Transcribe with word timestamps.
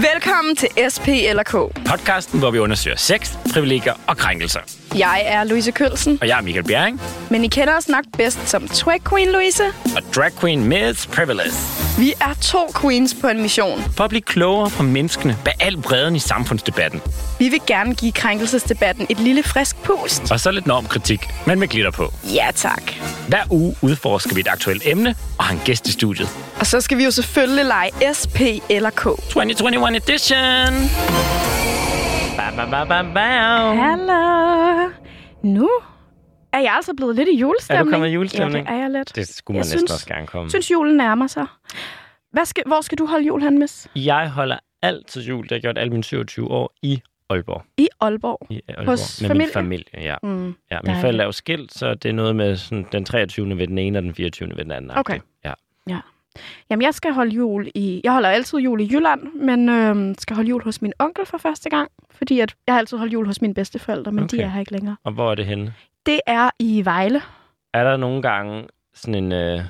Velkommen 0.00 0.56
til 0.56 0.68
SP 0.94 1.08
eller 1.08 1.42
K. 1.42 1.52
Podcasten, 1.88 2.38
hvor 2.38 2.50
vi 2.50 2.58
undersøger 2.58 2.96
sex, 2.96 3.32
privilegier 3.52 3.94
og 4.06 4.16
krænkelser. 4.16 4.60
Jeg 4.98 5.22
er 5.26 5.44
Louise 5.44 5.70
Kølsen, 5.72 6.18
Og 6.20 6.28
jeg 6.28 6.38
er 6.38 6.42
Michael 6.42 6.64
Bjerring, 6.64 7.00
men 7.30 7.44
I 7.44 7.48
kender 7.48 7.76
os 7.76 7.88
nok 7.88 8.04
bedst 8.16 8.48
som 8.48 8.68
Twag 8.68 9.00
Queen 9.10 9.28
Louise. 9.32 9.62
og 9.96 10.02
drag 10.14 10.30
queen 10.40 10.64
Miss 10.64 11.06
Privilege. 11.06 11.52
Vi 11.98 12.12
er 12.20 12.34
to 12.42 12.58
queens 12.80 13.16
på 13.20 13.28
en 13.28 13.42
mission. 13.42 13.82
For 13.96 14.04
at 14.04 14.10
blive 14.10 14.22
klogere 14.22 14.70
på 14.70 14.82
menneskene 14.82 15.36
bag 15.44 15.54
al 15.60 15.76
bredden 15.76 16.16
i 16.16 16.18
samfundsdebatten. 16.18 17.00
Vi 17.38 17.48
vil 17.48 17.60
gerne 17.66 17.94
give 17.94 18.12
krænkelsesdebatten 18.12 19.06
et 19.10 19.20
lille 19.20 19.42
frisk 19.42 19.76
pust. 19.82 20.30
Og 20.32 20.40
så 20.40 20.50
lidt 20.50 20.66
normkritik, 20.66 21.20
men 21.46 21.58
med 21.58 21.68
glitter 21.68 21.90
på. 21.90 22.12
Ja 22.24 22.46
tak. 22.54 22.82
Hver 23.28 23.42
uge 23.50 23.74
udforsker 23.82 24.34
vi 24.34 24.40
et 24.40 24.48
aktuelt 24.48 24.82
emne 24.86 25.14
og 25.38 25.44
har 25.44 25.52
en 25.54 25.60
gæst 25.64 25.88
i 25.88 25.92
studiet. 25.92 26.28
Og 26.60 26.66
så 26.66 26.80
skal 26.80 26.98
vi 26.98 27.04
jo 27.04 27.10
selvfølgelig 27.10 27.64
lege 27.64 27.90
SP 28.18 28.38
eller 28.68 28.90
K. 28.90 29.02
2021 29.02 29.96
edition! 29.96 30.90
Ba, 32.36 32.50
ba, 32.56 32.64
ba, 32.70 32.84
ba, 32.84 33.02
ba. 33.14 33.28
Hallo. 33.74 34.90
Nu 35.42 35.68
er 36.52 36.58
jeg 36.58 36.72
altså 36.74 36.94
blevet 36.96 37.16
lidt 37.16 37.28
i 37.28 37.36
julestemning. 37.38 37.80
Er 37.80 37.84
du 37.84 37.90
kommet 37.90 38.08
i 38.08 38.12
julestemning? 38.12 38.66
Ja, 38.66 38.72
det 38.72 38.78
er 38.78 38.82
jeg 38.82 38.90
lidt. 38.90 39.16
Det 39.16 39.28
skulle 39.28 39.54
man 39.54 39.58
Jeg 39.58 39.64
næsten 39.64 39.78
synes- 39.78 39.90
også 39.90 40.06
gerne 40.06 40.26
komme. 40.26 40.44
Jeg 40.44 40.50
synes, 40.50 40.70
julen 40.70 40.96
nærmer 40.96 41.26
sig. 41.26 41.46
Hvad 42.32 42.44
skal, 42.44 42.62
hvor 42.66 42.80
skal 42.80 42.98
du 42.98 43.06
holde 43.06 43.26
jul 43.26 43.42
hen, 43.42 43.58
Miss? 43.58 43.88
Jeg 43.96 44.30
holder 44.30 44.58
altid 44.82 45.22
jul. 45.22 45.42
Det 45.42 45.50
har 45.50 45.56
jeg 45.56 45.60
gjort 45.62 45.78
alle 45.78 45.90
mine 45.90 46.04
27 46.04 46.50
år 46.50 46.72
i 46.82 47.02
Aalborg. 47.30 47.62
I 47.76 47.88
Aalborg. 48.00 48.46
I 48.50 48.60
Aalborg. 48.68 48.86
Hos 48.86 49.20
med 49.22 49.28
familie? 49.28 49.46
min 49.46 49.52
familie, 49.52 49.84
ja. 50.00 50.14
Mm. 50.22 50.54
ja 50.70 50.78
mine 50.84 51.00
forældre 51.00 51.22
er 51.22 51.26
jo 51.26 51.32
skilt, 51.32 51.74
så 51.74 51.94
det 51.94 52.08
er 52.08 52.12
noget 52.12 52.36
med 52.36 52.56
sådan, 52.56 52.86
den 52.92 53.04
23. 53.04 53.58
ved 53.58 53.66
den 53.66 53.78
ene 53.78 53.98
og 53.98 54.02
den 54.02 54.14
24. 54.14 54.48
ved 54.56 54.64
den 54.64 54.72
anden. 54.72 54.90
Okay. 54.94 55.20
Ja. 55.44 55.52
Jamen, 56.70 56.82
jeg 56.82 56.94
skal 56.94 57.12
holde 57.12 57.34
jul 57.34 57.68
i... 57.74 58.00
Jeg 58.04 58.12
holder 58.12 58.28
altid 58.28 58.58
jul 58.58 58.80
i 58.80 58.88
Jylland, 58.92 59.32
men 59.32 59.68
øhm, 59.68 60.14
skal 60.18 60.36
holde 60.36 60.48
jul 60.48 60.64
hos 60.64 60.82
min 60.82 60.92
onkel 60.98 61.26
for 61.26 61.38
første 61.38 61.70
gang. 61.70 61.90
Fordi 62.10 62.40
at 62.40 62.54
jeg 62.66 62.74
har 62.74 62.78
altid 62.78 62.98
holdt 62.98 63.12
jul 63.12 63.26
hos 63.26 63.40
mine 63.42 63.54
bedsteforældre, 63.54 64.12
men 64.12 64.24
okay. 64.24 64.36
de 64.36 64.42
er 64.42 64.48
her 64.48 64.60
ikke 64.60 64.72
længere. 64.72 64.96
Og 65.04 65.12
hvor 65.12 65.30
er 65.30 65.34
det 65.34 65.46
henne? 65.46 65.74
Det 66.06 66.20
er 66.26 66.50
i 66.58 66.84
Vejle. 66.84 67.22
Er 67.74 67.84
der 67.84 67.96
nogle 67.96 68.22
gange 68.22 68.64
sådan 68.94 69.24
en... 69.24 69.32
Øh, 69.32 69.60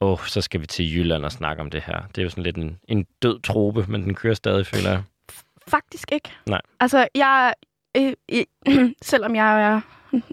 Åh, 0.00 0.18
så 0.18 0.40
skal 0.40 0.60
vi 0.60 0.66
til 0.66 0.96
Jylland 0.96 1.24
og 1.24 1.32
snakke 1.32 1.62
om 1.62 1.70
det 1.70 1.82
her. 1.86 2.00
Det 2.08 2.18
er 2.18 2.22
jo 2.22 2.30
sådan 2.30 2.44
lidt 2.44 2.56
en, 2.56 2.78
en 2.88 3.06
død 3.22 3.40
trope, 3.40 3.84
men 3.88 4.02
den 4.02 4.14
kører 4.14 4.34
stadig, 4.34 4.66
føler 4.66 4.90
jeg. 4.90 5.02
Faktisk 5.68 6.12
ikke. 6.12 6.28
Nej. 6.46 6.60
Altså, 6.80 7.08
jeg... 7.14 7.54
Øh, 7.96 8.12
øh, 8.32 8.90
selvom 9.02 9.36
jeg 9.36 9.62
er 9.62 9.80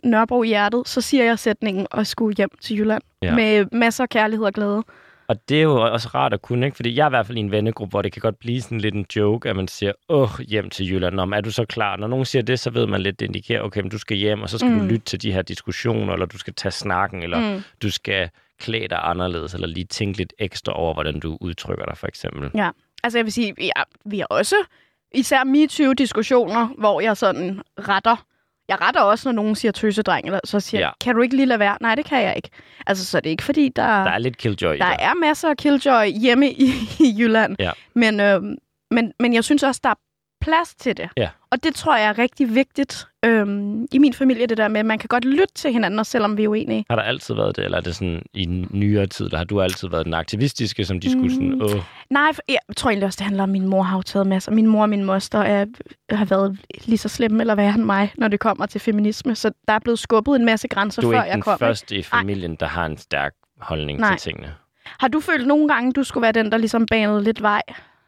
Nørrebro 0.03 0.43
i 0.43 0.47
hjertet, 0.47 0.87
så 0.87 1.01
siger 1.01 1.23
jeg 1.23 1.39
sætningen 1.39 1.87
og 1.91 2.07
skulle 2.07 2.35
hjem 2.35 2.49
til 2.61 2.77
Jylland. 2.79 3.03
Ja. 3.21 3.35
Med 3.35 3.65
masser 3.71 4.03
af 4.03 4.09
kærlighed 4.09 4.45
og 4.45 4.53
glæde. 4.53 4.83
Og 5.27 5.49
det 5.49 5.57
er 5.57 5.61
jo 5.61 5.81
også 5.81 6.07
rart 6.15 6.33
at 6.33 6.41
kunne, 6.41 6.65
ikke? 6.65 6.75
Fordi 6.75 6.95
jeg 6.95 7.03
er 7.03 7.07
i 7.07 7.09
hvert 7.09 7.27
fald 7.27 7.37
i 7.37 7.41
en 7.41 7.51
vennegruppe, 7.51 7.89
hvor 7.89 8.01
det 8.01 8.11
kan 8.11 8.21
godt 8.21 8.39
blive 8.39 8.61
sådan 8.61 8.81
lidt 8.81 8.95
en 8.95 9.05
joke, 9.15 9.49
at 9.49 9.55
man 9.55 9.67
siger, 9.67 9.91
åh, 10.09 10.29
hjem 10.47 10.69
til 10.69 10.91
Jylland. 10.91 11.15
Men 11.15 11.33
er 11.33 11.41
du 11.41 11.51
så 11.51 11.65
klar? 11.65 11.97
Når 11.97 12.07
nogen 12.07 12.25
siger 12.25 12.43
det, 12.43 12.59
så 12.59 12.69
ved 12.69 12.87
man 12.87 13.01
lidt, 13.01 13.19
det 13.19 13.25
indikerer, 13.25 13.61
okay, 13.61 13.81
men 13.81 13.89
du 13.89 13.97
skal 13.97 14.17
hjem, 14.17 14.41
og 14.41 14.49
så 14.49 14.57
skal 14.57 14.71
mm. 14.71 14.79
Du 14.79 14.85
lytte 14.85 15.05
til 15.05 15.21
de 15.21 15.33
her 15.33 15.41
diskussioner, 15.41 16.13
eller 16.13 16.25
du 16.25 16.37
skal 16.37 16.53
tage 16.53 16.71
snakken, 16.71 17.23
eller. 17.23 17.39
Mm. 17.55 17.63
du 17.81 17.91
skal 17.91 18.29
klæde 18.59 18.87
dig 18.87 18.99
anderledes, 19.01 19.53
eller 19.53 19.67
lige 19.67 19.85
tænke 19.85 20.17
lidt 20.17 20.33
ekstra 20.39 20.73
over, 20.73 20.93
hvordan 20.93 21.19
du 21.19 21.37
udtrykker 21.41 21.85
dig, 21.85 21.97
for 21.97 22.07
eksempel. 22.07 22.51
Ja. 22.55 22.69
Altså, 23.03 23.17
jeg 23.19 23.25
vil 23.25 23.33
sige, 23.33 23.53
ja, 23.57 23.83
vi 24.05 24.19
har 24.19 24.25
også 24.25 24.55
især 25.13 25.43
MeToo-diskussioner, 25.43 26.67
hvor 26.77 27.01
jeg 27.01 27.17
sådan 27.17 27.61
retter. 27.79 28.25
Jeg 28.69 28.81
retter 28.81 29.01
også, 29.01 29.27
når 29.27 29.33
nogen 29.33 29.55
siger 29.55 29.71
tøsedreng, 29.71 30.25
eller 30.25 30.39
så 30.45 30.59
siger 30.59 30.81
Ja. 30.81 30.91
kan 31.01 31.15
du 31.15 31.21
ikke 31.21 31.35
lige 31.35 31.45
lade 31.45 31.59
være? 31.59 31.77
Nej, 31.81 31.95
det 31.95 32.05
kan 32.05 32.21
jeg 32.23 32.33
ikke. 32.35 32.49
Altså, 32.87 33.05
så 33.05 33.17
er 33.17 33.21
det 33.21 33.29
ikke 33.29 33.43
fordi, 33.43 33.69
der, 33.75 33.83
Der 33.83 34.11
er 34.11 34.17
lidt 34.17 34.37
killjoy 34.37 34.77
der 34.77 34.85
det. 34.89 34.95
er 34.99 35.13
masser 35.13 35.49
af 35.49 35.57
killjoy 35.57 36.05
hjemme 36.21 36.51
i, 36.51 36.71
i 37.07 37.15
Jylland. 37.19 37.55
Ja. 37.59 37.71
Men, 37.95 38.19
øh, 38.19 38.41
men, 38.91 39.13
men 39.19 39.33
jeg 39.33 39.43
synes 39.43 39.63
også, 39.63 39.81
der 39.83 39.89
er 39.89 39.95
plads 40.41 40.75
til 40.75 40.97
det. 40.97 41.09
Ja. 41.17 41.29
Og 41.51 41.63
det 41.63 41.75
tror 41.75 41.97
jeg 41.97 42.07
er 42.07 42.17
rigtig 42.17 42.55
vigtigt 42.55 43.07
øhm, 43.25 43.87
i 43.91 43.97
min 43.97 44.13
familie, 44.13 44.45
det 44.47 44.57
der 44.57 44.67
med, 44.67 44.79
at 44.79 44.85
man 44.85 44.99
kan 44.99 45.07
godt 45.07 45.25
lytte 45.25 45.53
til 45.55 45.71
hinanden, 45.71 45.99
også 45.99 46.11
selvom 46.11 46.37
vi 46.37 46.43
er 46.43 46.47
uenige. 46.47 46.85
Har 46.89 46.95
der 46.95 47.03
altid 47.03 47.35
været 47.35 47.55
det, 47.55 47.65
eller 47.65 47.77
er 47.77 47.81
det 47.81 47.95
sådan 47.95 48.21
i 48.33 48.45
nyere 48.71 49.05
tid, 49.07 49.29
der 49.29 49.37
har 49.37 49.43
du 49.43 49.61
altid 49.61 49.87
været 49.89 50.05
den 50.05 50.13
aktivistiske, 50.13 50.85
som 50.85 50.99
de 50.99 51.11
skulle 51.11 51.31
sådan, 51.33 51.49
Mm. 51.49 51.61
åh, 51.61 51.71
Nej, 52.09 52.33
for 52.33 52.41
jeg 52.49 52.57
tror 52.77 52.89
egentlig 52.89 53.05
også, 53.05 53.17
det 53.17 53.25
handler 53.25 53.43
om, 53.43 53.49
at 53.49 53.51
min 53.51 53.67
mor 53.67 53.83
har 53.83 53.97
jo 53.97 54.01
taget 54.01 54.27
masser. 54.27 54.51
Min 54.51 54.67
mor 54.67 54.81
og 54.81 54.89
min 54.89 55.03
moster 55.03 55.39
er, 55.39 55.65
har 56.09 56.25
været 56.25 56.57
lige 56.85 56.97
så 56.97 57.09
slemme 57.09 57.41
eller 57.43 57.55
værre 57.55 57.73
end 57.75 57.83
mig, 57.83 58.13
når 58.17 58.27
det 58.27 58.39
kommer 58.39 58.65
til 58.65 58.81
feminisme. 58.81 59.35
Så 59.35 59.51
der 59.67 59.73
er 59.73 59.79
blevet 59.79 59.99
skubbet 59.99 60.35
en 60.35 60.45
masse 60.45 60.67
grænser, 60.67 61.01
du 61.01 61.07
er 61.07 61.11
før 61.13 61.17
ikke 61.21 61.27
jeg 61.27 61.33
den 61.33 61.41
kom. 61.41 61.53
ikke? 61.53 61.65
første 61.65 61.95
i 61.97 62.03
familien, 62.03 62.55
der 62.55 62.65
har 62.67 62.85
en 62.85 62.97
stærk 62.97 63.33
holdning 63.61 63.99
Nej. 63.99 64.17
til 64.17 64.31
tingene. 64.31 64.53
Har 64.99 65.07
du 65.07 65.19
følt 65.19 65.47
nogle 65.47 65.67
gange, 65.67 65.91
du 65.93 66.03
skulle 66.03 66.21
være 66.21 66.31
den, 66.31 66.51
der 66.51 66.57
ligesom 66.57 66.85
banede 66.85 67.23
lidt 67.23 67.41
vej? 67.41 67.61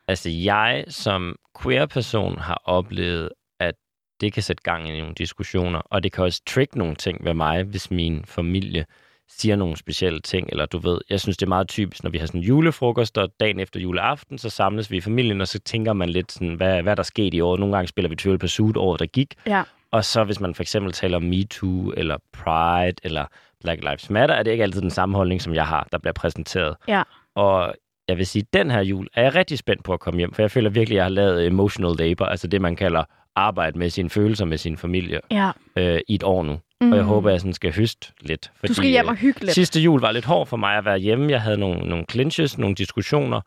Altså, 0.09 0.29
jeg 0.29 0.85
som 0.87 1.35
queer-person 1.63 2.37
har 2.37 2.61
oplevet, 2.65 3.29
at 3.59 3.75
det 4.21 4.33
kan 4.33 4.43
sætte 4.43 4.63
gang 4.63 4.89
i 4.89 4.99
nogle 4.99 5.13
diskussioner, 5.15 5.79
og 5.79 6.03
det 6.03 6.11
kan 6.11 6.23
også 6.23 6.41
trick 6.47 6.75
nogle 6.75 6.95
ting 6.95 7.25
ved 7.25 7.33
mig, 7.33 7.63
hvis 7.63 7.91
min 7.91 8.25
familie 8.25 8.85
siger 9.29 9.55
nogle 9.55 9.77
specielle 9.77 10.19
ting, 10.19 10.49
eller 10.51 10.65
du 10.65 10.77
ved, 10.77 10.99
jeg 11.09 11.19
synes, 11.19 11.37
det 11.37 11.45
er 11.45 11.49
meget 11.49 11.67
typisk, 11.67 12.03
når 12.03 12.09
vi 12.09 12.17
har 12.17 12.25
sådan 12.25 12.41
julefrokost, 12.41 13.17
og 13.17 13.29
dagen 13.39 13.59
efter 13.59 13.79
juleaften, 13.79 14.37
så 14.37 14.49
samles 14.49 14.91
vi 14.91 14.97
i 14.97 15.01
familien, 15.01 15.41
og 15.41 15.47
så 15.47 15.59
tænker 15.59 15.93
man 15.93 16.09
lidt 16.09 16.31
sådan, 16.31 16.53
hvad, 16.55 16.81
hvad 16.81 16.91
er 16.93 16.95
der 16.95 17.03
sket 17.03 17.33
i 17.33 17.41
år? 17.41 17.57
Nogle 17.57 17.75
gange 17.75 17.87
spiller 17.87 18.09
vi 18.09 18.15
Trivial 18.15 18.39
Pursuit 18.39 18.77
året, 18.77 18.99
der 18.99 19.05
gik, 19.05 19.33
Ja. 19.45 19.63
og 19.91 20.05
så 20.05 20.23
hvis 20.23 20.39
man 20.39 20.55
for 20.55 20.63
eksempel 20.63 20.93
taler 20.93 21.17
om 21.17 21.23
MeToo, 21.23 21.91
eller 21.97 22.17
Pride, 22.33 22.95
eller 23.03 23.25
Black 23.61 23.83
Lives 23.83 24.09
Matter, 24.09 24.35
er 24.35 24.43
det 24.43 24.51
ikke 24.51 24.63
altid 24.63 24.81
den 24.81 24.89
samme 24.89 25.15
holdning, 25.17 25.41
som 25.41 25.53
jeg 25.53 25.67
har, 25.67 25.87
der 25.91 25.97
bliver 25.97 26.13
præsenteret. 26.13 26.75
Ja. 26.87 27.03
Og 27.35 27.75
jeg 28.09 28.17
vil 28.17 28.25
sige, 28.27 28.45
den 28.53 28.71
her 28.71 28.81
jul 28.81 29.07
er 29.13 29.23
jeg 29.23 29.35
rigtig 29.35 29.57
spændt 29.57 29.83
på 29.83 29.93
at 29.93 29.99
komme 29.99 30.17
hjem, 30.17 30.33
for 30.33 30.41
jeg 30.41 30.51
føler 30.51 30.69
virkelig, 30.69 30.95
at 30.95 30.97
jeg 30.97 31.03
har 31.05 31.09
lavet 31.09 31.47
emotional 31.47 31.95
labor, 32.07 32.25
altså 32.25 32.47
det, 32.47 32.61
man 32.61 32.75
kalder 32.75 33.03
arbejde 33.35 33.79
med 33.79 33.89
sine 33.89 34.09
følelser 34.09 34.45
med 34.45 34.57
sin 34.57 34.77
familie 34.77 35.19
Ja. 35.31 35.51
øh, 35.75 35.99
i 36.07 36.15
et 36.15 36.23
år 36.23 36.43
nu. 36.43 36.59
Mm. 36.81 36.91
Og 36.91 36.97
jeg 36.97 37.05
håber, 37.05 37.29
at 37.29 37.33
jeg 37.33 37.39
sådan 37.39 37.53
skal 37.53 37.75
høste 37.75 38.07
lidt. 38.21 38.51
Fordi, 38.59 38.67
Du 38.67 38.73
skal 38.73 38.89
hjem 38.89 39.07
og 39.07 39.11
øh, 39.13 39.17
hygge 39.19 39.39
lidt. 39.41 39.51
Sidste 39.53 39.79
jul 39.81 40.01
var 40.01 40.11
lidt 40.11 40.25
hård 40.25 40.47
for 40.47 40.57
mig 40.57 40.77
at 40.77 40.85
være 40.85 40.97
hjemme. 40.97 41.31
Jeg 41.31 41.41
havde 41.41 41.57
nogle, 41.57 41.89
nogle 41.89 42.05
clinches, 42.11 42.57
nogle 42.57 42.75
diskussioner, 42.75 43.41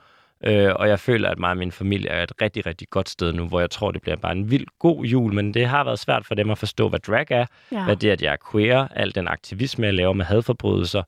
øh, 0.46 0.72
og 0.76 0.88
jeg 0.88 0.98
føler, 1.00 1.28
at 1.30 1.38
mig 1.38 1.50
og 1.50 1.56
min 1.56 1.72
familie 1.72 2.08
er 2.10 2.22
et 2.22 2.32
rigtig, 2.42 2.66
rigtig 2.66 2.88
godt 2.90 3.08
sted 3.08 3.32
nu, 3.32 3.46
hvor 3.46 3.60
jeg 3.60 3.70
tror, 3.70 3.90
det 3.90 4.02
bliver 4.02 4.16
bare 4.16 4.32
en 4.32 4.50
vild 4.50 4.66
god 4.78 5.04
jul, 5.04 5.34
men 5.34 5.54
det 5.54 5.66
har 5.66 5.84
været 5.84 5.98
svært 5.98 6.26
for 6.26 6.34
dem 6.34 6.50
at 6.50 6.58
forstå, 6.58 6.88
hvad 6.88 6.98
drag 7.00 7.26
er, 7.30 7.46
Ja. 7.72 7.84
hvad 7.84 7.96
det 7.96 8.08
er, 8.08 8.12
at 8.12 8.22
jeg 8.22 8.32
er 8.32 8.50
queer, 8.52 8.88
al 8.88 9.14
den 9.14 9.28
aktivisme, 9.28 9.86
jeg 9.86 9.94
laver 9.94 10.12
med 10.12 10.24
hadforbrydelser. 10.24 10.98
Øh, 11.00 11.04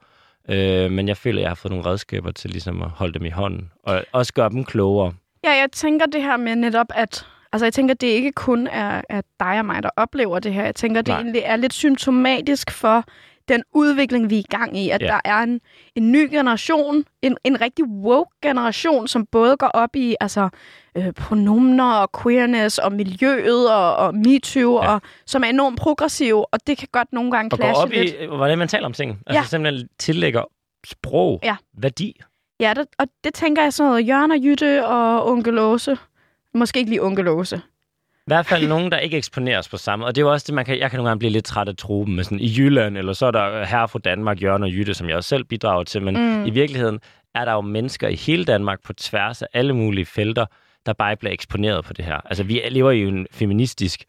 men 0.90 1.08
jeg 1.08 1.16
føler, 1.16 1.38
at 1.38 1.42
jeg 1.42 1.50
har 1.50 1.54
fået 1.54 1.70
nogle 1.70 1.86
redskaber 1.86 2.32
til 2.32 2.50
ligesom 2.50 2.82
at 2.82 2.88
holde 2.88 3.14
dem 3.14 3.24
i 3.24 3.30
hånden, 3.30 3.70
og 3.82 4.04
også 4.12 4.32
gøre 4.32 4.50
dem 4.50 4.64
klogere. 4.64 5.12
Ja, 5.44 5.50
jeg 5.50 5.68
tænker 5.72 6.06
det 6.06 6.22
her 6.22 6.36
med 6.36 6.56
netop, 6.56 6.86
at 6.94 7.26
altså 7.52 7.66
jeg 7.66 7.72
tænker, 7.72 7.94
det 7.94 8.06
ikke 8.06 8.32
kun 8.32 8.66
er, 8.66 9.02
er 9.08 9.20
dig 9.40 9.58
og 9.58 9.66
mig, 9.66 9.82
der 9.82 9.90
oplever 9.96 10.38
det 10.38 10.54
her. 10.54 10.64
Jeg 10.64 10.74
tænker, 10.74 11.02
det 11.02 11.08
Nej. 11.08 11.20
egentlig 11.20 11.42
er 11.44 11.56
lidt 11.56 11.74
symptomatisk 11.74 12.70
for 12.70 13.04
den 13.48 13.62
udvikling, 13.74 14.30
vi 14.30 14.34
er 14.34 14.40
i 14.40 14.46
gang 14.50 14.78
i. 14.78 14.90
At 14.90 15.02
Ja. 15.02 15.06
der 15.06 15.20
er 15.24 15.38
en, 15.38 15.60
en 15.96 16.12
ny 16.12 16.30
generation, 16.30 17.04
en, 17.22 17.36
en 17.44 17.60
rigtig 17.60 17.84
woke 17.84 18.30
generation, 18.42 19.08
som 19.08 19.26
både 19.26 19.56
går 19.56 19.66
op 19.66 19.96
i 19.96 20.16
altså, 20.20 20.48
øh, 20.96 21.12
pronomner 21.12 21.92
og 21.92 22.22
queerness 22.22 22.78
og 22.78 22.92
miljøet 22.92 23.72
og, 23.72 23.96
og 23.96 24.14
MeToo, 24.14 24.82
Ja. 24.82 24.94
og 24.94 25.02
som 25.26 25.42
er 25.44 25.48
enormt 25.48 25.78
progressive, 25.78 26.46
og 26.54 26.58
det 26.66 26.78
kan 26.78 26.88
godt 26.92 27.12
nogle 27.12 27.30
gange 27.30 27.52
Og 27.52 27.58
gå 27.58 27.64
clashe 27.64 27.82
op 27.82 27.90
lidt. 27.90 28.14
i, 28.20 28.26
hvordan 28.26 28.58
man 28.58 28.68
taler 28.68 28.86
om 28.86 28.92
ting. 28.92 29.18
Altså 29.26 29.40
Ja. 29.40 29.44
simpelthen 29.46 29.88
tillægger 29.98 30.42
sprog 30.86 31.40
Ja. 31.42 31.56
værdi. 31.78 32.20
Ja, 32.60 32.74
det, 32.76 32.86
og 32.98 33.06
det 33.24 33.34
tænker 33.34 33.62
jeg 33.62 33.72
sådan 33.72 33.90
noget 33.90 34.08
Jørgen 34.08 34.30
og 34.30 34.38
Jytte 34.44 34.86
og 34.86 35.26
onkel 35.26 35.58
Åse. 35.58 35.98
Måske 36.54 36.78
ikke 36.78 36.90
lige 36.90 37.02
onkel 37.02 37.28
Åse. 37.28 37.60
I 38.26 38.30
hvert 38.30 38.46
fald 38.46 38.68
nogen, 38.68 38.92
der 38.92 38.98
ikke 38.98 39.16
eksponeres 39.16 39.68
på 39.68 39.76
samme. 39.76 40.04
Og 40.06 40.14
det 40.14 40.20
er 40.22 40.26
jo 40.26 40.32
også 40.32 40.44
det, 40.46 40.54
man 40.54 40.64
kan, 40.64 40.78
jeg 40.78 40.90
kan 40.90 40.98
nogle 40.98 41.08
gange 41.10 41.18
blive 41.18 41.32
lidt 41.32 41.44
træt 41.44 41.68
af 41.68 41.76
truppen 41.76 42.16
med 42.16 42.24
sådan 42.24 42.40
i 42.40 42.54
Jylland, 42.58 42.98
eller 42.98 43.12
så 43.12 43.26
er 43.26 43.30
der 43.30 43.64
her 43.64 43.86
fra 43.86 43.98
Danmark, 43.98 44.42
Jørgen 44.42 44.62
og 44.62 44.70
Jytte, 44.70 44.94
som 44.94 45.08
jeg 45.08 45.16
også 45.16 45.28
selv 45.28 45.44
bidrager 45.44 45.84
til. 45.84 46.02
Men 46.02 46.16
mm. 46.16 46.44
I 46.46 46.50
virkeligheden 46.50 47.00
er 47.34 47.44
der 47.44 47.52
jo 47.52 47.60
mennesker 47.60 48.08
i 48.08 48.14
hele 48.14 48.44
Danmark 48.44 48.82
på 48.84 48.92
tværs 48.92 49.42
af 49.42 49.46
alle 49.54 49.72
mulige 49.72 50.06
felter, 50.06 50.46
der 50.86 50.92
bare 50.92 51.12
ikke 51.12 51.20
bliver 51.20 51.32
eksponeret 51.32 51.84
på 51.84 51.92
det 51.92 52.04
her. 52.04 52.20
Altså, 52.24 52.44
vi 52.44 52.62
lever 52.70 52.90
i 52.90 53.00
en 53.00 53.26
feministisk 53.32 54.04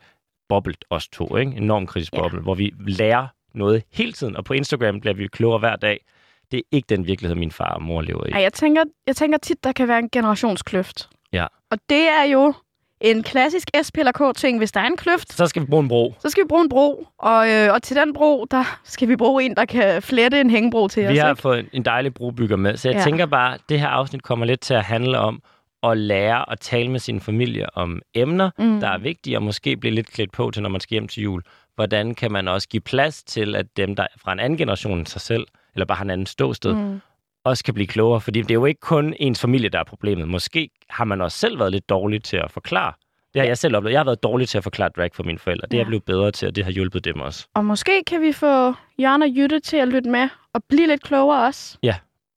boble, 0.50 0.74
os 0.90 1.08
to, 1.08 1.36
ikke? 1.38 1.52
En 1.52 1.64
enorm 1.64 1.88
kritisk 1.88 2.14
Ja. 2.14 2.28
hvor 2.28 2.56
vi 2.56 2.74
lærer 2.88 3.28
noget 3.54 3.84
hele 3.94 4.14
tiden, 4.14 4.36
og 4.38 4.46
på 4.46 4.54
Instagram 4.54 5.02
bliver 5.02 5.14
vi 5.14 5.28
klogere 5.28 5.60
hver 5.60 5.76
dag. 5.76 6.06
Det 6.52 6.58
er 6.58 6.62
ikke 6.72 6.86
den 6.90 7.08
virkelighed, 7.08 7.36
min 7.36 7.52
far 7.52 7.74
og 7.74 7.82
mor 7.82 8.02
lever 8.02 8.28
i. 8.28 8.32
Ej, 8.32 8.42
jeg 8.42 8.54
tænker, 8.54 8.84
jeg 9.08 9.16
tænker 9.16 9.38
tit, 9.38 9.64
der 9.64 9.72
kan 9.72 9.88
være 9.88 10.00
en 10.00 10.10
generationskløft. 10.10 11.10
Ja. 11.34 11.46
Og 11.72 11.78
det 11.90 12.10
er 12.10 12.24
jo 12.24 12.54
en 13.02 13.24
klassisk 13.24 13.70
SP 13.86 13.96
eller 13.98 14.12
K-ting. 14.12 14.58
Hvis 14.58 14.72
der 14.72 14.80
er 14.80 14.86
en 14.88 14.98
kløft, 14.98 15.34
Så 15.34 15.48
skal 15.48 15.62
vi 15.62 15.68
bruge 15.68 15.84
en 15.84 15.88
bro. 15.88 16.14
så 16.20 16.30
skal 16.30 16.44
vi 16.44 16.48
bruge 16.48 16.62
en 16.62 16.70
bro. 16.70 17.08
Og, 17.20 17.50
øh, 17.52 17.74
og 17.74 17.84
til 17.84 17.96
den 17.96 18.14
bro, 18.14 18.46
der 18.52 18.80
skal 18.84 19.08
vi 19.10 19.16
bruge 19.16 19.44
en, 19.44 19.56
der 19.56 19.66
kan 19.66 20.02
flette 20.02 20.42
en 20.42 20.50
hængebro 20.50 20.88
til 20.88 21.06
os. 21.06 21.12
Vi 21.12 21.18
har 21.18 21.30
ikke? 21.30 21.42
fået 21.42 21.60
en, 21.60 21.70
en 21.74 21.86
dejlig 21.86 22.14
brobygger 22.14 22.56
med, 22.56 22.78
så 22.78 22.90
jeg 22.90 22.98
ja. 22.98 23.04
Tænker 23.04 23.26
bare, 23.26 23.54
at 23.54 23.62
det 23.70 23.80
her 23.80 23.88
afsnit 23.88 24.24
kommer 24.24 24.46
lidt 24.46 24.62
til 24.62 24.74
at 24.74 24.84
handle 24.84 25.20
om 25.20 25.42
at 25.84 25.98
lære 25.98 26.52
at 26.52 26.60
tale 26.60 26.92
med 26.92 27.00
sin 27.00 27.22
familie 27.22 27.78
om 27.78 28.02
emner, 28.14 28.50
mm. 28.58 28.66
Mm. 28.66 28.80
der 28.80 28.88
er 28.88 28.98
vigtige, 28.98 29.38
og 29.38 29.44
måske 29.44 29.78
blive 29.78 29.94
lidt 29.94 30.12
klædt 30.12 30.32
på 30.32 30.52
til, 30.52 30.62
når 30.64 30.70
man 30.70 30.82
skal 30.82 30.96
hjem 30.96 31.08
til 31.08 31.24
jul. 31.24 31.42
Hvordan 31.76 32.16
kan 32.16 32.32
man 32.32 32.48
også 32.48 32.68
give 32.70 32.82
plads 32.82 33.24
til, 33.24 33.56
at 33.56 33.66
dem, 33.78 33.96
der 33.96 34.04
er 34.04 34.08
fra 34.18 34.34
en 34.34 34.40
anden 34.40 34.58
generation 34.58 34.98
end 34.98 35.08
sig 35.08 35.22
selv, 35.22 35.46
eller 35.74 35.86
bare 35.86 35.96
har 35.96 36.04
en 36.04 36.10
anden 36.10 36.28
ståsted, 36.28 36.74
mm. 36.74 37.02
Også 37.46 37.64
kan 37.64 37.74
blive 37.74 37.88
klogere, 37.88 38.22
fordi 38.22 38.42
det 38.42 38.52
er 38.52 38.56
jo 38.56 38.66
ikke 38.66 38.80
kun 38.80 39.14
ens 39.20 39.42
familie, 39.42 39.70
der 39.70 39.80
er 39.80 39.84
problemet. 39.84 40.28
Måske 40.28 40.70
har 40.90 41.06
man 41.06 41.22
også 41.22 41.38
selv 41.38 41.60
været 41.60 41.72
lidt 41.72 41.90
dårlig 41.90 42.24
til 42.24 42.38
at 42.38 42.52
forklare. 42.52 42.94
Det 43.34 43.42
har 43.42 43.48
jeg 43.48 43.58
selv 43.58 43.76
oplevet. 43.76 43.92
Jeg 43.94 44.00
har 44.00 44.06
været 44.06 44.24
dårlig 44.24 44.50
til 44.50 44.58
at 44.58 44.64
forklare 44.64 44.90
drag 44.90 45.10
for 45.14 45.24
mine 45.24 45.40
forældre. 45.40 45.68
Det 45.68 45.74
er 45.74 45.78
Ja. 45.78 45.80
jeg 45.82 45.88
blevet 45.88 46.04
bedre 46.04 46.32
til, 46.32 46.48
og 46.48 46.56
det 46.56 46.64
har 46.64 46.72
hjulpet 46.72 47.06
dem 47.06 47.20
også. 47.20 47.48
Og 47.54 47.66
måske 47.66 48.04
kan 48.08 48.22
vi 48.22 48.32
få 48.32 48.74
Jørgen 49.02 49.22
og 49.22 49.30
Jytte 49.30 49.60
til 49.60 49.78
at 49.78 49.88
lytte 49.88 50.10
med 50.10 50.30
og 50.54 50.64
blive 50.70 50.88
lidt 50.88 51.04
klogere 51.04 51.46
også. 51.48 51.78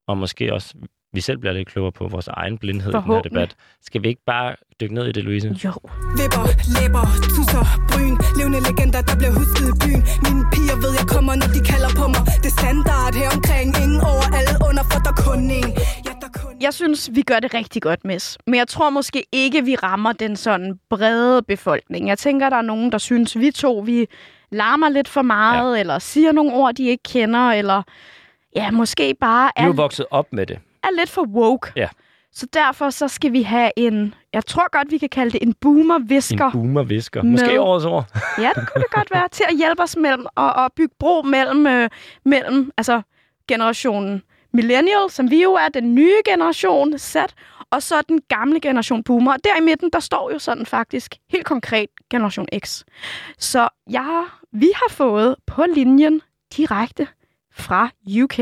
Og 0.07 0.19
måske 0.19 0.53
også, 0.55 0.75
vi 1.13 1.21
selv 1.21 1.39
bliver 1.39 1.53
lidt 1.53 1.69
klogere 1.69 1.93
på 1.93 2.09
vores 2.09 2.29
egen 2.29 2.59
blindhed 2.59 2.93
i 2.93 2.97
den 2.97 3.03
her 3.03 3.23
debat. 3.23 3.57
Skal 3.83 4.03
vi 4.03 4.09
ikke 4.09 4.25
bare 4.27 4.57
dykke 4.81 4.95
ned 4.95 5.07
i 5.07 5.13
det, 5.13 5.25
Louise? 5.25 5.49
Jo. 5.65 5.73
Vipper, 6.19 6.45
læber, 6.77 7.05
tusser, 7.35 7.65
bryn 7.91 8.15
Levende 8.39 8.61
legender, 8.69 9.01
der 9.09 9.17
bliver 9.21 9.33
husket 9.39 9.67
i 9.73 9.75
byen 9.83 10.03
Mine 10.25 10.45
piger 10.53 10.77
ved, 10.83 10.93
jeg 11.01 11.07
kommer, 11.15 11.33
når 11.43 11.49
de 11.57 11.61
kalder 11.73 11.91
på 12.01 12.05
mig 12.15 12.23
Det 12.43 12.51
er 12.53 12.57
standard 12.61 13.13
her 13.21 13.29
omkring 13.37 13.69
Ingen 13.85 14.01
over, 14.13 14.27
alle 14.39 14.55
under, 14.69 14.83
for 14.91 14.99
der 15.05 15.13
er 15.17 15.21
kun 15.27 15.41
en 15.59 15.71
Ja, 16.07 16.13
der 16.23 16.29
er 16.33 16.35
kun 16.43 16.53
Jeg 16.67 16.75
synes, 16.81 17.01
vi 17.17 17.23
gør 17.31 17.41
det 17.45 17.51
rigtig 17.55 17.83
godt, 17.83 18.05
Miss. 18.05 18.39
Men 18.47 18.55
jeg 18.63 18.69
tror 18.69 18.91
måske 18.91 19.21
ikke, 19.33 19.65
vi 19.65 19.75
rammer 19.77 20.13
den 20.13 20.37
sådan 20.37 20.69
brede 20.91 21.43
befolkning. 21.43 22.09
Jeg 22.09 22.19
tænker, 22.19 22.51
der 22.51 22.57
er 22.57 22.69
nogen, 22.73 22.93
der 22.93 22.99
synes, 22.99 23.39
vi 23.39 23.51
to, 23.51 23.83
vi 23.87 24.07
larmer 24.51 24.89
lidt 24.89 25.09
for 25.09 25.23
meget, 25.23 25.75
ja. 25.77 25.81
eller 25.81 25.99
siger 25.99 26.33
nogle 26.33 26.53
ord, 26.53 26.75
de 26.75 26.85
ikke 26.89 27.03
kender, 27.03 27.51
eller 27.51 27.83
ja, 28.57 28.71
måske 28.71 29.15
bare 29.21 29.51
Vi 29.57 29.63
er 29.63 29.67
jo 29.67 29.73
er, 29.73 29.77
vokset 29.77 30.07
op 30.11 30.33
med 30.33 30.47
det. 30.47 30.59
Er 30.83 30.91
lidt 30.97 31.11
for 31.11 31.23
woke. 31.23 31.73
Ja. 31.77 31.89
Så 32.33 32.47
derfor 32.53 32.91
så 32.91 33.09
skal 33.09 33.33
vi 33.33 33.43
have 33.43 33.71
en, 33.77 34.15
jeg 34.33 34.47
tror 34.47 34.71
godt, 34.71 34.91
vi 34.91 34.99
kan 34.99 35.09
kalde 35.09 35.31
det 35.31 35.43
en 35.43 35.55
boomer-visker. 35.55 36.45
En 36.47 36.53
boomer-visker. 36.53 37.23
Måske 37.23 37.61
årets 37.61 37.85
ord. 37.87 38.05
Ja, 38.39 38.51
det 38.57 38.69
kunne 38.69 38.83
det 38.83 38.91
godt 38.91 39.11
være. 39.11 39.29
Til 39.29 39.45
at 39.49 39.57
hjælpe 39.57 39.83
os 39.83 39.97
mellem 39.97 40.27
og, 40.35 40.53
og 40.53 40.73
bygge 40.77 40.95
bro 40.99 41.23
mellem, 41.23 41.67
øh, 41.67 41.91
mellem 42.25 42.71
altså 42.77 43.03
generationen 43.49 44.23
millennial, 44.53 45.11
som 45.11 45.31
vi 45.31 45.43
jo 45.43 45.53
er, 45.53 45.69
den 45.69 45.95
nye 45.95 46.17
generation 46.25 46.99
Z, 46.99 47.17
og 47.71 47.83
så 47.83 48.03
den 48.09 48.21
gamle 48.29 48.61
generation 48.61 49.05
boomer. 49.05 49.33
Og 49.33 49.39
der 49.45 49.57
i 49.61 49.61
midten, 49.61 49.91
der 49.93 50.01
står 50.01 50.31
jo 50.33 50.39
sådan 50.39 50.67
faktisk 50.67 51.15
helt 51.31 51.47
konkret 51.47 51.89
generation 52.11 52.47
X. 52.65 52.83
Så 53.39 53.69
jeg, 53.91 54.25
vi 54.53 54.71
har 54.75 54.91
fået 54.91 55.37
på 55.47 55.65
linjen 55.75 56.23
direkte 56.57 57.07
fra 57.53 57.91
UK 58.23 58.39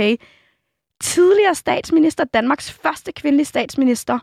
tidligere 1.15 1.55
statsminister, 1.55 2.25
Danmarks 2.25 2.69
første 2.83 3.13
kvindelige 3.13 3.51
statsminister, 3.55 4.19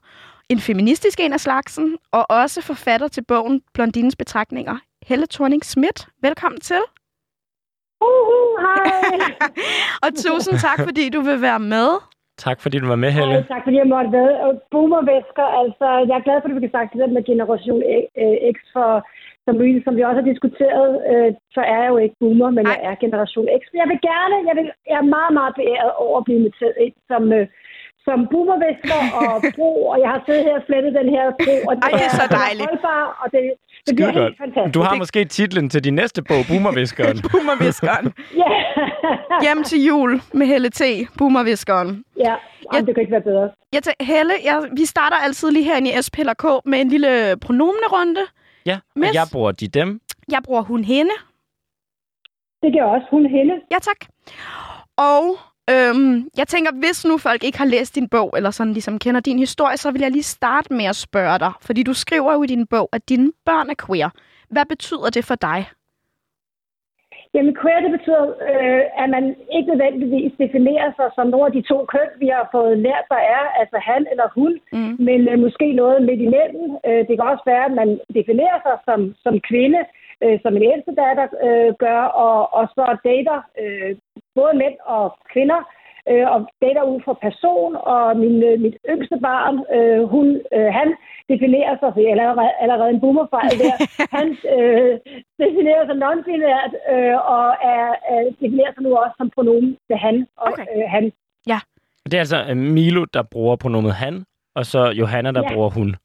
en 0.49 0.59
feministisk 0.59 1.19
en 1.19 1.33
af 1.33 1.39
slagsen, 1.39 1.97
og 2.11 2.23
også 2.29 2.59
forfatter 2.61 3.07
til 3.07 3.23
bogen 3.31 3.61
Blondines 3.73 4.15
betragtninger, 4.15 4.75
Helle 5.07 5.27
thorning 5.35 5.61
Schmidt. 5.65 5.99
Velkommen 6.21 6.61
til. 6.69 6.81
Uhu, 8.09 8.39
hej. 8.65 8.85
Og 10.05 10.09
tusind 10.25 10.55
tak, 10.67 10.79
fordi 10.87 11.09
du 11.09 11.21
vil 11.29 11.41
være 11.41 11.59
med. 11.59 11.89
Tak 12.45 12.57
fordi 12.61 12.77
du 12.83 12.87
var 12.93 12.99
med, 13.05 13.11
Helle. 13.11 13.33
hej. 13.33 13.47
Tak 13.53 13.63
fordi 13.65 13.77
jeg 13.83 13.89
måtte 13.95 14.11
være. 14.19 14.33
Og 14.45 14.51
Boomervæsker, 14.71 15.47
altså, 15.63 15.87
jeg 16.09 16.15
er 16.19 16.25
glad 16.27 16.37
for, 16.39 16.47
at 16.49 16.55
vi 16.55 16.65
kan 16.65 16.75
sagt 16.77 16.93
det 16.93 17.09
med 17.15 17.23
Generation 17.31 17.81
øh, 18.21 18.35
X, 18.55 18.57
for 18.75 18.89
som 19.45 19.53
vi, 19.61 19.69
som 19.85 19.93
vi 19.97 20.01
også 20.09 20.19
har 20.21 20.29
diskuteret, 20.31 20.89
øh, 21.11 21.29
så 21.55 21.61
er 21.73 21.79
jeg 21.83 21.89
jo 21.93 21.97
ikke 22.05 22.15
boomer, 22.21 22.49
men 22.57 22.63
Nej. 22.65 22.71
jeg 22.73 22.79
er 22.89 22.95
Generation 23.03 23.45
X. 23.59 23.61
Jeg 23.81 23.87
vil 23.91 23.99
gerne, 24.11 24.35
jeg, 24.49 24.55
vil, 24.59 24.65
jeg 24.91 24.97
er 25.03 25.07
meget, 25.17 25.33
meget 25.39 25.53
beæret 25.59 25.93
over 26.05 26.15
at 26.19 26.25
blive 26.25 26.39
inviteret 26.41 26.75
ind 26.85 26.95
som, 27.11 27.23
øh, 27.37 27.45
som 28.05 28.17
boomervæsker 28.31 28.99
og 29.21 29.31
bro, 29.55 29.71
og 29.91 29.97
jeg 30.03 30.09
har 30.13 30.21
siddet 30.25 30.43
her 30.47 30.55
og 30.61 30.65
flettet 30.69 30.91
den 30.99 31.09
her 31.15 31.25
bro, 31.43 31.55
og 31.69 31.73
Ej, 31.85 31.89
det 31.97 32.03
er 32.07 32.13
så 32.21 32.25
dejligt. 32.41 32.69
holdbar, 32.69 33.03
og 33.21 33.27
det, 33.33 33.41
det 33.87 33.91
bliver 33.95 34.11
Skide 34.11 34.23
helt 34.23 34.37
fantastisk. 34.43 34.73
Du 34.77 34.81
har 34.87 34.95
måske 35.03 35.19
titlen 35.37 35.65
til 35.73 35.81
din 35.87 35.95
næste 36.01 36.19
bog, 36.29 36.41
Boomerviskeren. 36.49 37.17
Boomerviskeren. 37.31 38.05
Ja, 38.43 38.51
Hjem 39.45 39.59
til 39.69 39.79
jul 39.89 40.11
med 40.39 40.45
Helle 40.51 40.69
T. 40.79 40.81
Boomerviskeren. 41.17 41.89
ja. 42.27 42.35
Jamen, 42.73 42.85
det 42.87 42.95
kan 42.95 43.01
ikke 43.01 43.11
være 43.17 43.27
bedre. 43.31 43.49
Jeg 43.73 43.83
tænker, 43.83 44.03
Helle, 44.11 44.33
jeg, 44.49 44.57
vi 44.77 44.85
starter 44.85 45.17
altid 45.25 45.51
lige 45.51 45.65
herinde 45.65 45.89
i 45.89 45.93
SP 46.05 46.15
eller 46.23 46.33
K 46.43 46.45
med 46.65 46.77
en 46.81 46.89
lille 46.89 47.11
pronomenerunde. 47.45 48.21
Ja, 48.65 48.75
og 48.95 48.99
Miss? 48.99 49.13
jeg 49.13 49.27
bruger 49.31 49.51
de 49.51 49.67
dem. 49.67 50.01
Jeg 50.31 50.41
bruger 50.43 50.61
hun 50.61 50.83
hende. 50.83 51.11
Det 52.61 52.73
gør 52.73 52.83
også 52.83 53.07
hun 53.11 53.25
hende. 53.25 53.53
Ja, 53.71 53.79
tak. 53.81 53.99
Og 54.97 55.37
øhm, 55.69 56.29
jeg 56.37 56.47
tænker, 56.47 56.71
hvis 56.79 57.05
nu 57.05 57.17
folk 57.17 57.43
ikke 57.43 57.57
har 57.57 57.65
læst 57.65 57.95
din 57.95 58.09
bog, 58.09 58.33
eller 58.37 58.51
sådan 58.51 58.73
ligesom 58.73 58.99
kender 58.99 59.21
din 59.21 59.39
historie, 59.39 59.77
så 59.77 59.91
vil 59.91 60.01
jeg 60.01 60.11
lige 60.11 60.23
starte 60.23 60.73
med 60.73 60.85
at 60.85 60.95
spørge 60.95 61.39
dig. 61.39 61.51
Fordi 61.61 61.83
du 61.83 61.93
skriver 61.93 62.33
jo 62.33 62.43
i 62.43 62.47
din 62.47 62.67
bog, 62.67 62.89
at 62.91 63.09
dine 63.09 63.31
børn 63.45 63.69
er 63.69 63.75
queer. 63.87 64.09
Hvad 64.49 64.65
betyder 64.65 65.09
det 65.09 65.25
for 65.25 65.35
dig? 65.35 65.65
Jamen 67.35 67.55
queer, 67.61 67.79
det 67.85 67.91
betyder, 67.97 68.23
øh, 68.49 68.83
at 69.01 69.07
man 69.15 69.25
ikke 69.55 69.69
nødvendigvis 69.71 70.31
definerer 70.43 70.89
sig 70.97 71.07
som 71.15 71.27
nogle 71.27 71.45
af 71.45 71.51
de 71.57 71.61
to 71.71 71.77
køn, 71.93 72.09
vi 72.23 72.27
har 72.27 72.45
fået 72.51 72.77
lært, 72.77 73.05
der 73.13 73.21
er, 73.37 73.43
altså 73.61 73.77
han 73.89 74.01
eller 74.11 74.27
hun, 74.37 74.53
Mm. 74.71 74.95
men 75.07 75.19
øh, 75.31 75.39
måske 75.39 75.67
noget 75.81 76.05
midt 76.07 76.21
imellem. 76.27 76.67
Øh, 76.87 77.01
det 77.07 77.13
kan 77.15 77.31
også 77.31 77.45
være, 77.45 77.65
at 77.65 77.75
man 77.81 77.89
definerer 78.17 78.59
sig 78.65 78.75
som, 78.87 78.99
som 79.23 79.35
kvinde, 79.49 79.81
øh, 80.23 80.39
som 80.43 80.55
en 80.55 80.63
ældste 80.73 80.93
datter 81.01 81.27
øh, 81.47 81.73
gør, 81.83 82.01
og, 82.27 82.53
og 82.57 82.65
så 82.75 82.97
dater 83.09 83.37
øh, 83.61 83.91
både 84.35 84.53
mænd 84.61 84.77
og 84.85 85.05
kvinder, 85.33 85.59
øh, 86.09 86.27
og 86.33 86.39
dater 86.61 86.83
ud 86.91 86.99
fra 87.05 87.13
person, 87.27 87.75
og 87.93 88.17
min, 88.17 88.43
øh, 88.43 88.59
mit 88.59 88.77
yngste 88.89 89.17
barn, 89.27 89.55
øh, 89.75 90.03
hun, 90.13 90.27
øh, 90.55 90.69
han 90.79 90.89
definerer 91.31 91.73
sig, 91.79 91.89
for 91.93 91.99
jeg 92.01 92.09
er 92.09 92.15
allerede, 92.15 92.51
allerede 92.63 92.89
en 92.95 92.99
boomerfejl 93.03 93.53
der, 93.65 93.75
han 94.17 94.27
øh, 94.55 94.93
definerer 95.43 95.83
sig 95.87 95.95
non-binært, 96.03 96.73
øh, 96.93 97.15
og 97.35 97.45
er, 97.75 97.85
øh, 98.11 98.25
definerer 98.41 98.71
sig 98.73 98.83
nu 98.83 98.91
også 99.03 99.15
som 99.17 99.29
pronomen 99.35 99.77
til 99.87 99.97
han 100.05 100.15
og 100.37 100.47
Okay. 100.51 100.65
øh, 100.75 100.83
han. 100.95 101.05
Det 102.05 102.13
er 102.13 102.19
altså 102.19 102.39
øh, 102.49 102.57
Milo, 102.57 103.05
der 103.13 103.23
bruger 103.23 103.55
pronomet 103.55 103.93
han, 103.93 104.25
og 104.55 104.65
så 104.65 104.81
Johanna, 105.01 105.31
der 105.31 105.41
Ja. 105.43 105.53
bruger 105.53 105.69
hun. 105.69 105.95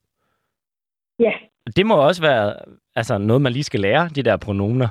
Ja, 1.19 1.32
Det 1.76 1.87
må 1.87 1.94
også 2.09 2.23
være 2.23 2.55
altså, 2.97 3.19
noget, 3.19 3.43
man 3.43 3.53
lige 3.53 3.65
skal 3.70 3.81
lære, 3.81 4.09
de 4.17 4.23
der 4.23 4.37
pronomer. 4.37 4.88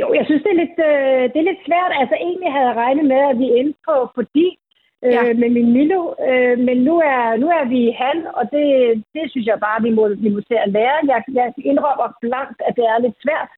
Jo, 0.00 0.06
jeg 0.18 0.24
synes, 0.26 0.42
det 0.42 0.50
er 0.52 0.60
lidt, 0.64 0.76
øh, 0.90 1.22
det 1.32 1.38
er 1.40 1.48
lidt 1.50 1.62
svært. 1.68 1.92
Altså, 2.00 2.14
egentlig 2.26 2.52
havde 2.52 2.66
jeg 2.70 2.76
regnet 2.76 3.04
med, 3.12 3.20
at 3.30 3.38
vi 3.38 3.46
endte 3.58 3.78
på, 3.88 3.94
på 4.14 4.22
de 4.34 4.46
øh, 5.04 5.12
Ja. 5.12 5.22
med 5.42 5.50
min 5.56 5.72
Milo, 5.76 6.02
øh, 6.28 6.58
men 6.66 6.76
nu 6.88 6.94
er, 7.14 7.36
nu 7.42 7.46
er 7.58 7.64
vi 7.74 7.80
han, 8.02 8.16
og 8.38 8.44
det, 8.54 8.66
det 9.14 9.24
synes 9.30 9.46
jeg 9.46 9.58
bare, 9.66 9.82
vi 9.86 9.90
må, 9.98 10.02
vi 10.24 10.28
må 10.34 10.40
til 10.40 10.58
at 10.64 10.72
lære. 10.76 10.98
Jeg, 11.12 11.20
jeg 11.38 11.46
indrømmer 11.70 12.08
blankt, 12.24 12.58
at 12.68 12.76
det 12.78 12.84
er 12.92 12.98
lidt 12.98 13.18
svært, 13.24 13.50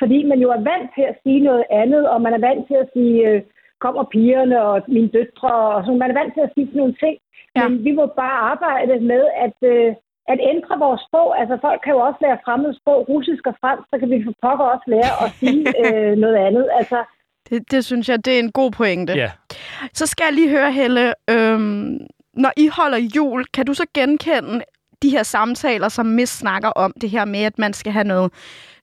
fordi 0.00 0.18
man 0.30 0.38
jo 0.44 0.48
er 0.56 0.60
vant 0.70 0.90
til 0.96 1.04
at 1.10 1.16
sige 1.22 1.40
noget 1.48 1.64
andet, 1.82 2.02
og 2.12 2.18
man 2.22 2.32
er 2.34 2.42
vant 2.48 2.66
til 2.66 2.74
at 2.82 2.88
sige, 2.94 3.28
øh, 3.28 3.42
kommer 3.84 4.02
pigerne 4.14 4.62
og 4.62 4.82
mine 4.88 5.08
døtre, 5.16 5.52
og 5.74 5.84
sådan. 5.84 5.98
Man 5.98 6.10
er 6.10 6.18
vant 6.20 6.34
til 6.34 6.40
at 6.46 6.52
sige 6.54 6.66
sådan 6.66 6.78
nogle 6.82 6.96
ting, 7.04 7.16
Ja. 7.56 7.68
men 7.68 7.84
vi 7.84 7.92
må 7.98 8.04
bare 8.06 8.38
arbejde 8.52 9.00
med 9.00 9.22
at, 9.46 9.56
øh, 9.72 9.94
at 10.32 10.38
ændre 10.52 10.74
vores 10.78 11.00
sprog. 11.08 11.40
Altså, 11.40 11.58
folk 11.66 11.80
kan 11.84 11.92
jo 11.92 12.00
også 12.08 12.18
lære 12.24 12.38
fremmede 12.44 12.74
sprog, 12.80 13.08
russisk 13.08 13.46
og 13.46 13.54
fransk, 13.60 13.84
så 13.90 13.98
kan 13.98 14.10
vi 14.10 14.24
for 14.24 14.34
pokker 14.42 14.64
også 14.74 14.86
lære 14.94 15.12
at 15.24 15.30
sige 15.40 15.62
øh, 15.84 16.12
noget 16.24 16.36
andet. 16.48 16.68
Altså, 16.78 16.98
Det, 17.50 17.70
det 17.70 17.84
synes 17.84 18.08
jeg, 18.08 18.24
det 18.24 18.34
er 18.34 18.38
en 18.38 18.52
god 18.52 18.70
pointe. 18.70 19.12
Ja. 19.12 19.30
Så 19.94 20.06
skal 20.06 20.24
jeg 20.24 20.32
lige 20.34 20.48
høre, 20.50 20.72
Helle, 20.72 21.14
øhm, 21.30 21.98
når 22.34 22.52
I 22.56 22.68
holder 22.72 22.98
jul, 23.16 23.44
kan 23.44 23.66
du 23.66 23.74
så 23.74 23.84
genkende 23.94 24.60
de 25.02 25.10
her 25.10 25.22
samtaler, 25.22 25.88
som 25.88 26.06
Miss 26.06 26.38
snakker 26.38 26.68
om, 26.68 26.92
det 27.00 27.10
her 27.10 27.24
med, 27.24 27.40
at 27.42 27.58
man 27.58 27.72
skal 27.72 27.92
have 27.92 28.04
noget 28.04 28.32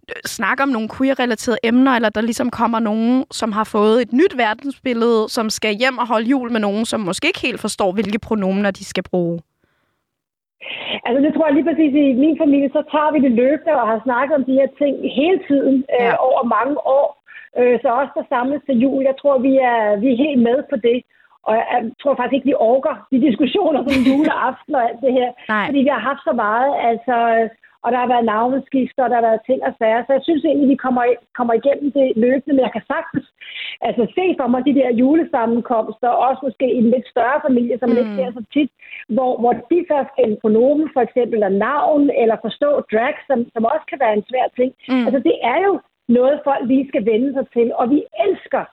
øh, 0.10 0.16
snak 0.26 0.60
om 0.62 0.70
nogle 0.70 0.90
queer-relaterede 0.98 1.58
emner, 1.64 1.92
eller 1.92 2.10
der 2.10 2.22
ligesom 2.22 2.50
kommer 2.50 2.80
nogen, 2.80 3.26
som 3.32 3.52
har 3.52 3.64
fået 3.64 4.02
et 4.02 4.14
nyt 4.14 4.38
verdensbillede, 4.38 5.26
som 5.30 5.50
skal 5.50 5.74
hjem 5.76 5.98
og 5.98 6.08
holde 6.08 6.28
jul 6.28 6.52
med 6.52 6.60
nogen, 6.60 6.86
som 6.86 7.00
måske 7.00 7.28
ikke 7.28 7.42
helt 7.42 7.60
forstår, 7.62 7.92
hvilke 7.92 8.20
pronomener 8.20 8.72
de 8.72 8.86
skal 8.86 9.04
bruge. 9.04 9.40
Altså 11.08 11.20
det 11.26 11.32
tror 11.34 11.46
jeg 11.48 11.56
lige 11.56 11.68
præcis 11.70 11.94
i 12.04 12.14
min 12.24 12.38
familie, 12.44 12.70
så 12.78 12.82
tager 12.94 13.12
vi 13.16 13.20
det 13.26 13.32
løbende 13.42 13.74
og 13.82 13.88
har 13.92 14.00
snakket 14.08 14.34
om 14.40 14.44
de 14.50 14.58
her 14.60 14.70
ting 14.82 14.94
hele 15.22 15.40
tiden 15.50 15.76
øh, 16.00 16.06
Ja. 16.10 16.16
over 16.28 16.42
mange 16.58 16.76
år. 16.98 17.08
Øh, 17.60 17.76
så 17.82 17.88
også 18.00 18.12
der 18.18 18.26
samles 18.30 18.62
til 18.66 18.80
jul, 18.84 19.04
jeg 19.10 19.16
tror, 19.22 19.36
vi 19.48 19.54
er, 19.74 19.96
vi 20.02 20.08
er 20.12 20.24
helt 20.26 20.42
med 20.48 20.58
på 20.70 20.76
det. 20.88 21.00
Og 21.48 21.54
jeg, 21.56 21.92
tror 22.02 22.16
faktisk 22.16 22.38
ikke, 22.38 22.52
vi 22.52 22.62
orker 22.72 22.96
de 23.12 23.18
diskussioner 23.28 23.80
som 23.84 23.96
juleaften 24.10 24.76
og 24.76 24.84
alt 24.90 25.02
det 25.06 25.14
her. 25.20 25.30
Nej. 25.50 25.66
Fordi 25.68 25.80
vi 25.88 25.92
har 25.96 26.04
haft 26.10 26.24
så 26.30 26.34
meget, 26.46 26.72
altså, 26.90 27.16
og 27.84 27.92
der 27.92 28.00
har 28.04 28.14
været 28.14 28.30
navneskift, 28.34 28.98
og 29.00 29.10
der 29.10 29.18
har 29.20 29.28
været 29.30 29.46
ting 29.50 29.60
og 29.68 29.74
sager. 29.80 30.02
Så 30.04 30.12
jeg 30.18 30.24
synes 30.28 30.44
egentlig, 30.46 30.70
vi 30.74 30.84
kommer, 30.86 31.04
kommer 31.40 31.54
igennem 31.54 31.90
det 31.98 32.08
løbende, 32.26 32.54
men 32.56 32.66
jeg 32.68 32.74
kan 32.76 32.86
sagtens 32.94 33.26
altså, 33.88 34.04
se 34.18 34.26
for 34.40 34.48
mig 34.54 34.62
de 34.70 34.78
der 34.80 34.90
julesammenkomster, 35.02 36.10
også 36.28 36.42
måske 36.48 36.66
i 36.74 36.78
en 36.84 36.90
lidt 36.96 37.08
større 37.14 37.40
familie, 37.48 37.76
som 37.78 37.90
man 37.90 37.98
ikke 38.02 38.12
Mm. 38.14 38.18
ser 38.18 38.32
så 38.38 38.44
tit, 38.56 38.72
hvor, 39.16 39.32
hvor 39.42 39.54
de 39.72 39.78
så 39.92 39.98
skal 40.12 40.24
en 40.30 40.38
pronomen, 40.44 40.88
for 40.96 41.02
eksempel, 41.08 41.36
eller 41.38 41.60
navn, 41.68 42.04
eller 42.22 42.36
forstå 42.48 42.70
drag, 42.92 43.16
som, 43.30 43.38
som 43.54 43.64
også 43.74 43.86
kan 43.92 44.00
være 44.04 44.14
en 44.20 44.28
svær 44.30 44.48
ting. 44.60 44.72
Mm. 44.92 45.06
Altså, 45.08 45.20
det 45.30 45.36
er 45.54 45.60
jo 45.68 45.74
noget, 46.08 46.42
folk 46.44 46.68
lige 46.68 46.88
skal 46.88 47.06
vende 47.06 47.34
sig 47.34 47.46
til, 47.54 47.74
og 47.76 47.90
vi 47.90 48.04
elsker 48.28 48.66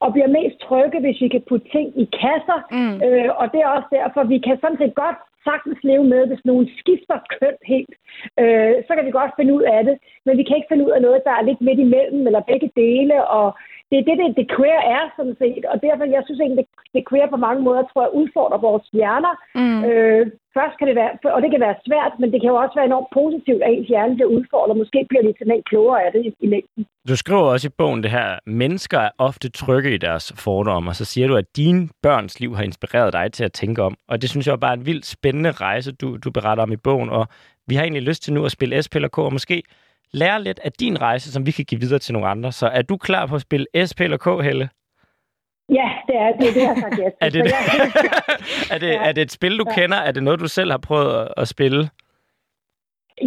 og 0.00 0.12
bliver 0.12 0.30
mest 0.38 0.56
trygge, 0.66 1.00
hvis 1.00 1.20
vi 1.20 1.28
kan 1.28 1.42
putte 1.48 1.68
ting 1.76 1.88
i 2.02 2.04
kasser. 2.22 2.58
Mm. 2.76 2.96
Øh, 3.06 3.30
og 3.40 3.46
det 3.52 3.60
er 3.60 3.68
også 3.76 3.88
derfor, 3.98 4.22
vi 4.24 4.38
kan 4.38 4.58
sådan 4.60 4.80
set 4.80 4.94
godt 4.94 5.18
sagtens 5.48 5.78
leve 5.90 6.04
med, 6.12 6.22
hvis 6.26 6.44
nogen 6.50 6.66
skifter 6.80 7.18
køn 7.34 7.56
helt. 7.72 7.94
Øh, 8.42 8.74
så 8.86 8.90
kan 8.94 9.06
vi 9.06 9.18
godt 9.18 9.36
finde 9.38 9.52
ud 9.58 9.64
af 9.76 9.80
det, 9.88 9.96
men 10.26 10.34
vi 10.38 10.44
kan 10.44 10.56
ikke 10.56 10.70
finde 10.70 10.86
ud 10.86 10.92
af 10.96 11.02
noget, 11.02 11.26
der 11.28 11.34
er 11.36 11.48
lidt 11.48 11.60
midt 11.66 11.80
imellem, 11.86 12.22
eller 12.26 12.48
begge 12.50 12.70
dele, 12.82 13.16
og 13.38 13.46
det 13.90 13.96
er 13.98 14.04
det, 14.08 14.16
det, 14.20 14.28
det 14.40 14.46
queer 14.56 14.82
er, 14.96 15.04
sådan 15.16 15.36
set. 15.42 15.64
Og 15.72 15.76
derfor, 15.86 16.04
jeg 16.16 16.22
synes 16.24 16.40
egentlig, 16.40 16.60
det, 16.62 16.68
det 16.94 17.08
queer 17.08 17.28
på 17.30 17.38
mange 17.46 17.62
måder, 17.66 17.82
tror 17.82 18.02
jeg, 18.06 18.16
udfordrer 18.20 18.64
vores 18.68 18.86
hjerner. 18.98 19.34
Mm. 19.60 19.80
Øh, 19.88 20.22
først 20.56 20.74
kan 20.78 20.86
det 20.88 20.96
være, 21.00 21.12
og 21.36 21.40
det 21.42 21.50
kan 21.50 21.64
være 21.66 21.82
svært, 21.86 22.12
men 22.20 22.28
det 22.32 22.38
kan 22.40 22.52
jo 22.52 22.56
også 22.62 22.74
være 22.78 22.90
enormt 22.92 23.10
positivt, 23.20 23.62
at 23.62 23.72
ens 23.72 23.88
hjerne 23.92 24.14
bliver 24.16 24.30
udfordret. 24.36 24.80
Måske 24.82 25.06
bliver 25.08 25.24
vi 25.26 25.32
til 25.32 25.62
klogere 25.70 26.00
af 26.06 26.10
det 26.12 26.22
i, 26.28 26.30
i 26.44 26.46
længden. 26.54 26.82
Du 27.08 27.16
skriver 27.16 27.44
også 27.54 27.68
i 27.68 27.76
bogen 27.78 28.02
det 28.02 28.10
her, 28.10 28.28
mennesker 28.62 28.98
er 28.98 29.10
ofte 29.18 29.48
trygge 29.50 29.94
i 29.94 29.98
deres 30.06 30.26
fordomme, 30.44 30.90
og 30.90 30.96
så 30.96 31.04
siger 31.04 31.26
du, 31.28 31.36
at 31.36 31.56
dine 31.56 31.88
børns 32.02 32.40
liv 32.40 32.56
har 32.56 32.64
inspireret 32.70 33.12
dig 33.12 33.32
til 33.32 33.44
at 33.44 33.52
tænke 33.52 33.82
om. 33.82 33.94
Og 34.08 34.22
det 34.22 34.30
synes 34.30 34.46
jeg 34.46 34.60
bare 34.60 34.74
er 34.74 34.76
en 34.76 34.86
vildt 34.86 35.06
spændende 35.06 35.50
rejse, 35.50 35.92
du, 35.92 36.16
du 36.24 36.30
beretter 36.30 36.62
om 36.62 36.72
i 36.72 36.82
bogen, 36.88 37.10
og 37.10 37.26
vi 37.68 37.74
har 37.74 37.82
egentlig 37.82 38.02
lyst 38.02 38.22
til 38.22 38.32
nu 38.32 38.44
at 38.44 38.52
spille 38.52 38.82
SP 38.84 38.94
eller 38.94 39.08
K, 39.08 39.18
og 39.18 39.32
måske 39.32 39.62
lære 40.12 40.42
lidt 40.42 40.60
af 40.64 40.72
din 40.72 41.00
rejse, 41.00 41.32
som 41.32 41.46
vi 41.46 41.50
kan 41.50 41.64
give 41.64 41.80
videre 41.80 41.98
til 41.98 42.12
nogle 42.12 42.28
andre. 42.28 42.52
Så 42.52 42.66
er 42.66 42.82
du 42.82 42.96
klar 42.96 43.26
på 43.26 43.34
at 43.34 43.40
spille 43.40 43.66
SP 43.88 44.00
eller 44.00 44.16
K, 44.16 44.44
Helle? 44.44 44.68
Ja, 45.68 45.88
det 46.06 46.16
er 46.16 46.32
det, 46.40 46.54
det 46.54 46.66
har 46.66 46.74
sagt 46.74 46.98
ja 46.98 47.08
er, 47.26 47.30
det, 47.30 47.40
er, 48.74 48.78
det, 48.78 48.94
er 49.06 49.12
det 49.12 49.22
et 49.22 49.32
spil, 49.32 49.58
du 49.58 49.64
ja. 49.68 49.74
kender? 49.74 49.96
Er 49.96 50.12
det 50.12 50.22
noget, 50.22 50.40
du 50.40 50.48
selv 50.48 50.70
har 50.70 50.78
prøvet 50.78 51.14
at, 51.20 51.28
at 51.36 51.48
spille? 51.48 51.90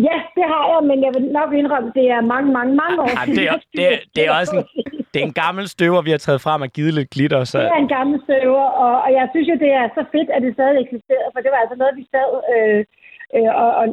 Ja, 0.07 0.17
det 0.37 0.45
har 0.51 0.63
jeg, 0.71 0.81
men 0.89 0.97
jeg 1.05 1.11
vil 1.15 1.25
nok 1.39 1.49
indrømme, 1.59 1.91
det 1.99 2.05
er 2.15 2.21
mange, 2.33 2.49
mange, 2.57 2.73
mange 2.81 2.97
år 3.03 3.11
siden. 3.23 3.37
Det 3.37 3.45
er, 3.51 3.57
det, 3.77 3.85
er, 3.93 3.97
det 4.15 4.21
er 4.27 4.31
også 4.39 4.53
en, 4.57 4.65
det 5.11 5.19
er 5.21 5.27
en 5.31 5.39
gammel 5.43 5.65
støver, 5.75 6.01
vi 6.01 6.11
har 6.15 6.21
taget 6.27 6.41
frem 6.45 6.61
og 6.65 6.69
givet 6.77 6.93
lidt 6.93 7.09
glitter. 7.15 7.43
Så... 7.43 7.57
Det 7.59 7.75
er 7.77 7.83
en 7.87 7.95
gammel 7.97 8.17
støver, 8.27 8.65
og, 8.83 8.93
og 9.05 9.11
jeg 9.19 9.25
synes 9.33 9.47
jo, 9.51 9.55
det 9.65 9.71
er 9.79 9.85
så 9.97 10.03
fedt, 10.13 10.29
at 10.35 10.41
det 10.45 10.53
stadig 10.53 10.77
eksisterer, 10.85 11.27
for 11.33 11.39
det 11.43 11.51
var 11.53 11.59
altså 11.63 11.75
noget, 11.81 11.93
vi 12.01 12.05
sad 12.13 12.29
øh, 12.53 12.79
øh, 13.37 13.51
og, 13.63 13.69
og 13.79 13.85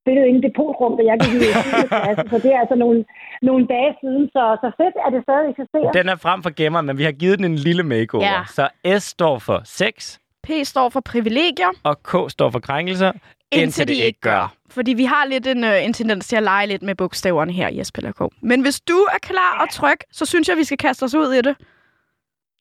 spillede 0.00 0.28
inde 0.28 0.38
i 0.40 0.44
depotrum, 0.48 0.92
da 0.98 1.02
jeg 1.10 1.16
gik 1.24 1.34
i 1.34 1.52
klasse. 1.88 2.24
Så 2.32 2.36
det 2.44 2.50
er 2.54 2.60
altså 2.64 2.74
nogle, 2.74 3.04
nogle 3.42 3.66
dage 3.66 3.92
siden, 4.00 4.24
så, 4.34 4.42
så 4.62 4.68
fedt 4.80 4.96
at 5.06 5.10
det 5.14 5.22
stadig 5.22 5.46
eksisterer. 5.50 5.92
Den 5.92 6.08
er 6.08 6.16
frem 6.16 6.42
for 6.42 6.52
gemmer, 6.60 6.80
men 6.80 6.98
vi 6.98 7.04
har 7.04 7.12
givet 7.12 7.38
den 7.38 7.46
en 7.52 7.56
lille 7.68 7.82
makeover. 7.82 8.24
Ja. 8.24 8.40
Så 8.56 8.64
S 8.98 9.02
står 9.02 9.38
for 9.38 9.60
sex. 9.64 10.18
P 10.46 10.50
står 10.62 10.88
for 10.88 11.00
privilegier. 11.00 11.72
Og 11.84 12.02
K 12.02 12.30
står 12.30 12.50
for 12.50 12.58
krænkelser. 12.58 13.12
Indtil, 13.52 13.62
indtil 13.62 13.88
de 13.88 14.04
ikke 14.04 14.20
gør. 14.20 14.54
Fordi 14.70 14.92
vi 14.92 15.04
har 15.04 15.26
lidt 15.26 15.46
en, 15.46 15.64
uh, 15.64 15.84
en 15.84 15.92
tendens 15.92 16.28
til 16.28 16.36
at 16.36 16.42
lege 16.42 16.66
lidt 16.66 16.82
med 16.82 16.94
bogstaverne 16.94 17.52
her 17.52 17.68
i 17.68 17.78
Jesper 17.78 18.12
K. 18.12 18.32
Men 18.42 18.62
hvis 18.62 18.80
du 18.80 18.94
er 18.94 19.18
klar 19.22 19.58
og 19.60 19.70
tryg, 19.70 19.98
så 20.12 20.26
synes 20.26 20.48
jeg, 20.48 20.56
vi 20.56 20.64
skal 20.64 20.78
kaste 20.78 21.04
os 21.04 21.14
ud 21.14 21.32
i 21.32 21.40
det. 21.40 21.56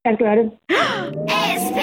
Jeg 0.06 0.18
gør 0.18 0.36
det. 0.36 0.52
SP 1.64 1.78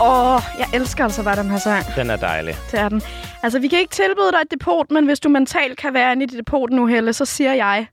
Åh, 0.00 0.34
oh, 0.34 0.40
jeg 0.62 0.68
elsker 0.78 1.02
altså 1.04 1.22
bare 1.24 1.36
den 1.42 1.50
her 1.50 1.60
sang. 1.68 1.84
Den 2.00 2.10
er 2.14 2.16
dejlig. 2.30 2.54
Det 2.70 2.78
er 2.84 2.88
den. 2.88 3.00
Altså, 3.44 3.58
vi 3.60 3.68
kan 3.68 3.78
ikke 3.78 3.96
tilbyde 4.02 4.32
dig 4.34 4.40
et 4.46 4.50
depot, 4.56 4.90
men 4.90 5.04
hvis 5.06 5.20
du 5.20 5.28
mentalt 5.28 5.78
kan 5.78 5.94
være 5.94 6.12
inde 6.12 6.22
i 6.24 6.26
dit 6.26 6.38
depot 6.38 6.70
nu, 6.70 6.86
Helle, 6.86 7.12
så 7.12 7.24
siger 7.24 7.52
jeg 7.52 7.86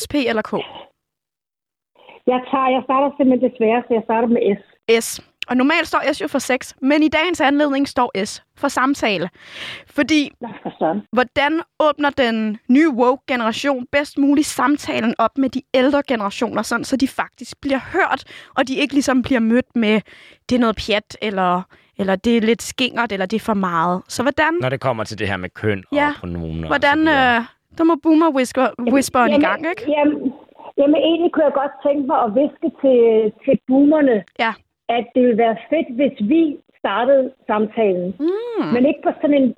SP 0.00 0.14
eller 0.30 0.42
K. 0.50 0.52
Jeg 2.32 2.40
tager, 2.50 2.68
jeg 2.76 2.82
starter 2.84 3.10
simpelthen 3.16 3.50
desværre, 3.50 3.82
så 3.86 3.90
jeg 3.98 4.02
starter 4.04 4.28
med 4.28 4.42
S. 4.56 4.62
S. 5.04 5.31
Og 5.52 5.56
normalt 5.56 5.86
står 5.86 6.12
S 6.12 6.20
jo 6.20 6.28
for 6.28 6.38
sex, 6.38 6.72
men 6.80 7.02
i 7.02 7.08
dagens 7.08 7.40
anledning 7.40 7.88
står 7.88 8.24
S 8.24 8.42
for 8.56 8.68
samtale. 8.68 9.28
Fordi, 9.86 10.30
hvordan 11.12 11.60
åbner 11.80 12.10
den 12.10 12.58
nye 12.68 12.90
woke-generation 12.90 13.86
bedst 13.92 14.18
muligt 14.18 14.46
samtalen 14.46 15.14
op 15.18 15.38
med 15.38 15.48
de 15.48 15.62
ældre 15.74 16.02
generationer, 16.08 16.62
sådan, 16.62 16.84
så 16.84 16.96
de 16.96 17.08
faktisk 17.08 17.60
bliver 17.60 17.80
hørt, 17.92 18.24
og 18.56 18.68
de 18.68 18.74
ikke 18.76 18.94
ligesom 18.94 19.22
bliver 19.22 19.40
mødt 19.40 19.76
med, 19.76 20.00
det 20.48 20.54
er 20.54 20.60
noget 20.60 20.76
pjat, 20.86 21.16
eller, 21.22 21.62
eller 21.98 22.16
det 22.16 22.36
er 22.36 22.40
lidt 22.40 22.62
skingert, 22.62 23.12
eller 23.12 23.26
det 23.26 23.36
er 23.36 23.44
for 23.44 23.54
meget. 23.54 24.02
Så 24.08 24.22
hvordan... 24.22 24.54
Når 24.60 24.68
det 24.68 24.80
kommer 24.80 25.04
til 25.04 25.18
det 25.18 25.28
her 25.28 25.36
med 25.36 25.48
køn 25.48 25.84
ja, 25.92 26.08
og 26.08 26.14
pronomer. 26.20 26.66
Hvordan... 26.66 26.98
Øh, 27.08 27.40
der 27.78 27.84
må 27.84 27.94
boomer 28.02 28.30
whisper, 28.30 28.66
whisperen 28.92 29.30
jamen, 29.30 29.42
i 29.42 29.44
gang, 29.44 29.66
ikke? 29.70 29.90
Jamen, 29.90 30.32
jamen, 30.78 30.96
egentlig 30.96 31.32
kunne 31.32 31.44
jeg 31.44 31.52
godt 31.52 31.74
tænke 31.86 32.06
mig 32.06 32.18
at 32.26 32.34
viske 32.34 32.68
til, 32.82 32.98
til 33.44 33.58
boomerne. 33.66 34.24
Ja 34.38 34.52
at 34.98 35.06
det 35.14 35.22
ville 35.22 35.42
være 35.44 35.56
fedt, 35.70 35.90
hvis 35.98 36.16
vi 36.32 36.42
startede 36.82 37.24
samtalen. 37.46 38.08
Mm. 38.20 38.66
Men 38.74 38.82
ikke 38.86 39.02
på 39.04 39.12
sådan 39.20 39.38
en... 39.42 39.48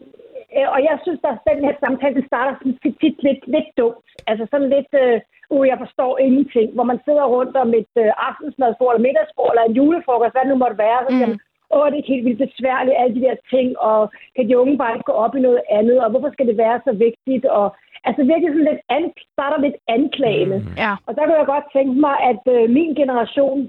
Øh, 0.57 0.69
og 0.75 0.81
jeg 0.89 0.97
synes, 1.05 1.21
at 1.31 1.39
den 1.51 1.65
her 1.67 1.75
samtale 1.85 2.15
den 2.15 2.27
starter 2.27 2.53
sådan 2.59 2.79
tit 3.01 3.19
lidt, 3.27 3.43
lidt 3.55 3.71
dumt. 3.79 4.07
Altså 4.31 4.45
sådan 4.51 4.71
lidt... 4.77 4.93
Øh, 5.03 5.21
uh, 5.55 5.65
jeg 5.71 5.79
forstår 5.85 6.13
ingenting. 6.27 6.67
Hvor 6.75 6.87
man 6.91 7.01
sidder 7.05 7.25
rundt 7.37 7.57
om 7.65 7.71
et 7.81 7.93
øh, 8.03 8.11
aftensmadsbord 8.29 8.93
eller 8.93 9.07
middagsbord 9.07 9.51
eller 9.53 9.65
en 9.67 9.77
julefrokost, 9.79 10.33
hvad 10.33 10.43
det 10.43 10.53
nu 10.53 10.59
måtte 10.65 10.83
være. 10.87 11.01
Så 11.09 11.27
mm. 11.27 11.39
åh, 11.77 11.87
det 11.91 11.99
er 11.99 12.13
helt 12.13 12.27
vildt 12.27 12.45
besværligt, 12.47 12.99
alle 13.01 13.15
de 13.17 13.25
der 13.27 13.37
ting, 13.55 13.69
og 13.91 14.01
kan 14.37 14.49
de 14.49 14.59
unge 14.63 14.79
bare 14.79 14.95
ikke 14.95 15.11
gå 15.13 15.17
op 15.25 15.35
i 15.37 15.47
noget 15.47 15.63
andet, 15.79 15.99
og 16.05 16.11
hvorfor 16.11 16.31
skal 16.33 16.47
det 16.51 16.57
være 16.65 16.79
så 16.87 16.93
vigtigt, 17.07 17.45
og 17.59 17.67
altså 18.09 18.23
virkelig 18.31 18.51
sådan 18.51 18.69
lidt 18.71 18.83
an, 18.97 19.05
starter 19.35 19.59
lidt 19.67 19.79
anklagende. 19.97 20.59
Mm. 20.59 20.75
Ja. 20.85 20.93
Og 21.07 21.13
der 21.17 21.25
kan 21.27 21.37
jeg 21.39 21.53
godt 21.55 21.67
tænke 21.77 21.95
mig, 22.07 22.17
at 22.31 22.43
øh, 22.55 22.71
min 22.79 22.93
generation 23.01 23.61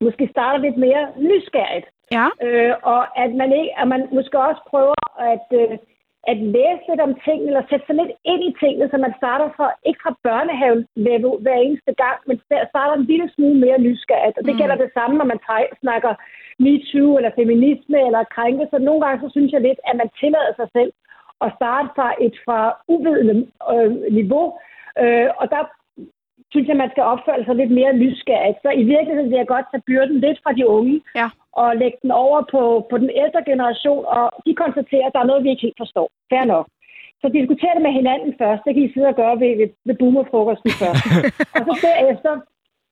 måske 0.00 0.28
starter 0.30 0.58
lidt 0.58 0.76
mere 0.76 1.02
nysgerrigt. 1.16 1.86
Ja. 2.16 2.26
Øh, 2.46 2.74
og 2.82 3.02
at 3.22 3.30
man, 3.40 3.52
ikke, 3.60 3.72
at 3.80 3.88
man 3.88 4.02
måske 4.12 4.38
også 4.48 4.62
prøver 4.70 5.00
at, 5.32 5.46
øh, 5.60 5.78
at 6.30 6.36
læse 6.56 6.82
lidt 6.88 7.00
om 7.08 7.14
tingene, 7.24 7.48
eller 7.50 7.64
sætte 7.70 7.86
sig 7.86 7.96
lidt 8.00 8.12
ind 8.32 8.42
i 8.48 8.56
tingene, 8.62 8.90
så 8.90 8.96
man 9.06 9.14
starter 9.20 9.48
fra, 9.56 9.66
ikke 9.88 10.00
fra 10.04 10.18
børnehaven-level 10.26 11.32
hver 11.42 11.58
eneste 11.66 11.92
gang, 12.04 12.18
men 12.26 12.36
starter 12.72 12.94
en 12.96 13.10
lille 13.12 13.30
smule 13.34 13.58
mere 13.64 13.78
nysgerrigt. 13.86 14.38
Og 14.38 14.44
det 14.44 14.54
mm. 14.54 14.60
gælder 14.60 14.76
det 14.84 14.90
samme, 14.96 15.14
når 15.18 15.28
man 15.32 15.40
snakker 15.84 16.12
MeToo 16.64 17.16
eller 17.16 17.38
feminisme 17.40 17.98
eller 18.06 18.32
krænkelse. 18.36 18.78
Nogle 18.78 19.00
gange 19.04 19.20
så 19.20 19.28
synes 19.32 19.52
jeg 19.52 19.60
lidt, 19.60 19.80
at 19.88 19.96
man 19.96 20.10
tillader 20.20 20.54
sig 20.56 20.68
selv 20.76 20.92
at 21.46 21.52
starte 21.58 21.88
fra 21.96 22.08
et 22.26 22.36
fra 22.44 22.60
uvidende 22.94 23.36
øh, 23.72 23.90
niveau. 24.18 24.46
Øh, 25.02 25.28
og 25.40 25.46
der 25.54 25.62
synes 26.52 26.68
jeg, 26.68 26.76
man 26.76 26.90
skal 26.90 27.04
opføre 27.12 27.44
sig 27.44 27.54
lidt 27.56 27.72
mere 27.80 27.92
nysgerrigt. 27.92 28.58
Så 28.62 28.70
i 28.82 28.84
virkeligheden 28.94 29.30
vil 29.30 29.40
jeg 29.42 29.52
godt 29.54 29.66
tage 29.70 29.86
byrden 29.88 30.16
lidt 30.24 30.38
fra 30.44 30.52
de 30.58 30.64
unge 30.76 31.00
ja. 31.20 31.28
og 31.52 31.76
lægge 31.76 31.98
den 32.02 32.10
over 32.24 32.40
på, 32.52 32.62
på 32.90 32.96
den 32.98 33.10
ældre 33.22 33.42
generation, 33.50 34.04
og 34.06 34.24
de 34.46 34.54
konstaterer, 34.62 35.06
at 35.06 35.14
der 35.14 35.20
er 35.22 35.30
noget, 35.30 35.44
vi 35.44 35.50
ikke 35.50 35.66
helt 35.66 35.82
forstår. 35.84 36.08
Fair 36.30 36.44
nok. 36.44 36.66
Så 37.20 37.26
diskuter 37.28 37.74
det 37.74 37.82
med 37.86 37.92
hinanden 38.00 38.32
først. 38.40 38.64
Det 38.64 38.74
kan 38.74 38.82
I 38.84 38.92
sidde 38.92 39.12
og 39.12 39.18
gøre 39.22 39.40
ved, 39.42 39.52
ved, 39.60 39.68
ved 39.86 39.96
boomerfrokosten 40.00 40.70
først. 40.82 41.02
og 41.56 41.62
så 41.66 41.74
derefter, 41.88 42.32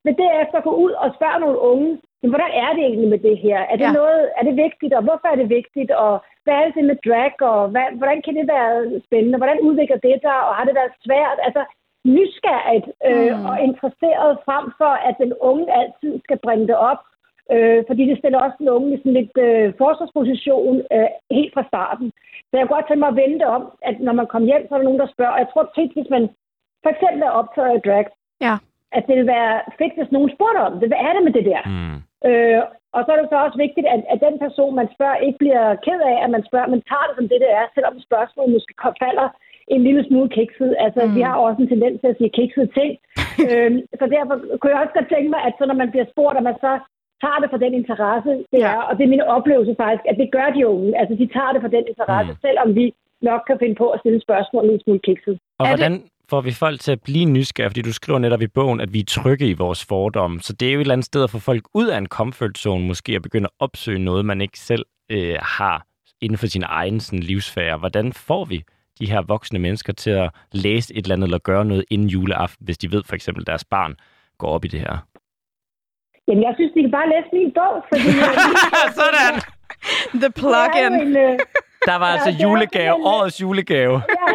men 0.05 0.15
derefter 0.23 0.67
gå 0.69 0.73
ud 0.85 0.93
og 1.05 1.09
spørge 1.17 1.41
nogle 1.45 1.59
unge, 1.73 1.91
men 2.21 2.31
hvordan 2.31 2.53
er 2.65 2.71
det 2.77 2.83
egentlig 2.85 3.11
med 3.15 3.21
det 3.29 3.37
her? 3.45 3.59
Er 3.71 3.77
det, 3.77 3.89
ja. 3.89 3.93
noget, 4.01 4.21
er 4.39 4.45
det 4.49 4.57
vigtigt, 4.67 4.93
og 4.99 5.03
hvorfor 5.07 5.29
er 5.31 5.39
det 5.41 5.49
vigtigt? 5.59 5.91
Og 6.05 6.13
hvad 6.45 6.55
er 6.55 6.71
det 6.77 6.85
med 6.91 6.99
drag, 7.07 7.35
og 7.53 7.69
hvad, 7.73 7.87
hvordan 8.01 8.21
kan 8.23 8.35
det 8.39 8.47
være 8.57 9.01
spændende? 9.07 9.41
Hvordan 9.43 9.61
udvikler 9.69 9.99
det 10.09 10.19
der, 10.27 10.39
og 10.49 10.53
har 10.57 10.65
det 10.65 10.75
været 10.81 10.95
svært? 11.07 11.39
Altså, 11.47 11.63
nysgerrigt 12.05 12.89
øh, 13.09 13.33
mm. 13.39 13.47
og 13.47 13.55
interesseret 13.69 14.39
frem 14.47 14.65
for, 14.81 14.93
at 15.09 15.15
den 15.23 15.33
unge 15.41 15.67
altid 15.81 16.21
skal 16.25 16.39
bringe 16.47 16.67
det 16.67 16.77
op. 16.77 17.01
Øh, 17.55 17.85
fordi 17.89 18.03
det 18.11 18.19
stiller 18.19 18.39
også 18.39 18.57
den 18.59 18.69
unge 18.69 18.95
i 18.95 18.99
sådan 18.99 19.19
lidt 19.21 19.37
øh, 19.47 19.73
forsvarsposition 19.79 20.77
øh, 20.95 21.11
helt 21.31 21.55
fra 21.55 21.65
starten. 21.71 22.13
Så 22.49 22.53
jeg 22.55 22.63
kunne 22.63 22.77
godt 22.77 22.87
tænke 22.89 23.05
mig 23.05 23.13
at 23.15 23.21
vente 23.25 23.47
om, 23.57 23.63
at 23.89 23.97
når 24.01 24.13
man 24.21 24.27
kommer 24.27 24.47
hjem, 24.51 24.65
så 24.65 24.75
er 24.75 24.79
der 24.79 24.89
nogen, 24.89 25.03
der 25.03 25.15
spørger. 25.15 25.35
Og 25.35 25.39
jeg 25.43 25.51
tror 25.53 25.73
tit, 25.77 25.93
hvis 25.97 26.11
man 26.17 26.25
for 26.83 26.91
eksempel 26.95 27.23
er 27.23 27.39
optaget 27.41 27.71
af 27.75 27.83
drag, 27.87 28.07
ja. 28.47 28.55
at 28.97 29.03
det 29.09 29.15
vil 29.17 29.27
være 29.37 29.55
fedt, 29.79 29.95
hvis 29.97 30.15
nogen 30.15 30.31
spurgte 30.37 30.61
om 30.69 30.75
det. 30.81 30.89
Hvad 30.89 31.03
er 31.09 31.13
det 31.15 31.23
med 31.25 31.33
det 31.39 31.45
der? 31.53 31.63
Mm. 31.75 31.99
Øh, 32.29 32.63
og 32.97 33.01
så 33.03 33.09
er 33.13 33.19
det 33.21 33.29
så 33.31 33.39
også 33.47 33.59
vigtigt, 33.67 33.87
at, 33.95 34.01
at 34.13 34.21
den 34.27 34.37
person, 34.45 34.79
man 34.81 34.89
spørger, 34.95 35.25
ikke 35.27 35.39
bliver 35.45 35.67
ked 35.87 36.01
af, 36.13 36.17
at 36.25 36.31
man 36.35 36.45
spørger, 36.49 36.69
men 36.73 36.83
tager 36.91 37.07
det 37.09 37.17
som 37.17 37.29
det, 37.31 37.39
det 37.45 37.51
er, 37.61 37.65
selvom 37.75 37.95
spørgsmålet 38.09 38.55
måske 38.55 38.73
falder 39.05 39.29
en 39.75 39.83
lille 39.89 40.03
smule 40.09 40.29
kikset. 40.39 40.73
Altså, 40.85 41.01
mm. 41.05 41.15
vi 41.17 41.21
har 41.29 41.37
også 41.47 41.59
en 41.63 41.73
tendens 41.75 41.97
til 42.01 42.13
at 42.13 42.19
sige 42.19 42.37
kiksede 42.39 42.69
ting. 42.79 42.91
øhm, 43.53 43.79
så 44.01 44.05
derfor 44.17 44.35
kunne 44.59 44.73
jeg 44.73 44.83
også 44.83 44.97
godt 44.99 45.09
tænke 45.15 45.29
mig, 45.35 45.41
at 45.47 45.55
så 45.59 45.65
når 45.67 45.79
man 45.83 45.91
bliver 45.93 46.09
spurgt, 46.13 46.39
at 46.41 46.47
man 46.51 46.59
så 46.67 46.73
tager 47.23 47.39
det 47.43 47.49
for 47.53 47.61
den 47.65 47.73
interesse, 47.81 48.33
det 48.53 48.61
ja. 48.65 48.71
er. 48.75 48.81
Og 48.89 48.93
det 48.97 49.05
er 49.05 49.15
min 49.15 49.27
oplevelse 49.37 49.75
faktisk, 49.83 50.05
at 50.11 50.17
det 50.23 50.29
gør 50.37 50.49
de 50.57 50.63
unge. 50.75 50.91
Altså, 51.01 51.15
de 51.21 51.27
tager 51.37 51.53
det 51.55 51.61
for 51.65 51.73
den 51.77 51.85
interesse, 51.93 52.33
mm. 52.33 52.41
selvom 52.47 52.69
vi 52.79 52.87
nok 53.29 53.43
kan 53.49 53.57
finde 53.63 53.77
på 53.83 53.87
at 53.95 54.01
stille 54.01 54.21
spørgsmål 54.27 54.63
en 54.63 54.71
lille 54.71 54.83
smule 54.85 55.01
kikset. 55.09 55.35
Og 55.59 55.65
er 55.67 55.71
hvordan 55.71 55.95
får 56.31 56.41
vi 56.41 56.53
folk 56.53 56.81
til 56.81 56.93
at 56.93 57.03
blive 57.03 57.25
nysgerrige? 57.25 57.71
Fordi 57.71 57.83
du 57.83 57.93
skriver 57.93 58.19
netop 58.19 58.43
i 58.43 58.47
bogen, 58.47 58.81
at 58.81 58.93
vi 58.93 59.01
er 59.01 59.05
trygge 59.09 59.47
i 59.49 59.53
vores 59.53 59.85
fordomme. 59.85 60.41
Så 60.41 60.53
det 60.53 60.69
er 60.69 60.73
jo 60.73 60.79
et 60.79 60.81
eller 60.81 60.93
andet 60.93 61.07
sted 61.07 61.25
at 61.25 61.31
få 61.31 61.39
folk 61.39 61.65
ud 61.75 61.87
af 61.87 61.99
en 61.99 62.07
comfort 62.07 62.59
zone, 62.59 62.87
måske 62.87 63.13
at 63.17 63.23
begynde 63.23 63.47
at 63.47 63.57
opsøge 63.59 63.99
noget, 63.99 64.25
man 64.25 64.41
ikke 64.41 64.59
selv 64.59 64.85
øh, 65.11 65.37
har 65.43 65.87
inden 66.21 66.39
for 66.39 66.47
sin 66.47 66.65
egen 66.67 67.01
sådan, 67.01 67.23
livsfære. 67.23 67.79
Hvordan 67.79 68.13
får 68.13 68.45
vi 68.45 68.63
de 69.01 69.11
her 69.11 69.23
voksne 69.29 69.59
mennesker 69.59 69.93
til 69.93 70.11
at 70.11 70.31
læse 70.53 70.95
et 70.97 71.03
eller 71.05 71.15
andet 71.17 71.27
eller 71.27 71.39
gøre 71.39 71.65
noget 71.65 71.85
inden 71.91 72.09
juleaften, 72.09 72.65
hvis 72.65 72.79
de 72.79 72.93
ved 72.93 73.03
for 73.07 73.15
eksempel, 73.15 73.43
at 73.43 73.47
deres 73.47 73.65
barn 73.65 73.97
går 74.39 74.49
op 74.49 74.65
i 74.65 74.69
det 74.69 74.81
her? 74.81 74.97
Jamen, 76.29 76.43
jeg 76.43 76.53
synes, 76.57 76.73
de 76.75 76.81
kan 76.83 76.91
bare 76.91 77.09
læse 77.15 77.29
min 77.33 77.53
bog, 77.59 77.75
fordi... 77.89 78.09
Sådan! 79.01 79.35
The 80.23 80.31
plug-in. 80.41 80.95
Øh, 81.17 81.39
Der 81.91 81.97
var 82.03 82.11
altså 82.17 82.31
julegave, 82.43 82.95
årets 83.15 83.41
julegave. 83.41 83.97
Ja. 84.19 84.29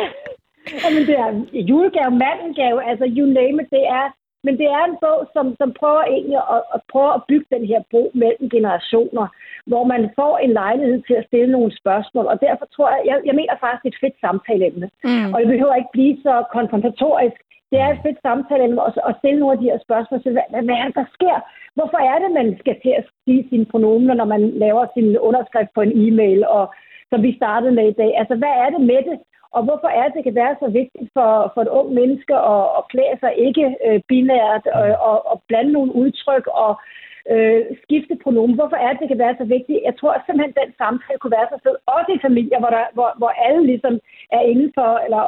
Jamen, 0.84 1.03
det 1.10 1.15
er 1.25 1.29
julegave, 1.72 2.12
mandengave, 2.25 2.79
altså 2.89 3.05
you 3.17 3.25
name 3.39 3.58
it, 3.63 3.70
det 3.77 3.84
er 4.00 4.05
Men 4.46 4.53
det 4.62 4.67
er 4.77 4.84
en 4.86 4.98
bog, 5.05 5.20
som, 5.36 5.46
som 5.60 5.70
prøver 5.79 6.03
egentlig 6.15 6.39
at, 6.55 6.62
at 6.75 6.82
prøve 6.91 7.12
at 7.17 7.22
bygge 7.29 7.48
den 7.55 7.63
her 7.72 7.79
bro 7.91 8.03
mellem 8.22 8.46
generationer, 8.55 9.25
hvor 9.72 9.84
man 9.93 10.03
får 10.20 10.34
en 10.38 10.53
lejlighed 10.62 11.01
til 11.08 11.13
at 11.13 11.27
stille 11.29 11.51
nogle 11.51 11.77
spørgsmål. 11.82 12.25
Og 12.25 12.38
derfor 12.41 12.65
tror 12.75 12.89
jeg, 12.96 13.01
jeg, 13.10 13.17
jeg 13.25 13.36
mener 13.39 13.55
faktisk, 13.60 13.82
det 13.84 13.89
er 13.89 13.96
et 13.96 14.03
fedt 14.05 14.17
samtaleemne. 14.25 14.88
Mm. 15.03 15.34
Og 15.34 15.38
det 15.41 15.50
behøver 15.53 15.75
ikke 15.75 15.96
blive 15.98 16.15
så 16.27 16.34
konfrontatorisk. 16.58 17.38
Det 17.72 17.79
er 17.79 17.89
et 17.91 18.03
fedt 18.05 18.20
samtaleemne 18.27 18.82
at, 18.88 18.93
at 19.10 19.17
stille 19.20 19.39
nogle 19.39 19.55
af 19.55 19.62
de 19.62 19.70
her 19.72 19.79
spørgsmål 19.86 20.20
til, 20.22 20.32
hvad, 20.36 20.63
hvad 20.67 20.77
er 20.82 20.86
det, 20.88 20.96
der 21.01 21.08
sker? 21.17 21.38
Hvorfor 21.77 22.00
er 22.12 22.17
det, 22.24 22.32
man 22.39 22.48
skal 22.62 22.75
til 22.84 22.93
at 23.00 23.05
sige 23.25 23.48
sine 23.50 23.65
pronomener, 23.72 24.13
når 24.13 24.27
man 24.36 24.41
laver 24.65 24.84
sin 24.96 25.17
underskrift 25.27 25.72
på 25.75 25.82
en 25.82 25.93
e-mail, 26.05 26.39
og 26.48 26.63
som 27.10 27.24
vi 27.24 27.32
startede 27.39 27.74
med 27.79 27.88
i 27.89 28.00
dag? 28.01 28.12
Altså, 28.22 28.36
hvad 28.36 28.53
er 28.63 28.70
det 28.70 28.82
med 28.91 29.01
det? 29.10 29.17
Og 29.58 29.62
hvorfor 29.63 29.89
er 30.00 30.05
det, 30.05 30.15
det 30.15 30.24
kan 30.24 30.36
være 30.36 30.55
så 30.60 30.67
vigtigt 30.82 31.10
for, 31.15 31.51
for 31.53 31.62
et 31.62 31.74
ung 31.79 31.89
menneske 32.00 32.36
at, 32.53 32.65
at 32.77 32.84
klæde 32.91 33.17
sig 33.20 33.34
ikke 33.48 33.65
øh, 33.88 34.00
binært 34.10 34.65
og, 34.79 34.86
og, 35.10 35.17
og 35.32 35.41
blande 35.48 35.72
nogle 35.72 35.96
udtryk 35.96 36.46
og 36.48 36.72
øh, 37.32 37.62
skifte 37.84 38.15
pronomen? 38.24 38.56
Hvorfor 38.60 38.77
er 38.86 38.89
det, 38.92 39.01
det 39.01 39.10
kan 39.12 39.24
være 39.25 39.36
så 39.42 39.46
vigtigt? 39.56 39.86
Jeg 39.89 39.96
tror 40.00 40.13
simpelthen, 40.25 40.60
den 40.62 40.72
samtale 40.82 41.20
kunne 41.20 41.38
være 41.39 41.51
så 41.53 41.58
fed. 41.65 41.75
Også 41.98 42.10
i 42.18 42.24
familier, 42.27 42.60
hvor, 42.60 42.72
der, 42.77 42.86
hvor, 42.98 43.10
hvor 43.20 43.32
alle 43.46 43.62
ligesom 43.72 43.94
er 44.38 44.42
inden 44.51 44.70
for, 44.77 44.89
eller 45.06 45.24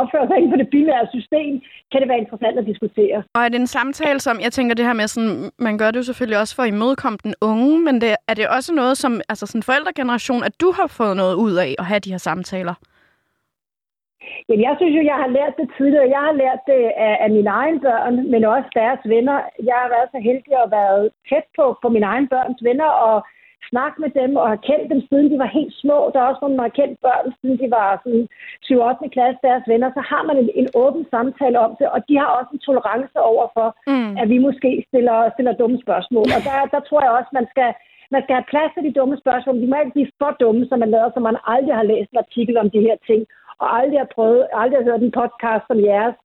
opfører 0.00 0.26
sig 0.26 0.36
inden 0.36 0.52
for 0.52 0.60
det 0.62 0.72
binære 0.74 1.06
system, 1.16 1.52
kan 1.90 2.00
det 2.00 2.08
være 2.08 2.22
interessant 2.24 2.56
at 2.58 2.66
diskutere. 2.72 3.18
Og 3.36 3.40
er 3.44 3.48
det 3.48 3.60
en 3.60 3.74
samtale, 3.78 4.20
som, 4.26 4.40
jeg 4.46 4.52
tænker 4.52 4.74
det 4.74 4.84
her 4.88 4.96
med, 5.00 5.08
sådan, 5.08 5.50
man 5.58 5.78
gør 5.78 5.90
det 5.90 5.98
jo 6.00 6.08
selvfølgelig 6.10 6.38
også 6.42 6.54
for 6.56 6.62
at 6.62 6.72
imødekomme 6.74 7.18
den 7.26 7.34
unge, 7.40 7.80
men 7.86 7.94
det, 8.00 8.10
er 8.28 8.34
det 8.34 8.48
også 8.48 8.70
noget 8.74 8.94
som, 8.98 9.12
altså 9.28 9.46
sådan 9.46 9.68
forældregeneration, 9.70 10.42
at 10.44 10.60
du 10.60 10.68
har 10.78 10.86
fået 10.86 11.16
noget 11.16 11.34
ud 11.34 11.54
af 11.54 11.74
at 11.78 11.84
have 11.84 12.00
de 12.00 12.10
her 12.10 12.18
samtaler? 12.28 12.74
Jamen, 14.48 14.64
jeg 14.68 14.74
synes 14.76 14.94
jo, 14.98 15.02
jeg 15.12 15.18
har 15.22 15.30
lært 15.38 15.54
det 15.60 15.68
tidligere. 15.76 16.14
Jeg 16.16 16.22
har 16.28 16.34
lært 16.42 16.60
det 16.70 16.82
af, 17.06 17.14
af 17.24 17.30
mine 17.36 17.50
egne 17.60 17.80
børn, 17.80 18.14
men 18.32 18.44
også 18.44 18.70
deres 18.80 19.02
venner. 19.14 19.38
Jeg 19.68 19.76
har 19.82 19.88
været 19.94 20.08
så 20.14 20.18
heldig 20.28 20.54
at 20.64 20.70
være 20.78 21.10
tæt 21.28 21.46
på, 21.56 21.64
på 21.82 21.88
mine 21.94 22.06
egne 22.12 22.28
børns 22.28 22.60
venner 22.68 22.90
og 23.08 23.16
snakke 23.72 23.96
med 24.04 24.10
dem 24.20 24.30
og 24.42 24.46
har 24.52 24.60
kendt 24.68 24.86
dem, 24.92 25.00
siden 25.08 25.26
de 25.32 25.38
var 25.42 25.56
helt 25.58 25.74
små. 25.82 25.98
Der 26.12 26.18
er 26.20 26.28
også 26.30 26.42
nogle, 26.42 26.58
der 26.58 26.66
har 26.68 26.78
kendt 26.80 26.96
børn, 27.06 27.26
siden 27.40 27.58
de 27.62 27.68
var 27.78 27.88
sådan 28.04 28.26
7 28.62 28.80
8. 28.80 29.08
klasse, 29.16 29.38
deres 29.48 29.64
venner. 29.72 29.88
Så 29.96 30.02
har 30.10 30.22
man 30.28 30.36
en, 30.42 30.50
en 30.60 30.68
åben 30.82 31.04
samtale 31.14 31.58
om 31.66 31.72
det, 31.78 31.86
og 31.94 32.00
de 32.08 32.14
har 32.22 32.30
også 32.38 32.50
en 32.52 32.64
tolerance 32.68 33.18
over 33.32 33.46
for, 33.56 33.68
mm. 33.92 34.12
at 34.22 34.26
vi 34.32 34.38
måske 34.46 34.70
stiller, 34.88 35.16
stiller 35.34 35.60
dumme 35.60 35.78
spørgsmål. 35.84 36.26
Og 36.36 36.40
der, 36.46 36.56
der 36.74 36.80
tror 36.88 37.00
jeg 37.02 37.12
også, 37.18 37.30
man 37.38 37.46
skal, 37.52 37.70
man 38.14 38.22
skal 38.22 38.34
have 38.38 38.50
plads 38.52 38.72
til 38.74 38.86
de 38.88 38.96
dumme 38.98 39.16
spørgsmål. 39.22 39.56
De 39.62 39.70
må 39.70 39.76
ikke 39.78 39.96
blive 39.96 40.12
for 40.20 40.32
dumme, 40.42 40.62
så 40.68 40.74
man 40.82 40.90
lader, 40.94 41.10
som 41.12 41.22
man 41.28 41.38
aldrig 41.54 41.74
har 41.80 41.86
læst 41.92 42.10
en 42.10 42.24
artikel 42.24 42.54
om 42.62 42.68
de 42.74 42.86
her 42.88 42.96
ting 43.08 43.22
og 43.62 43.68
aldrig 43.78 43.98
har 44.00 44.10
prøvet, 44.16 44.42
aldrig 44.62 44.78
har 44.78 44.88
hørt 44.90 45.02
en 45.02 45.16
podcast 45.20 45.64
som 45.70 45.78
jeres. 45.90 46.16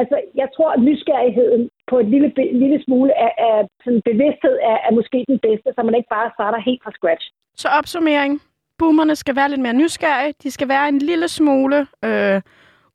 Altså, 0.00 0.16
jeg 0.40 0.48
tror, 0.56 0.70
at 0.72 0.82
nysgerrigheden 0.88 1.62
på 1.90 1.98
et 1.98 2.08
lille, 2.14 2.28
lille 2.62 2.78
smule 2.84 3.12
af, 3.26 3.32
af 3.48 3.58
sådan 3.84 4.02
bevidsthed 4.10 4.56
er, 4.70 4.78
er 4.86 4.92
måske 4.98 5.24
den 5.28 5.38
bedste, 5.46 5.68
så 5.74 5.80
man 5.82 5.94
ikke 5.94 6.14
bare 6.16 6.30
starter 6.36 6.60
helt 6.68 6.82
fra 6.84 6.92
scratch. 6.98 7.24
Så 7.62 7.68
opsummering. 7.78 8.32
Boomerne 8.78 9.16
skal 9.16 9.36
være 9.36 9.48
lidt 9.48 9.60
mere 9.60 9.80
nysgerrige. 9.82 10.34
De 10.42 10.50
skal 10.50 10.68
være 10.68 10.88
en 10.88 10.98
lille 10.98 11.28
smule 11.28 11.78
øh, 12.04 12.40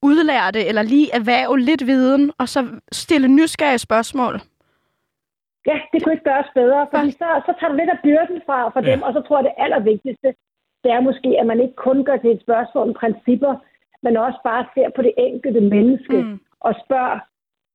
udlærte, 0.01 0.62
eller 0.70 0.82
lige 0.82 1.10
erhverve 1.13 1.60
lidt 1.60 1.86
viden, 1.86 2.32
og 2.39 2.48
så 2.50 2.60
stille 2.92 3.27
nysgerrige 3.27 3.86
spørgsmål. 3.88 4.36
Ja, 5.70 5.77
det 5.92 5.98
kunne 6.04 6.13
ikke 6.16 6.30
gøres 6.32 6.51
bedre, 6.60 6.88
for 6.92 6.98
så, 7.22 7.30
så 7.48 7.51
tager 7.60 7.72
du 7.72 7.77
lidt 7.77 7.89
af 7.96 8.00
byrden 8.04 8.42
fra, 8.46 8.58
fra 8.74 8.82
ja. 8.84 8.92
dem, 8.92 9.01
og 9.01 9.12
så 9.13 9.22
tror 9.22 9.38
jeg, 9.38 9.46
det 9.50 9.62
allervigtigste, 9.63 10.30
det 10.84 10.92
er 10.92 11.01
måske, 11.10 11.30
at 11.39 11.46
man 11.51 11.60
ikke 11.63 11.75
kun 11.88 12.06
gør 12.08 12.18
til 12.18 12.32
et 12.32 12.42
spørgsmål 12.46 12.88
om 12.88 12.94
principper, 13.01 13.54
men 14.04 14.18
også 14.18 14.39
bare 14.44 14.66
ser 14.74 14.89
på 14.96 15.01
det 15.01 15.13
enkelte 15.18 15.62
menneske 15.62 16.18
mm. 16.22 16.39
og 16.60 16.74
spørger 16.86 17.20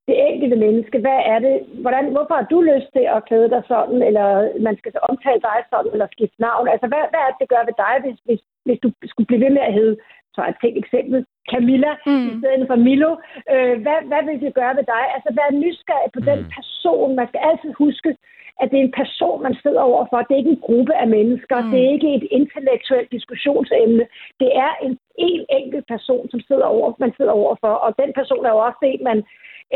det 0.09 0.17
enkelte 0.31 0.57
menneske, 0.65 0.99
hvad 1.05 1.21
er 1.33 1.39
det, 1.47 1.57
hvordan, 1.83 2.05
hvorfor 2.15 2.35
har 2.39 2.47
du 2.53 2.59
lyst 2.61 2.89
til 2.97 3.05
at 3.17 3.25
klæde 3.29 3.51
dig 3.55 3.63
sådan, 3.73 4.03
eller 4.09 4.27
man 4.67 4.77
skal 4.77 4.93
så 4.93 5.01
omtale 5.11 5.41
dig 5.49 5.59
sådan, 5.71 5.93
eller 5.93 6.09
skifte 6.11 6.41
navn? 6.49 6.69
Altså, 6.69 6.87
hvad, 6.91 7.03
hvad 7.13 7.21
er 7.23 7.31
det, 7.31 7.41
det 7.43 7.53
gør 7.53 7.63
ved 7.69 7.77
dig, 7.85 7.95
hvis, 8.05 8.19
hvis, 8.27 8.43
hvis 8.67 8.79
du 8.83 8.89
skulle 9.11 9.29
blive 9.31 9.45
ved 9.45 9.53
med 9.59 9.65
at 9.69 9.77
hedde, 9.81 9.97
så 10.35 10.41
et 10.49 10.57
tænkt 10.61 10.79
eksempel, 10.85 11.19
Camilla 11.51 11.93
mm. 12.07 12.27
i 12.29 12.31
stedet 12.39 12.67
for 12.71 12.79
Milo. 12.87 13.11
Øh, 13.53 13.75
hvad, 13.85 13.99
hvad 14.11 14.23
vil 14.27 14.41
det 14.45 14.59
gøre 14.61 14.75
ved 14.79 14.87
dig? 14.95 15.05
Altså, 15.15 15.29
vær 15.39 15.59
nysgerrig 15.63 16.11
på 16.15 16.21
mm. 16.23 16.29
den 16.31 16.41
person. 16.57 17.17
Man 17.19 17.29
skal 17.29 17.43
altid 17.51 17.73
huske, 17.83 18.11
at 18.63 18.71
det 18.71 18.79
er 18.79 18.87
en 18.89 18.99
person, 19.03 19.43
man 19.43 19.57
sidder 19.63 19.83
overfor. 19.91 20.19
Det 20.19 20.33
er 20.35 20.43
ikke 20.43 20.57
en 20.57 20.67
gruppe 20.69 20.95
af 21.03 21.09
mennesker. 21.17 21.57
Mm. 21.61 21.71
Det 21.71 21.79
er 21.81 21.91
ikke 21.97 22.11
et 22.19 22.27
intellektuelt 22.39 23.11
diskussionsemne. 23.17 24.05
Det 24.43 24.51
er 24.65 24.73
en, 24.87 24.93
en 25.19 25.43
enkelt 25.61 25.87
person, 25.95 26.25
som 26.31 26.41
sidder 26.49 26.67
over, 26.75 26.87
man 27.05 27.13
sidder 27.17 27.35
overfor. 27.43 27.75
Og 27.85 27.91
den 28.03 28.11
person 28.19 28.45
er 28.47 28.53
jo 28.57 28.61
også 28.67 28.81
det, 28.87 28.95
man 29.11 29.19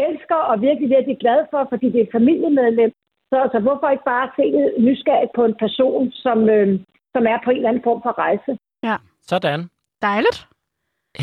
elsker 0.07 0.41
og 0.51 0.57
virkelig, 0.69 0.89
virkelig 0.97 1.17
glad 1.25 1.41
for, 1.51 1.67
fordi 1.71 1.87
det 1.93 1.99
er 2.01 2.07
et 2.07 2.17
familiemedlem. 2.19 2.93
Så 3.31 3.37
altså, 3.45 3.59
hvorfor 3.59 3.89
ikke 3.89 4.11
bare 4.15 4.29
se 4.37 4.47
nysgerrigt 4.87 5.33
på 5.37 5.45
en 5.45 5.57
person, 5.65 6.13
som, 6.13 6.39
øh, 6.57 6.69
som 7.15 7.23
er 7.33 7.39
på 7.45 7.51
en 7.51 7.57
eller 7.57 7.69
anden 7.69 7.87
form 7.89 8.01
for 8.03 8.15
rejse? 8.19 8.53
Ja. 8.83 8.97
Sådan. 9.21 9.61
Dejligt. 10.03 10.39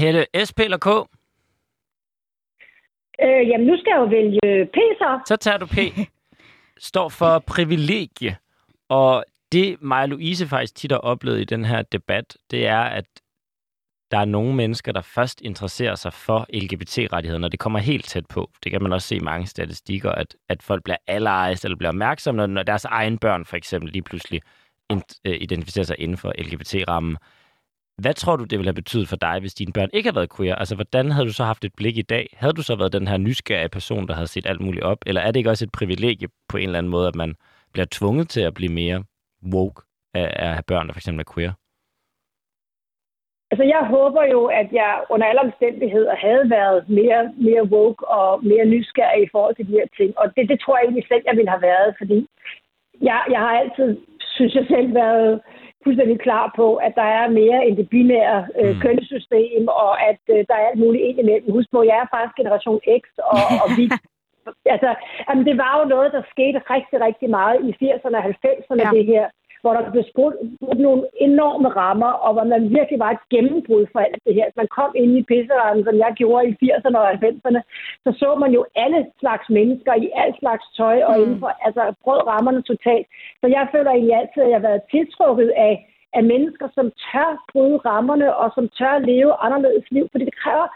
Helle, 0.02 0.22
SP 0.48 0.60
eller 0.68 0.82
K? 0.88 0.90
Øh, 3.26 3.44
jamen, 3.50 3.68
nu 3.68 3.78
skal 3.78 3.92
jeg 3.92 4.00
jo 4.04 4.08
vælge 4.18 4.66
P 4.66 4.78
så. 5.02 5.10
Så 5.26 5.36
tager 5.36 5.58
du 5.58 5.66
P. 5.66 5.78
står 6.84 7.10
for 7.10 7.40
privilegie. 7.40 8.38
Og 8.90 9.26
det, 9.52 9.82
Maja 9.82 10.06
Louise 10.06 10.48
faktisk 10.48 10.76
tit 10.76 10.92
har 10.92 11.00
oplevet 11.00 11.42
i 11.42 11.44
den 11.44 11.66
her 11.66 11.82
debat, 11.82 12.38
det 12.52 12.68
er, 12.68 12.82
at 12.82 13.06
der 14.12 14.20
er 14.20 14.26
nogle 14.26 14.56
mennesker, 14.56 14.92
der 14.92 15.02
først 15.02 15.42
interesserer 15.42 15.96
sig 15.96 16.14
for 16.14 16.48
LGBT-rettigheder, 16.54 17.40
når 17.40 17.48
det 17.48 17.60
kommer 17.60 17.80
helt 17.80 18.06
tæt 18.06 18.26
på. 18.26 18.52
Det 18.64 18.72
kan 18.72 18.84
man 18.84 18.94
også 18.94 19.08
se 19.08 19.16
i 19.16 19.20
mange 19.20 19.48
statistikker, 19.48 20.12
at, 20.12 20.36
at 20.50 20.64
folk 20.64 20.84
bliver 20.84 20.98
allerejst 21.08 21.66
eller 21.66 21.78
bliver 21.78 21.90
opmærksomme, 21.90 22.48
når 22.48 22.64
deres 22.64 22.86
egen 22.86 23.18
børn 23.18 23.46
for 23.46 23.58
eksempel 23.58 23.92
lige 23.92 24.02
pludselig 24.04 24.42
øh, 24.92 25.38
identificerer 25.42 25.86
sig 25.86 26.00
inden 26.00 26.18
for 26.18 26.34
LGBT-rammen. 26.38 27.18
Hvad 28.02 28.14
tror 28.14 28.36
du, 28.36 28.44
det 28.44 28.60
ville 28.60 28.70
have 28.70 28.82
betydet 28.84 29.08
for 29.08 29.16
dig, 29.16 29.40
hvis 29.40 29.54
dine 29.54 29.74
børn 29.74 29.90
ikke 29.94 30.08
havde 30.08 30.16
været 30.16 30.36
queer? 30.38 30.56
Altså, 30.56 30.76
hvordan 30.76 31.12
havde 31.12 31.28
du 31.28 31.34
så 31.34 31.44
haft 31.44 31.66
et 31.66 31.74
blik 31.78 31.98
i 31.98 32.02
dag? 32.02 32.28
Havde 32.34 32.54
du 32.54 32.64
så 32.64 32.76
været 32.76 32.94
den 32.94 33.08
her 33.08 33.18
nysgerrige 33.18 33.70
person, 33.70 34.08
der 34.08 34.14
havde 34.14 34.28
set 34.28 34.46
alt 34.46 34.62
muligt 34.62 34.84
op? 34.84 34.98
Eller 35.06 35.22
er 35.22 35.32
det 35.32 35.40
ikke 35.40 35.50
også 35.50 35.66
et 35.66 35.72
privilegie 35.72 36.28
på 36.50 36.58
en 36.58 36.64
eller 36.64 36.78
anden 36.78 36.92
måde, 36.92 37.08
at 37.08 37.16
man 37.16 37.36
bliver 37.74 37.88
tvunget 37.92 38.30
til 38.30 38.42
at 38.42 38.54
blive 38.54 38.74
mere 38.74 39.04
woke 39.54 39.82
af, 40.14 40.34
at 40.46 40.54
have 40.54 40.64
børn, 40.68 40.88
der 40.88 40.94
for 40.94 41.00
eksempel 41.00 41.26
er 41.26 41.34
queer? 41.34 41.54
Altså, 43.52 43.66
jeg 43.76 43.84
håber 43.96 44.24
jo, 44.36 44.42
at 44.46 44.70
jeg 44.72 44.94
under 45.10 45.28
alle 45.28 45.42
omstændigheder 45.42 46.16
havde 46.16 46.50
været 46.50 46.90
mere, 46.90 47.24
mere 47.48 47.64
woke 47.76 48.08
og 48.08 48.46
mere 48.46 48.66
nysgerrig 48.66 49.24
i 49.24 49.32
forhold 49.32 49.56
til 49.56 49.68
de 49.68 49.78
her 49.80 49.88
ting. 49.98 50.18
Og 50.18 50.26
det, 50.36 50.50
det 50.50 50.60
tror 50.60 50.78
jeg 50.78 50.84
egentlig 50.84 51.08
selv, 51.08 51.24
jeg 51.26 51.36
ville 51.38 51.54
have 51.56 51.68
været, 51.72 51.96
fordi 51.98 52.28
jeg, 53.02 53.20
jeg 53.34 53.40
har 53.40 53.54
altid, 53.62 53.90
synes 54.36 54.54
jeg 54.56 54.66
selv, 54.74 54.94
været 54.96 55.42
fuldstændig 55.84 56.20
klar 56.28 56.46
på, 56.60 56.68
at 56.76 56.94
der 56.96 57.08
er 57.20 57.26
mere 57.40 57.60
end 57.66 57.78
det 57.78 57.90
binære 57.90 58.40
øh, 58.60 58.74
mm. 58.76 58.82
kønssystem, 58.84 59.68
og 59.68 59.94
at 60.10 60.22
øh, 60.34 60.40
der 60.50 60.56
er 60.58 60.68
alt 60.70 60.80
muligt 60.80 61.04
ind 61.10 61.20
imellem. 61.20 61.52
Husk 61.52 61.70
på, 61.72 61.80
jeg 61.84 61.98
er 62.04 62.14
faktisk 62.16 62.36
generation 62.42 62.80
X, 63.02 63.04
og, 63.32 63.42
og 63.64 63.70
vi... 63.78 63.86
altså, 64.76 64.92
jamen, 65.28 65.46
det 65.50 65.56
var 65.64 65.74
jo 65.80 65.86
noget, 65.94 66.10
der 66.16 66.22
skete 66.34 66.60
rigtig, 66.74 66.98
rigtig 67.08 67.30
meget 67.30 67.58
i 67.68 67.72
80'erne 67.82 68.18
og 68.20 68.26
90'erne, 68.26 68.84
ja. 68.86 68.90
det 68.98 69.06
her 69.14 69.26
hvor 69.64 69.74
der 69.74 69.92
blev 69.92 70.04
skudt 70.12 70.36
nogle 70.86 71.04
enorme 71.28 71.70
rammer, 71.82 72.12
og 72.26 72.32
hvor 72.34 72.46
man 72.54 72.64
virkelig 72.78 73.00
var 73.00 73.12
et 73.12 73.24
gennembrud 73.34 73.84
for 73.92 74.00
alt 74.00 74.20
det 74.26 74.34
her. 74.38 74.48
Man 74.62 74.70
kom 74.78 74.92
ind 75.02 75.12
i 75.18 75.28
pisserammen, 75.32 75.84
som 75.86 75.96
jeg 76.04 76.12
gjorde 76.22 76.48
i 76.50 76.58
80'erne 76.64 76.98
og 77.02 77.12
90'erne, 77.12 77.62
så 78.04 78.10
så 78.22 78.30
man 78.44 78.52
jo 78.58 78.62
alle 78.84 79.00
slags 79.20 79.46
mennesker 79.58 79.94
i 80.06 80.08
alt 80.24 80.36
slags 80.40 80.66
tøj, 80.78 80.98
og 81.08 81.14
mm. 81.16 81.22
indenfor, 81.22 81.52
altså 81.68 81.84
brød 82.04 82.22
rammerne 82.32 82.62
totalt. 82.62 83.08
Så 83.42 83.46
jeg 83.56 83.68
føler 83.74 83.92
egentlig 83.92 84.16
altid, 84.22 84.42
at 84.44 84.50
jeg 84.50 84.60
har 84.60 84.68
været 84.70 84.90
tiltrukket 84.94 85.50
af, 85.68 85.74
af 86.18 86.24
mennesker, 86.24 86.68
som 86.78 86.88
tør 87.06 87.30
bryde 87.52 87.78
rammerne, 87.90 88.28
og 88.42 88.48
som 88.56 88.66
tør 88.78 88.96
leve 89.12 89.34
anderledes 89.46 89.86
liv, 89.92 90.06
fordi 90.12 90.26
det 90.26 90.38
kræver 90.44 90.68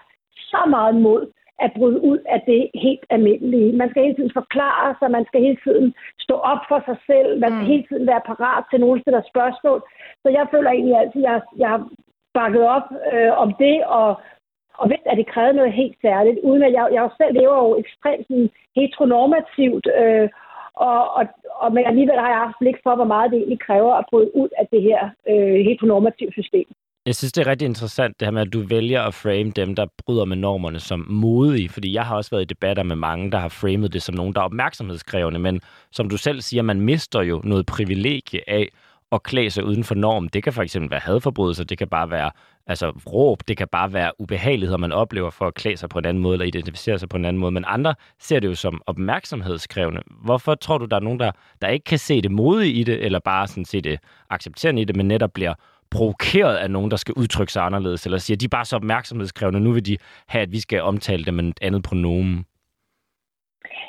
så 0.52 0.62
meget 0.76 0.96
mod 0.96 1.22
at 1.60 1.72
bryde 1.78 2.02
ud 2.02 2.20
af 2.34 2.40
det 2.52 2.62
helt 2.86 3.06
almindelige. 3.10 3.78
Man 3.82 3.90
skal 3.90 4.04
hele 4.04 4.16
tiden 4.16 4.38
forklare 4.40 4.96
sig, 5.00 5.12
man 5.12 5.26
skal 5.26 5.42
hele 5.42 5.60
tiden 5.66 5.94
stå 6.20 6.36
op 6.52 6.62
for 6.68 6.80
sig 6.88 6.98
selv, 7.10 7.40
man 7.40 7.52
skal 7.52 7.66
mm. 7.66 7.72
hele 7.74 7.86
tiden 7.90 8.08
være 8.08 8.28
parat 8.32 8.64
til 8.70 8.80
nogle 8.80 9.02
steder 9.02 9.22
spørgsmål. 9.32 9.80
Så 10.22 10.28
jeg 10.38 10.48
føler 10.52 10.72
egentlig 10.72 10.98
altid, 10.98 11.22
at 11.26 11.32
jeg, 11.32 11.42
jeg 11.58 11.70
har 11.70 11.82
bakket 12.40 12.64
op 12.78 12.88
øh, 13.14 13.32
om 13.44 13.50
det, 13.64 13.78
og, 13.86 14.10
og 14.82 14.90
ved, 14.90 15.02
at 15.12 15.18
det 15.18 15.32
krævede 15.34 15.58
noget 15.60 15.80
helt 15.82 15.98
særligt, 16.02 16.40
uden 16.50 16.64
at 16.64 16.74
jeg, 16.78 16.86
jeg 16.98 17.10
selv 17.18 17.34
lever 17.40 17.58
jo 17.66 17.72
ekstremt 17.84 18.28
sådan, 18.28 18.50
heteronormativt, 18.76 19.88
øh, 20.02 20.30
og, 20.88 21.00
og, 21.18 21.24
og, 21.62 21.74
men 21.74 21.84
alligevel 21.86 22.20
har 22.20 22.30
jeg 22.34 22.44
haft 22.46 22.60
blik 22.60 22.78
for, 22.84 22.96
hvor 22.96 23.10
meget 23.14 23.32
det 23.32 23.38
egentlig 23.38 23.60
kræver 23.60 23.94
at 23.94 24.06
bryde 24.10 24.36
ud 24.36 24.50
af 24.60 24.66
det 24.74 24.82
her 24.82 25.10
øh, 25.32 25.60
heteronormative 25.68 26.32
system. 26.32 26.68
Jeg 27.08 27.16
synes, 27.16 27.32
det 27.32 27.48
er 27.48 27.52
rigtig 27.52 27.66
interessant, 27.66 28.20
det 28.20 28.26
her 28.26 28.32
med, 28.32 28.42
at 28.42 28.54
du 28.54 28.62
vælger 28.62 29.02
at 29.02 29.14
frame 29.14 29.52
dem, 29.52 29.76
der 29.76 29.86
bryder 29.98 30.26
med 30.26 30.38
normerne 30.38 30.80
som 30.80 31.06
modige. 31.10 31.70
Fordi 31.70 31.94
jeg 31.94 32.06
har 32.06 32.16
også 32.16 32.32
været 32.32 32.42
i 32.42 32.46
debatter 32.46 32.84
med 32.84 32.96
mange, 32.96 33.32
der 33.32 33.38
har 33.38 33.50
framet 33.50 33.94
det 33.94 34.04
som 34.04 34.16
nogen, 34.16 34.34
der 34.34 34.42
er 34.42 34.46
opmærksomhedskrævende. 34.46 35.40
Men 35.40 35.62
som 35.92 36.10
du 36.10 36.18
selv 36.18 36.42
siger, 36.42 36.64
man 36.64 36.82
mister 36.82 37.22
jo 37.22 37.42
noget 37.44 37.66
privilegie 37.66 38.50
af 38.50 38.70
at 39.12 39.24
klæde 39.24 39.50
sig 39.50 39.64
uden 39.64 39.84
for 39.84 39.96
norm. 39.96 40.30
Det 40.30 40.44
kan 40.44 40.54
for 40.54 40.64
eksempel 40.64 40.92
være 40.92 41.00
hadforbrydelser, 41.00 41.64
det 41.64 41.78
kan 41.78 41.88
bare 41.88 42.10
være 42.10 42.32
altså 42.68 42.90
råb, 42.90 43.48
det 43.48 43.58
kan 43.58 43.68
bare 43.72 43.94
være 43.94 44.12
ubehageligheder, 44.20 44.78
man 44.78 44.92
oplever 44.92 45.30
for 45.30 45.48
at 45.48 45.54
klæde 45.54 45.78
sig 45.78 45.90
på 45.90 46.00
en 46.00 46.06
anden 46.06 46.24
måde, 46.24 46.34
eller 46.34 46.46
identificere 46.46 47.00
sig 47.00 47.10
på 47.10 47.18
en 47.18 47.26
anden 47.26 47.40
måde. 47.40 47.52
Men 47.52 47.66
andre 47.68 47.96
ser 48.20 48.40
det 48.40 48.48
jo 48.48 48.56
som 48.56 48.82
opmærksomhedskrævende. 48.86 50.02
Hvorfor 50.24 50.56
tror 50.56 50.78
du, 50.78 50.86
der 50.86 50.96
er 50.96 51.02
nogen, 51.02 51.20
der, 51.20 51.32
der 51.62 51.68
ikke 51.68 51.84
kan 51.84 52.00
se 52.00 52.22
det 52.22 52.32
modige 52.32 52.74
i 52.74 52.84
det, 52.84 53.06
eller 53.06 53.20
bare 53.20 53.48
sådan 53.48 53.66
se 53.66 53.82
det 53.82 54.00
accepterende 54.30 54.82
i 54.82 54.86
det, 54.86 54.96
men 54.96 55.08
netop 55.08 55.34
bliver 55.34 55.54
provokeret 55.92 56.56
af 56.56 56.72
nogen, 56.72 56.92
der 56.92 56.98
skal 56.98 57.14
udtrykke 57.18 57.54
sig 57.54 57.64
anderledes, 57.64 58.06
eller 58.06 58.18
siger, 58.18 58.38
de 58.38 58.46
er 58.46 58.58
bare 58.58 58.66
så 58.66 58.76
opmærksomhedskrævende, 58.76 59.60
nu 59.60 59.72
vil 59.72 59.86
de 59.86 59.98
have, 60.28 60.42
at 60.42 60.52
vi 60.52 60.60
skal 60.60 60.82
omtale 60.82 61.24
dem 61.26 61.34
med 61.34 61.44
et 61.44 61.60
andet 61.62 61.84
pronomen. 61.84 62.46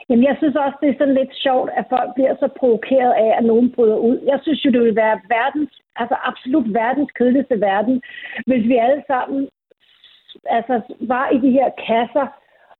Jamen, 0.08 0.24
jeg 0.24 0.37
synes 0.38 0.56
også, 0.56 0.76
det 0.80 0.88
er 0.88 0.98
sådan 0.98 1.18
lidt 1.20 1.34
sjovt, 1.44 1.70
at 1.78 1.84
folk 1.88 2.11
bliver 2.14 2.34
så 2.40 2.48
provokeret 2.61 3.12
af, 3.12 3.30
at 3.38 3.44
nogen 3.44 3.72
bryder 3.74 3.96
ud. 3.96 4.18
Jeg 4.32 4.38
synes 4.42 4.64
jo, 4.64 4.70
det 4.70 4.80
ville 4.80 5.02
være 5.06 5.20
verdens, 5.28 5.72
altså 5.96 6.16
absolut 6.30 6.74
verdens 6.74 7.11
kedeligste 7.18 7.61
verden, 7.61 8.02
hvis 8.46 8.64
vi 8.70 8.76
alle 8.76 9.02
sammen 9.06 9.48
altså, 10.46 10.74
var 11.00 11.26
i 11.30 11.38
de 11.44 11.50
her 11.58 11.68
kasser, 11.87 12.26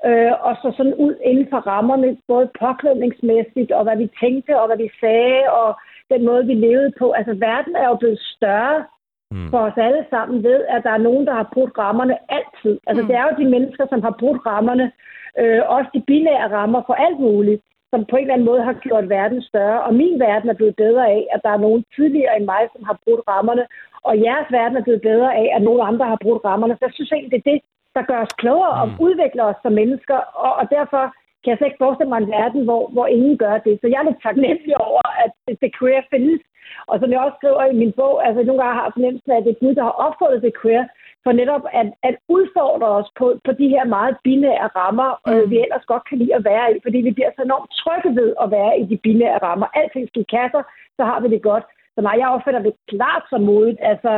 øh, 0.09 0.33
og 0.46 0.54
så 0.62 0.68
sådan 0.76 0.94
ud 0.94 1.14
inden 1.24 1.46
for 1.50 1.61
rammerne, 1.72 2.16
både 2.28 2.50
påklædningsmæssigt, 2.61 3.70
og 3.72 3.83
hvad 3.85 3.96
vi 3.96 4.09
tænkte, 4.22 4.61
og 4.61 4.66
hvad 4.66 4.78
vi 4.85 4.90
sagde, 5.00 5.42
og 5.62 5.70
den 6.12 6.24
måde, 6.24 6.46
vi 6.46 6.54
levede 6.54 6.92
på. 6.98 7.07
Altså, 7.18 7.35
verden 7.35 7.76
er 7.76 7.88
jo 7.88 7.96
blevet 7.96 8.20
større 8.37 8.85
mm. 9.30 9.48
for 9.50 9.58
os 9.58 9.76
alle 9.76 10.04
sammen 10.10 10.42
ved, 10.42 10.60
at 10.74 10.80
der 10.86 10.90
er 10.90 11.06
nogen, 11.08 11.26
der 11.26 11.34
har 11.34 11.48
brudt 11.54 11.78
rammerne 11.78 12.16
altid. 12.38 12.74
Altså, 12.86 13.02
mm. 13.02 13.08
det 13.08 13.16
er 13.16 13.24
jo 13.28 13.42
de 13.42 13.50
mennesker, 13.54 13.84
som 13.88 14.02
har 14.02 14.14
brudt 14.20 14.40
rammerne, 14.46 14.92
øh, 15.40 15.62
også 15.76 15.90
de 15.94 16.02
binære 16.10 16.48
rammer 16.58 16.82
for 16.86 16.94
alt 16.94 17.20
muligt, 17.20 17.62
som 17.92 18.04
på 18.10 18.16
en 18.16 18.22
eller 18.22 18.34
anden 18.34 18.50
måde 18.50 18.62
har 18.62 18.72
gjort 18.72 19.08
verden 19.08 19.42
større. 19.42 19.82
Og 19.86 19.94
min 19.94 20.20
verden 20.20 20.48
er 20.50 20.58
blevet 20.60 20.76
bedre 20.76 21.04
af, 21.16 21.26
at 21.34 21.40
der 21.44 21.50
er 21.50 21.64
nogen 21.66 21.84
tidligere 21.96 22.36
end 22.36 22.44
mig, 22.44 22.62
som 22.72 22.82
har 22.88 22.96
brudt 23.04 23.22
rammerne, 23.28 23.64
og 24.08 24.14
jeres 24.26 24.48
verden 24.58 24.76
er 24.76 24.86
blevet 24.86 25.02
bedre 25.02 25.30
af, 25.42 25.46
at 25.56 25.62
nogle 25.62 25.82
andre 25.90 26.06
har 26.06 26.18
brudt 26.24 26.44
rammerne. 26.44 26.74
Så 26.74 26.84
jeg 26.84 26.94
synes 26.94 27.12
egentlig, 27.12 27.32
det 27.32 27.38
er 27.38 27.50
det, 27.52 27.60
der 27.96 28.02
gør 28.10 28.20
os 28.26 28.38
klogere 28.42 28.74
og 28.82 28.88
mm. 28.88 28.94
udvikler 29.06 29.44
os 29.44 29.58
som 29.62 29.72
mennesker, 29.72 30.18
og, 30.44 30.52
og 30.60 30.64
derfor 30.70 31.02
kan 31.40 31.50
jeg 31.50 31.58
slet 31.58 31.70
ikke 31.70 31.84
forestille 31.84 32.12
mig 32.12 32.20
en 32.20 32.34
verden, 32.38 32.64
hvor, 32.64 32.82
hvor 32.94 33.06
ingen 33.06 33.38
gør 33.44 33.56
det. 33.66 33.74
Så 33.80 33.86
jeg 33.88 33.98
er 34.00 34.08
lidt 34.08 34.22
taknemmelig 34.22 34.76
over, 34.88 35.04
at 35.24 35.32
The 35.62 35.70
Queer 35.78 36.02
findes. 36.12 36.40
Og 36.86 36.94
som 37.00 37.10
jeg 37.10 37.20
også 37.20 37.36
skriver 37.40 37.64
i 37.64 37.80
min 37.82 37.92
bog, 38.00 38.26
altså 38.26 38.42
nogle 38.42 38.62
gange 38.62 38.76
har 38.78 38.84
jeg 38.84 38.96
fornemmelsen 38.96 39.30
af, 39.32 39.36
at 39.38 39.44
det 39.44 39.52
er 39.52 39.62
Gud, 39.64 39.74
der 39.74 39.84
har 39.88 39.96
opfundet 40.06 40.42
The 40.42 40.52
Queer, 40.60 40.84
for 41.24 41.32
netop 41.32 41.64
at, 41.80 41.88
at 42.08 42.16
udfordre 42.36 42.88
os 42.98 43.10
på, 43.18 43.26
på 43.46 43.52
de 43.60 43.68
her 43.74 43.84
meget 43.96 44.16
binære 44.24 44.68
rammer, 44.80 45.10
øh, 45.28 45.34
mm. 45.34 45.40
øh, 45.40 45.50
vi 45.50 45.56
ellers 45.64 45.84
godt 45.92 46.04
kan 46.08 46.18
lide 46.18 46.34
at 46.38 46.44
være 46.50 46.66
i, 46.72 46.76
fordi 46.84 46.98
vi 47.06 47.12
bliver 47.16 47.30
så 47.36 47.42
enormt 47.42 47.70
trygge 47.80 48.10
ved 48.20 48.30
at 48.42 48.50
være 48.50 48.72
i 48.82 48.84
de 48.90 48.96
binære 49.04 49.38
rammer. 49.46 49.66
Alting 49.78 50.08
skal 50.08 50.22
i 50.22 50.32
kasser, 50.36 50.62
så 50.96 51.02
har 51.10 51.18
vi 51.20 51.28
det 51.34 51.42
godt. 51.50 51.64
Så 51.94 52.00
nej, 52.00 52.16
jeg 52.18 52.28
opfatter 52.34 52.62
det 52.62 52.74
klart 52.92 53.24
som 53.30 53.40
modigt. 53.40 53.78
Altså, 53.92 54.12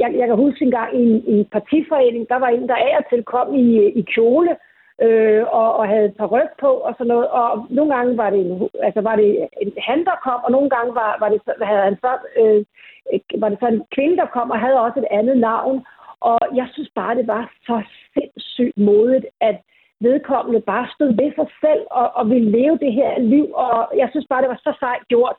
jeg, 0.00 0.08
jeg 0.20 0.26
kan 0.26 0.36
huske 0.36 0.64
en 0.64 0.70
gang 0.78 0.90
i 1.00 1.02
en, 1.10 1.18
i 1.32 1.34
en 1.40 1.48
partiforening, 1.56 2.28
der 2.28 2.38
var 2.44 2.48
en, 2.48 2.68
der 2.68 2.84
af 2.88 2.94
og 3.00 3.04
til 3.10 3.22
kom 3.24 3.54
i, 3.54 3.66
i 4.00 4.02
kjole, 4.14 4.52
øh, 5.02 5.42
og, 5.60 5.76
og 5.76 5.88
havde 5.88 6.04
et 6.04 6.16
par 6.16 6.26
ryg 6.26 6.50
på 6.60 6.70
og 6.86 6.94
sådan 6.98 7.06
noget. 7.06 7.28
Og 7.28 7.66
nogle 7.70 7.94
gange 7.94 8.16
var 8.16 8.30
det 8.30 8.40
en, 8.40 8.68
altså 8.82 9.00
var 9.00 9.16
det 9.16 9.48
en 9.62 9.72
han, 9.78 10.04
der 10.04 10.16
kom, 10.26 10.40
og 10.44 10.50
nogle 10.50 10.70
gange 10.70 10.94
var, 10.94 11.16
var 11.20 11.28
det, 11.28 11.40
havde 11.62 11.82
han 11.88 11.96
så, 12.04 12.12
øh, 12.40 12.64
var 13.42 13.48
det 13.48 13.58
så 13.60 13.66
en 13.66 13.82
kvinde, 13.94 14.16
der 14.16 14.26
kom 14.26 14.50
og 14.50 14.60
havde 14.60 14.80
også 14.80 14.98
et 15.00 15.08
andet 15.10 15.36
navn. 15.36 15.86
Og 16.20 16.38
jeg 16.54 16.68
synes 16.72 16.90
bare, 16.94 17.14
det 17.14 17.26
var 17.26 17.50
så 17.66 17.82
sindssygt 18.14 18.76
modigt, 18.76 19.26
at 19.40 19.56
vedkommende 20.00 20.60
bare 20.60 20.86
stod 20.94 21.10
ved 21.22 21.30
sig 21.34 21.48
selv 21.60 21.82
og, 21.90 22.16
og 22.16 22.30
ville 22.30 22.50
leve 22.50 22.78
det 22.78 22.92
her 22.92 23.18
liv. 23.18 23.46
Og 23.54 23.92
jeg 23.96 24.08
synes 24.10 24.26
bare, 24.30 24.42
det 24.42 24.48
var 24.48 24.60
så 24.62 24.76
sejt 24.78 25.08
gjort. 25.08 25.36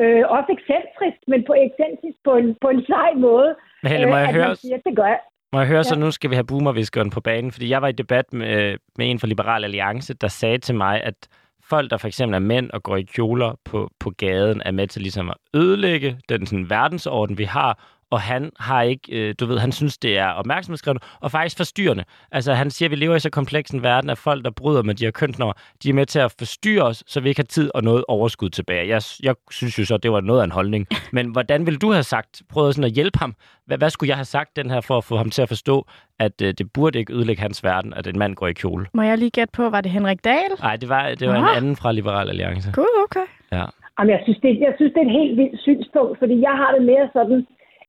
Øh, 0.00 0.24
også 0.36 0.48
ekscentrisk, 0.56 1.18
men 1.26 1.44
på 1.48 1.54
ekscentrisk 1.66 2.18
på 2.24 2.32
en, 2.36 2.56
på 2.60 2.68
en 2.68 2.82
sej 2.86 3.10
måde. 3.14 3.50
Men 3.82 3.92
Helle, 3.92 4.06
må 4.06 4.16
jeg 4.16 4.28
øh, 4.28 4.34
høre... 4.34 4.56
Siger, 4.56 4.78
det 4.86 4.96
gør 4.96 5.06
jeg. 5.14 5.20
Må 5.54 5.60
jeg 5.60 5.68
høre, 5.68 5.76
ja. 5.76 5.82
så 5.82 5.96
nu 5.96 6.10
skal 6.10 6.30
vi 6.30 6.34
have 6.34 6.44
boomerviskeren 6.44 7.10
på 7.10 7.20
banen, 7.20 7.52
fordi 7.52 7.68
jeg 7.68 7.82
var 7.82 7.88
i 7.88 7.92
debat 7.92 8.32
med, 8.32 8.76
med 8.98 9.10
en 9.10 9.18
fra 9.18 9.26
Liberal 9.26 9.64
Alliance, 9.64 10.14
der 10.14 10.28
sagde 10.28 10.58
til 10.58 10.74
mig, 10.74 11.02
at 11.02 11.14
folk, 11.62 11.90
der 11.90 11.96
for 11.96 12.08
eksempel 12.08 12.34
er 12.34 12.38
mænd 12.38 12.70
og 12.70 12.82
går 12.82 12.96
i 12.96 13.02
kjoler 13.02 13.54
på, 13.64 13.90
på 14.00 14.10
gaden, 14.10 14.62
er 14.64 14.70
med 14.70 14.86
til 14.86 15.02
ligesom 15.02 15.30
at 15.30 15.36
ødelægge 15.54 16.18
den 16.28 16.46
sådan, 16.46 16.70
verdensorden, 16.70 17.38
vi 17.38 17.44
har, 17.44 17.78
og 18.14 18.20
han 18.20 18.50
har 18.60 18.82
ikke, 18.82 19.28
øh, 19.28 19.34
du 19.40 19.46
ved, 19.46 19.58
han 19.58 19.72
synes, 19.72 19.98
det 19.98 20.18
er 20.18 20.26
opmærksomhedskrævende 20.26 21.02
og 21.20 21.30
faktisk 21.30 21.56
forstyrrende. 21.56 22.04
Altså, 22.32 22.54
han 22.54 22.70
siger, 22.70 22.86
at 22.86 22.90
vi 22.90 22.96
lever 22.96 23.14
i 23.14 23.20
så 23.20 23.30
kompleks 23.30 23.70
en 23.70 23.82
verden, 23.82 24.10
at 24.10 24.18
folk, 24.18 24.44
der 24.44 24.50
bryder 24.50 24.82
med 24.82 24.94
de 24.94 25.04
her 25.04 25.10
kønsnummer, 25.10 25.52
de 25.82 25.88
er 25.88 25.92
med 25.94 26.06
til 26.06 26.18
at 26.18 26.34
forstyrre 26.38 26.82
os, 26.82 27.04
så 27.06 27.20
vi 27.20 27.28
ikke 27.28 27.38
har 27.38 27.44
tid 27.44 27.70
og 27.74 27.82
noget 27.82 28.04
overskud 28.08 28.50
tilbage. 28.50 28.88
Jeg, 28.88 29.02
jeg 29.22 29.34
synes 29.50 29.78
jo 29.78 29.84
så, 29.84 29.96
det 29.96 30.12
var 30.12 30.20
noget 30.20 30.40
af 30.40 30.44
en 30.44 30.50
holdning. 30.50 30.86
Men 31.16 31.32
hvordan 31.32 31.66
vil 31.66 31.76
du 31.76 31.92
have 31.92 32.02
sagt, 32.02 32.42
prøvet 32.52 32.74
sådan 32.74 32.90
at 32.90 32.94
hjælpe 32.94 33.18
ham? 33.18 33.34
Hvad, 33.66 33.78
hvad 33.78 33.90
skulle 33.90 34.08
jeg 34.08 34.16
have 34.16 34.24
sagt 34.24 34.56
den 34.56 34.70
her 34.70 34.80
for 34.80 34.96
at 34.98 35.04
få 35.04 35.16
ham 35.16 35.30
til 35.30 35.42
at 35.42 35.48
forstå, 35.48 35.86
at 36.18 36.42
øh, 36.42 36.54
det 36.58 36.72
burde 36.72 36.98
ikke 36.98 37.12
ødelægge 37.12 37.42
hans 37.42 37.64
verden, 37.64 37.94
at 37.94 38.06
en 38.06 38.18
mand 38.18 38.34
går 38.34 38.46
i 38.46 38.52
kjole? 38.52 38.86
Må 38.94 39.02
jeg 39.02 39.18
lige 39.18 39.30
gætte 39.30 39.52
på, 39.52 39.70
var 39.70 39.80
det 39.80 39.90
Henrik 39.90 40.24
Dahl? 40.24 40.52
Nej, 40.60 40.76
det 40.76 40.88
var, 40.88 41.14
det 41.20 41.28
var 41.28 41.34
en 41.34 41.56
anden 41.56 41.76
fra 41.76 41.92
Liberal 41.92 42.28
Alliance. 42.28 42.72
God, 42.74 43.04
okay. 43.04 43.26
Ja. 43.52 43.64
Jamen, 43.98 44.10
jeg 44.16 44.20
synes, 44.24 44.38
det, 44.44 44.60
jeg 44.66 44.72
synes, 44.76 44.92
det 44.92 45.00
er 45.02 45.06
et 45.10 45.18
helt 45.20 45.36
vildt 45.40 45.60
synspunkt, 45.66 46.18
fordi 46.18 46.36
jeg 46.48 46.54
har 46.60 46.70
det 46.76 46.82
mere 46.92 47.06
sådan, 47.12 47.46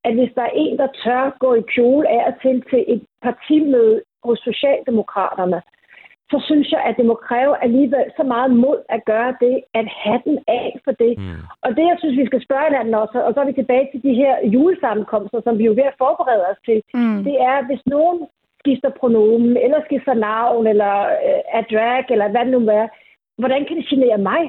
at 0.07 0.13
hvis 0.17 0.31
der 0.35 0.41
er 0.41 0.55
en, 0.63 0.77
der 0.77 0.87
tør 1.03 1.37
gå 1.39 1.53
i 1.53 1.63
kjole 1.75 2.09
af 2.09 2.21
og 2.29 2.33
til 2.41 2.63
til 2.69 2.81
et 2.93 3.01
partimøde 3.23 4.01
hos 4.23 4.39
Socialdemokraterne, 4.49 5.61
så 6.31 6.37
synes 6.47 6.71
jeg, 6.71 6.81
at 6.87 6.97
det 6.97 7.05
må 7.05 7.15
kræve 7.27 7.63
alligevel 7.65 8.07
så 8.17 8.23
meget 8.23 8.51
mod 8.51 8.79
at 8.89 9.05
gøre 9.05 9.35
det, 9.43 9.55
at 9.73 9.87
have 10.03 10.21
den 10.25 10.37
af 10.47 10.79
for 10.83 10.91
det. 10.91 11.13
Mm. 11.17 11.41
Og 11.63 11.69
det, 11.75 11.83
jeg 11.91 11.97
synes, 11.99 12.17
vi 12.21 12.25
skal 12.25 12.43
spørge 12.45 12.67
hinanden 12.69 12.95
også, 13.03 13.17
og 13.25 13.33
så 13.33 13.39
er 13.41 13.45
vi 13.45 13.53
tilbage 13.53 13.87
til 13.91 14.03
de 14.03 14.13
her 14.21 14.33
julesammenkomster, 14.55 15.39
som 15.43 15.57
vi 15.57 15.63
jo 15.65 15.71
er 15.71 15.79
ved 15.81 15.91
at 15.91 15.99
forberede 16.03 16.45
os 16.51 16.61
til, 16.67 16.77
mm. 16.93 17.23
det 17.27 17.35
er, 17.49 17.57
hvis 17.67 17.83
nogen 17.85 18.19
skifter 18.61 18.91
pronomen, 18.99 19.57
eller 19.65 19.79
skifter 19.85 20.13
navn, 20.13 20.67
eller 20.67 20.93
øh, 21.27 21.41
er 21.57 21.63
drag, 21.71 22.05
eller 22.09 22.27
hvad 22.31 22.43
det 22.45 22.53
nu 22.55 22.59
er, 22.81 22.87
hvordan 23.41 23.65
kan 23.65 23.77
det 23.77 23.87
genere 23.93 24.17
mig? 24.17 24.43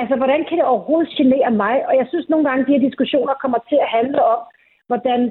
Altså, 0.00 0.14
hvordan 0.16 0.44
kan 0.48 0.58
det 0.58 0.66
overhovedet 0.72 1.16
genere 1.20 1.50
mig? 1.50 1.76
Og 1.88 1.94
jeg 2.00 2.06
synes 2.08 2.28
nogle 2.28 2.44
gange, 2.48 2.60
at 2.62 2.68
de 2.68 2.72
her 2.76 2.88
diskussioner 2.88 3.34
kommer 3.42 3.58
til 3.68 3.78
at 3.84 3.92
handle 3.98 4.22
om, 4.34 4.40
hvordan 4.88 5.30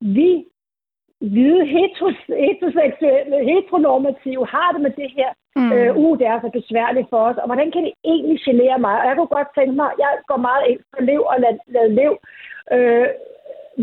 vi 0.00 0.30
hvide 1.32 1.62
heteros, 1.74 2.18
heteroseksuelle, 2.46 3.36
heteronormative 3.50 4.44
har 4.54 4.68
det 4.72 4.80
med 4.86 4.92
det 5.00 5.10
her. 5.18 5.30
Mm. 5.56 5.72
Øh, 5.72 5.96
uh, 5.96 6.18
det 6.18 6.26
er 6.26 6.40
så 6.40 6.50
besværligt 6.58 7.06
for 7.10 7.20
os. 7.28 7.36
Og 7.42 7.46
hvordan 7.46 7.70
kan 7.74 7.82
det 7.86 7.92
egentlig 8.04 8.38
genere 8.46 8.78
mig? 8.86 8.94
Og 9.00 9.06
jeg 9.08 9.14
kunne 9.16 9.34
godt 9.38 9.50
tænke 9.58 9.74
mig, 9.80 9.88
jeg 9.98 10.10
går 10.30 10.40
meget 10.48 10.64
ind 10.70 10.80
for 10.90 11.00
lev 11.02 11.22
og 11.32 11.36
lad, 11.44 11.54
lad 11.74 11.88
lev. 12.00 12.12
Øh, 12.74 13.06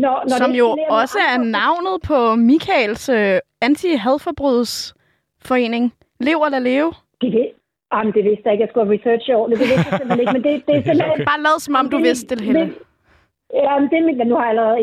når, 0.02 0.16
når 0.28 0.36
Som 0.42 0.52
jo 0.62 0.68
også 1.00 1.18
er 1.32 1.38
navnet 1.60 1.96
på 2.08 2.18
Michaels 2.34 3.08
øh, 3.08 3.38
anti-hadforbrydsforening. 3.66 5.84
Lev 6.20 6.38
og 6.38 6.50
lad 6.50 6.60
leve. 6.60 6.92
Det, 7.20 7.32
det, 7.32 7.50
jamen, 7.92 8.12
det 8.16 8.24
vidste 8.24 8.42
jeg 8.44 8.52
ikke. 8.52 8.62
Jeg 8.62 8.68
skulle 8.70 8.86
have 8.86 8.98
researchet 8.98 9.34
ordentligt. 9.36 9.60
Det 9.62 9.68
vidste 9.72 9.88
jeg 9.90 9.98
simpelthen 10.00 10.20
ikke. 10.20 10.32
Men 10.36 10.42
det, 10.46 10.52
det 10.66 10.72
er 10.76 10.82
simpelthen... 10.88 11.24
Bare 11.32 11.42
lad 11.46 11.56
som 11.60 11.74
om 11.74 11.88
du 11.90 11.98
vidste 11.98 12.36
det, 12.36 12.44
Helle. 12.44 12.74
Ja, 13.62 13.72
det 13.90 13.98
er 13.98 14.06
mit, 14.08 14.18
nu 14.30 14.36
har 14.38 14.46
jeg 14.46 14.54
allerede 14.54 14.78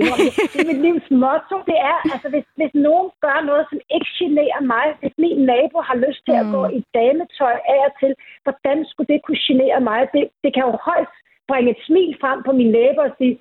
det 0.52 0.60
er 0.64 0.72
mit 0.72 0.82
livs 0.88 1.08
motto. 1.24 1.56
Det 1.72 1.78
er, 1.92 1.98
altså 2.14 2.28
hvis, 2.34 2.48
hvis 2.60 2.74
nogen 2.88 3.08
gør 3.26 3.40
noget, 3.50 3.66
som 3.70 3.80
ikke 3.96 4.10
generer 4.20 4.64
mig, 4.74 4.86
hvis 5.02 5.16
min 5.24 5.40
nabo 5.52 5.78
har 5.90 5.98
lyst 6.06 6.22
til 6.28 6.36
at 6.42 6.48
mm. 6.48 6.54
gå 6.56 6.62
i 6.78 6.80
dametøj 6.98 7.56
af 7.76 7.82
og 7.88 7.94
til, 8.02 8.12
hvordan 8.46 8.78
skulle 8.90 9.10
det 9.14 9.20
kunne 9.22 9.44
genere 9.50 9.80
mig? 9.90 10.00
Det, 10.16 10.24
det 10.44 10.52
kan 10.54 10.64
jo 10.70 10.74
højst 10.90 11.16
bringe 11.50 11.72
et 11.72 11.82
smil 11.88 12.12
frem 12.22 12.40
på 12.48 12.52
min 12.60 12.72
læber 12.78 13.04
og 13.10 13.16
sige, 13.20 13.36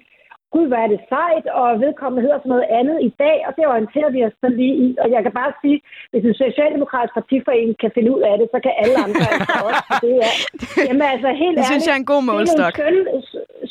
gud, 0.54 0.66
hvad 0.70 0.80
er 0.84 0.90
det 0.94 1.02
sejt, 1.12 1.46
og 1.60 1.68
vedkommende 1.84 2.24
hedder 2.24 2.40
sådan 2.40 2.54
noget 2.54 2.68
andet 2.80 2.98
i 3.08 3.10
dag, 3.24 3.38
og 3.46 3.52
det 3.56 3.64
orienterer 3.72 4.10
vi 4.14 4.20
os 4.28 4.36
så 4.42 4.48
lige 4.60 4.76
i. 4.86 4.88
Og 5.02 5.08
jeg 5.14 5.20
kan 5.24 5.34
bare 5.40 5.52
sige, 5.62 5.78
hvis 6.10 6.24
en 6.28 6.36
socialdemokratisk 6.44 7.14
partiforening 7.20 7.74
kan 7.82 7.90
finde 7.96 8.10
ud 8.14 8.22
af 8.30 8.34
det, 8.40 8.46
så 8.54 8.58
kan 8.64 8.72
alle 8.82 8.96
andre 9.04 9.24
altså 9.34 9.58
også. 9.68 9.84
Det 10.04 10.14
er, 10.26 10.34
jamen 10.86 11.06
altså, 11.14 11.28
helt 11.42 11.56
det 11.58 11.64
synes 11.64 11.74
ærligt, 11.74 11.88
jeg 11.88 11.94
er 11.96 12.02
en 12.04 12.12
god 12.14 12.22
målstok. 12.30 12.72
Det 12.72 12.80
er 12.80 12.80
skønne, 12.80 13.04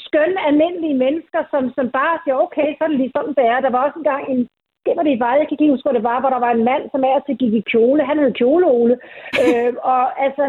skønne, 0.10 0.46
almindelige 0.50 1.02
mennesker, 1.04 1.42
som, 1.52 1.64
som 1.78 1.86
bare 2.00 2.16
siger, 2.24 2.36
okay, 2.46 2.68
så 2.74 2.82
er 2.84 2.90
det 2.90 3.00
lige 3.00 3.16
sådan, 3.16 3.36
det 3.40 3.46
er. 3.54 3.60
Der 3.60 3.72
var 3.76 3.82
også 3.86 4.00
engang 4.00 4.24
en 4.34 4.42
det 4.86 4.94
var 4.98 5.04
det 5.04 5.16
i 5.16 5.22
jeg 5.40 5.48
kan 5.48 5.58
ikke 5.60 5.74
huske, 5.74 5.88
hvor 5.88 5.98
det 5.98 6.10
var, 6.12 6.18
hvor 6.20 6.32
der 6.36 6.42
var 6.46 6.52
en 6.54 6.68
mand, 6.72 6.84
som 6.94 7.02
er 7.12 7.18
til 7.20 7.38
gik 7.42 7.54
i 7.54 7.64
kjole. 7.72 8.06
Han 8.10 8.20
hed 8.20 8.34
Kjoleole. 8.40 8.96
øh, 9.44 9.74
og 9.92 10.02
altså, 10.26 10.46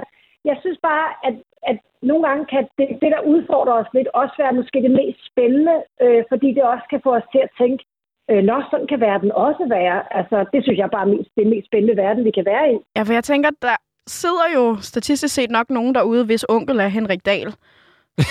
jeg 0.49 0.57
synes 0.63 0.79
bare, 0.89 1.07
at, 1.29 1.35
at 1.71 1.79
nogle 2.03 2.23
gange 2.29 2.45
kan 2.53 2.63
det, 2.79 2.89
det, 3.03 3.11
der 3.15 3.29
udfordrer 3.33 3.77
os 3.83 3.91
lidt, 3.97 4.09
også 4.21 4.35
være 4.43 4.59
måske 4.61 4.79
det 4.87 4.93
mest 5.01 5.21
spændende, 5.31 5.77
øh, 6.05 6.23
fordi 6.31 6.49
det 6.57 6.63
også 6.73 6.87
kan 6.93 7.01
få 7.07 7.11
os 7.19 7.29
til 7.35 7.43
at 7.47 7.55
tænke, 7.61 7.83
øh, 8.31 8.43
nå, 8.49 8.57
sådan 8.71 8.91
kan 8.93 9.01
verden 9.01 9.33
også 9.47 9.65
være. 9.79 9.99
Altså, 10.19 10.37
det 10.53 10.61
synes 10.63 10.79
jeg 10.79 10.91
bare 10.97 11.07
er 11.09 11.13
mest, 11.15 11.31
det 11.37 11.47
mest 11.53 11.67
spændende 11.71 11.97
verden, 12.05 12.25
vi 12.25 12.33
kan 12.39 12.47
være 12.53 12.67
i. 12.73 12.77
Ja, 12.97 13.03
for 13.03 13.13
jeg 13.19 13.25
tænker, 13.25 13.51
der 13.63 13.77
sidder 14.07 14.47
jo 14.57 14.65
statistisk 14.93 15.35
set 15.35 15.51
nok 15.51 15.71
nogen 15.71 15.95
derude, 15.95 16.25
hvis 16.27 16.45
onkel 16.49 16.79
er 16.81 16.91
Henrik 16.99 17.27
Dahl, 17.27 17.51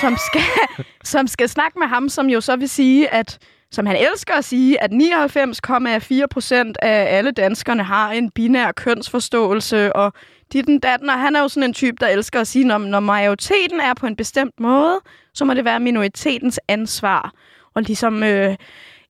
som 0.02 0.16
skal, 0.28 0.42
som 1.04 1.28
skal 1.28 1.50
snakke 1.50 1.80
med 1.80 1.88
ham, 1.88 2.10
som 2.10 2.30
jo 2.30 2.42
så 2.42 2.56
vil 2.56 2.70
sige, 2.70 3.14
at 3.14 3.38
som 3.72 3.86
han 3.86 3.96
elsker 3.96 4.34
at 4.34 4.46
sige, 4.46 4.84
at 4.84 4.92
99,4 4.92 6.26
procent 6.32 6.78
af 6.82 7.18
alle 7.18 7.32
danskerne 7.32 7.84
har 7.84 8.12
en 8.12 8.32
binær 8.32 8.72
kønsforståelse, 8.72 9.96
og 9.96 10.14
dit 10.54 10.68
den 10.68 10.80
datten, 10.80 11.10
og 11.10 11.20
han 11.20 11.36
er 11.36 11.42
jo 11.42 11.48
sådan 11.48 11.70
en 11.70 11.74
type, 11.74 11.98
der 12.00 12.08
elsker 12.08 12.42
at 12.42 12.48
sige, 12.48 12.66
når, 12.66 12.78
når 12.78 13.00
majoriteten 13.00 13.80
er 13.80 13.94
på 13.94 14.08
en 14.08 14.16
bestemt 14.16 14.60
måde, 14.60 15.00
så 15.34 15.46
må 15.46 15.54
det 15.54 15.66
være 15.66 15.80
minoritetens 15.80 16.60
ansvar. 16.68 17.34
Og 17.76 17.80
og 17.80 17.84
ligesom 17.84 18.24
øh, 18.24 18.56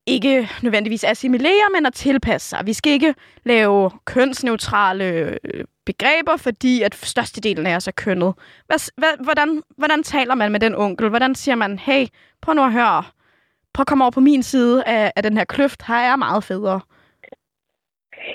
ikke 0.08 0.50
nødvendigvis 0.62 1.04
assimilere, 1.04 1.70
men 1.76 1.86
at 1.86 1.94
tilpasse 1.94 2.50
sig. 2.50 2.66
Vi 2.66 2.74
skal 2.74 2.92
ikke 2.92 3.16
lave 3.46 3.92
kønsneutrale 4.06 5.06
øh, 5.06 5.66
begreber, 5.94 6.38
fordi 6.38 6.82
at 6.82 6.96
størstedelen 6.96 7.66
af 7.68 7.76
os 7.76 7.88
er 7.88 7.92
kønnet. 7.92 8.34
Hvad, 8.68 8.92
hvad, 8.98 9.24
hvordan, 9.24 9.64
hvordan 9.78 10.04
taler 10.04 10.36
man 10.36 10.52
med 10.52 10.60
den 10.60 10.76
onkel? 10.76 11.10
Hvordan 11.10 11.36
siger 11.36 11.56
man, 11.56 11.80
hey, 11.80 12.08
prøv 12.42 12.56
nu 12.56 12.64
at 12.64 12.72
høre, 12.72 13.04
prøv 13.74 13.82
at 13.82 13.88
komme 13.88 14.04
over 14.04 14.12
på 14.12 14.20
min 14.20 14.44
side 14.44 14.84
af, 14.84 15.12
af 15.16 15.24
den 15.24 15.38
her 15.38 15.44
kløft, 15.44 15.84
her 15.88 15.96
er 15.96 16.16
meget 16.16 16.44
federe. 16.44 16.82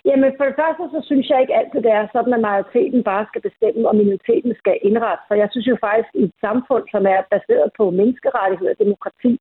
Jamen 0.08 0.30
for 0.38 0.44
det 0.48 0.56
første, 0.60 0.82
så 0.94 1.00
synes 1.08 1.26
jeg 1.28 1.40
ikke 1.40 1.56
altid, 1.60 1.80
det 1.86 1.92
er 2.00 2.06
sådan, 2.16 2.36
at 2.36 2.46
majoriteten 2.48 3.00
bare 3.10 3.24
skal 3.30 3.42
bestemme, 3.48 3.88
og 3.88 3.94
minoriteten 4.00 4.52
skal 4.60 4.76
indrette 4.88 5.22
sig. 5.24 5.36
Jeg 5.42 5.48
synes 5.50 5.66
jo 5.72 5.76
faktisk, 5.86 6.10
i 6.20 6.22
et 6.28 6.36
samfund, 6.46 6.84
som 6.94 7.02
er 7.14 7.20
baseret 7.34 7.68
på 7.78 7.84
menneskerettigheder 8.00 8.74
og 8.74 8.82
demokrati, 8.84 9.32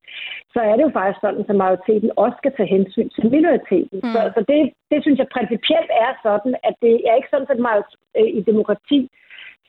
så 0.53 0.59
er 0.69 0.73
det 0.75 0.83
jo 0.87 0.91
faktisk 0.97 1.21
sådan, 1.21 1.45
at 1.49 1.55
majoriteten 1.63 2.09
også 2.23 2.35
skal 2.41 2.53
tage 2.55 2.73
hensyn 2.75 3.09
til 3.15 3.25
minoriteten. 3.35 3.97
Mm. 4.03 4.11
Så, 4.13 4.19
så 4.35 4.39
det, 4.51 4.59
det 4.91 4.99
synes 5.01 5.19
jeg 5.19 5.35
principielt 5.37 5.91
er 6.05 6.11
sådan, 6.27 6.53
at 6.67 6.75
det 6.85 6.95
er 7.09 7.15
ikke 7.15 7.33
sådan, 7.33 7.65
at 7.77 7.89
øh, 8.19 8.29
i 8.39 8.41
demokrati, 8.51 8.99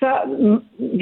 så 0.03 0.11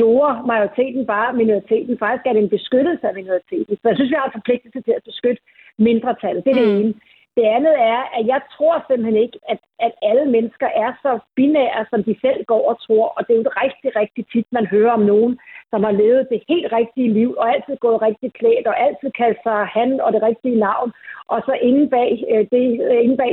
jorder 0.01 0.35
majoriteten 0.53 1.07
bare 1.07 1.39
minoriteten. 1.43 1.99
Faktisk 1.99 2.27
er 2.27 2.33
det 2.33 2.43
en 2.43 2.57
beskyttelse 2.59 3.05
af 3.09 3.15
minoriteten. 3.15 3.75
Så 3.77 3.85
jeg 3.89 3.97
synes, 3.97 4.11
vi 4.11 4.19
har 4.21 4.27
en 4.27 4.39
forpligtelse 4.39 4.81
til 4.83 4.95
at 4.99 5.07
beskytte 5.11 5.43
mindretallet. 5.79 6.45
Det 6.45 6.51
er 6.51 6.61
det 6.61 6.69
mm. 6.75 6.81
ene. 6.81 6.95
Det 7.37 7.47
andet 7.57 7.75
er, 7.95 8.01
at 8.19 8.25
jeg 8.33 8.41
tror 8.55 8.85
simpelthen 8.87 9.17
ikke, 9.25 9.39
at, 9.53 9.61
at 9.87 9.93
alle 10.03 10.27
mennesker 10.35 10.69
er 10.85 10.91
så 11.05 11.13
binære, 11.37 11.87
som 11.91 12.05
de 12.05 12.15
selv 12.25 12.45
går 12.45 12.65
og 12.71 12.77
tror. 12.87 13.07
Og 13.17 13.21
det 13.27 13.33
er 13.33 13.41
jo 13.41 13.51
rigtig, 13.65 13.91
rigtig 14.01 14.25
tit, 14.33 14.49
man 14.53 14.67
hører 14.67 14.93
om 14.93 15.05
nogen, 15.13 15.39
som 15.71 15.85
har 15.85 15.95
levet 16.03 16.29
det 16.33 16.43
helt 16.49 16.73
rigtige 16.73 17.13
liv, 17.13 17.31
og 17.39 17.55
altid 17.55 17.77
gået 17.77 18.03
rigtig 18.03 18.33
klædt, 18.33 18.67
og 18.67 18.81
altid 18.87 19.11
kaldt 19.11 19.39
sig 19.43 19.59
han 19.77 20.01
og 20.01 20.13
det 20.13 20.23
rigtige 20.23 20.63
navn. 20.69 20.93
Og 21.33 21.39
så 21.47 21.53
inde 21.69 21.85
bag, 21.97 22.11
øh, 22.33 22.45
det, 22.53 22.63
inde 23.05 23.17
bag 23.17 23.33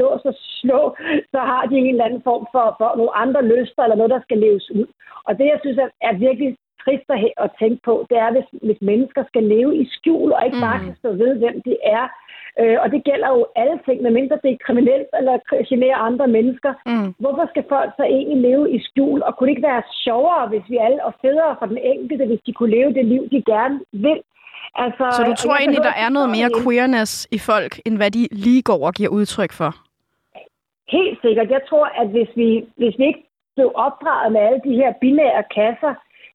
lås 0.00 0.22
og 0.30 0.34
slå, 0.60 0.80
så 1.32 1.40
har 1.50 1.62
de 1.66 1.76
en 1.76 1.94
eller 1.94 2.04
anden 2.04 2.22
form 2.30 2.44
for, 2.54 2.66
for 2.78 2.96
nogle 2.96 3.16
andre 3.24 3.42
lyster, 3.54 3.82
eller 3.82 3.96
noget, 3.96 4.14
der 4.16 4.22
skal 4.22 4.38
leves 4.38 4.70
ud. 4.70 4.86
Og 5.26 5.38
det, 5.38 5.46
jeg 5.52 5.58
synes 5.62 5.78
er, 5.78 5.88
er 6.08 6.14
virkelig 6.26 6.56
trist 6.84 7.10
at 7.44 7.50
tænke 7.60 7.80
på, 7.88 7.94
det 8.10 8.16
er, 8.24 8.30
hvis, 8.32 8.48
hvis 8.66 8.80
mennesker 8.90 9.22
skal 9.30 9.44
leve 9.54 9.72
i 9.82 9.84
skjul, 9.96 10.32
og 10.32 10.44
ikke 10.44 10.60
mm. 10.60 10.66
bare 10.66 10.78
kan 10.84 10.96
stå 11.00 11.08
ved, 11.22 11.32
hvem 11.42 11.56
de 11.66 11.74
er, 11.98 12.04
Øh, 12.60 12.78
og 12.82 12.88
det 12.94 13.00
gælder 13.04 13.28
jo 13.36 13.46
alle 13.56 13.78
ting, 13.86 14.02
medmindre 14.02 14.38
det 14.44 14.50
er 14.52 14.64
kriminelt 14.66 15.10
eller 15.18 15.34
generer 15.72 15.96
andre 16.08 16.26
mennesker. 16.36 16.72
Mm. 16.86 17.14
Hvorfor 17.22 17.46
skal 17.50 17.64
folk 17.68 17.90
så 17.96 18.04
egentlig 18.04 18.40
leve 18.48 18.64
i 18.76 18.78
skjul? 18.86 19.22
Og 19.22 19.30
kunne 19.36 19.46
det 19.46 19.56
ikke 19.56 19.68
være 19.72 19.82
sjovere, 20.04 20.48
hvis 20.48 20.66
vi 20.68 20.76
alle, 20.76 21.04
og 21.04 21.12
federe 21.22 21.56
for 21.58 21.66
den 21.66 21.78
enkelte, 21.78 22.24
hvis 22.26 22.42
de 22.46 22.52
kunne 22.52 22.70
leve 22.78 22.92
det 22.94 23.04
liv, 23.04 23.22
de 23.30 23.42
gerne 23.52 23.80
vil? 23.92 24.20
Altså, 24.74 25.04
så 25.16 25.22
du 25.30 25.34
tror 25.34 25.56
egentlig, 25.56 25.82
der 25.90 25.96
er 26.04 26.08
noget 26.08 26.30
mere 26.36 26.50
queerness 26.62 27.28
i 27.36 27.38
folk, 27.38 27.72
end 27.86 27.96
hvad 27.96 28.10
de 28.10 28.28
lige 28.32 28.62
går 28.62 28.86
og 28.86 28.94
giver 28.94 29.10
udtryk 29.18 29.52
for? 29.52 29.70
Helt 30.96 31.18
sikkert. 31.24 31.50
Jeg 31.50 31.62
tror, 31.68 31.86
at 32.00 32.08
hvis 32.08 32.30
vi, 32.34 32.48
hvis 32.76 32.94
vi 32.98 33.04
ikke 33.06 33.24
blev 33.56 33.70
opdraget 33.74 34.32
med 34.32 34.40
alle 34.40 34.60
de 34.64 34.74
her 34.80 34.92
binære 35.00 35.44
kasser, 35.58 35.94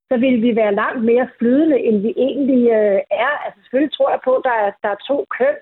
så 0.10 0.16
ville 0.24 0.40
vi 0.48 0.56
være 0.56 0.76
langt 0.76 1.04
mere 1.04 1.28
flydende, 1.38 1.80
end 1.88 1.98
vi 2.08 2.14
egentlig 2.28 2.64
øh, 2.80 3.00
er. 3.26 3.34
Altså 3.46 3.60
selvfølgelig 3.62 3.94
tror 3.94 4.10
jeg 4.10 4.20
på, 4.24 4.32
at 4.36 4.44
der 4.50 4.56
er, 4.66 4.72
der 4.84 4.90
er 4.96 5.00
to 5.10 5.18
køn, 5.38 5.58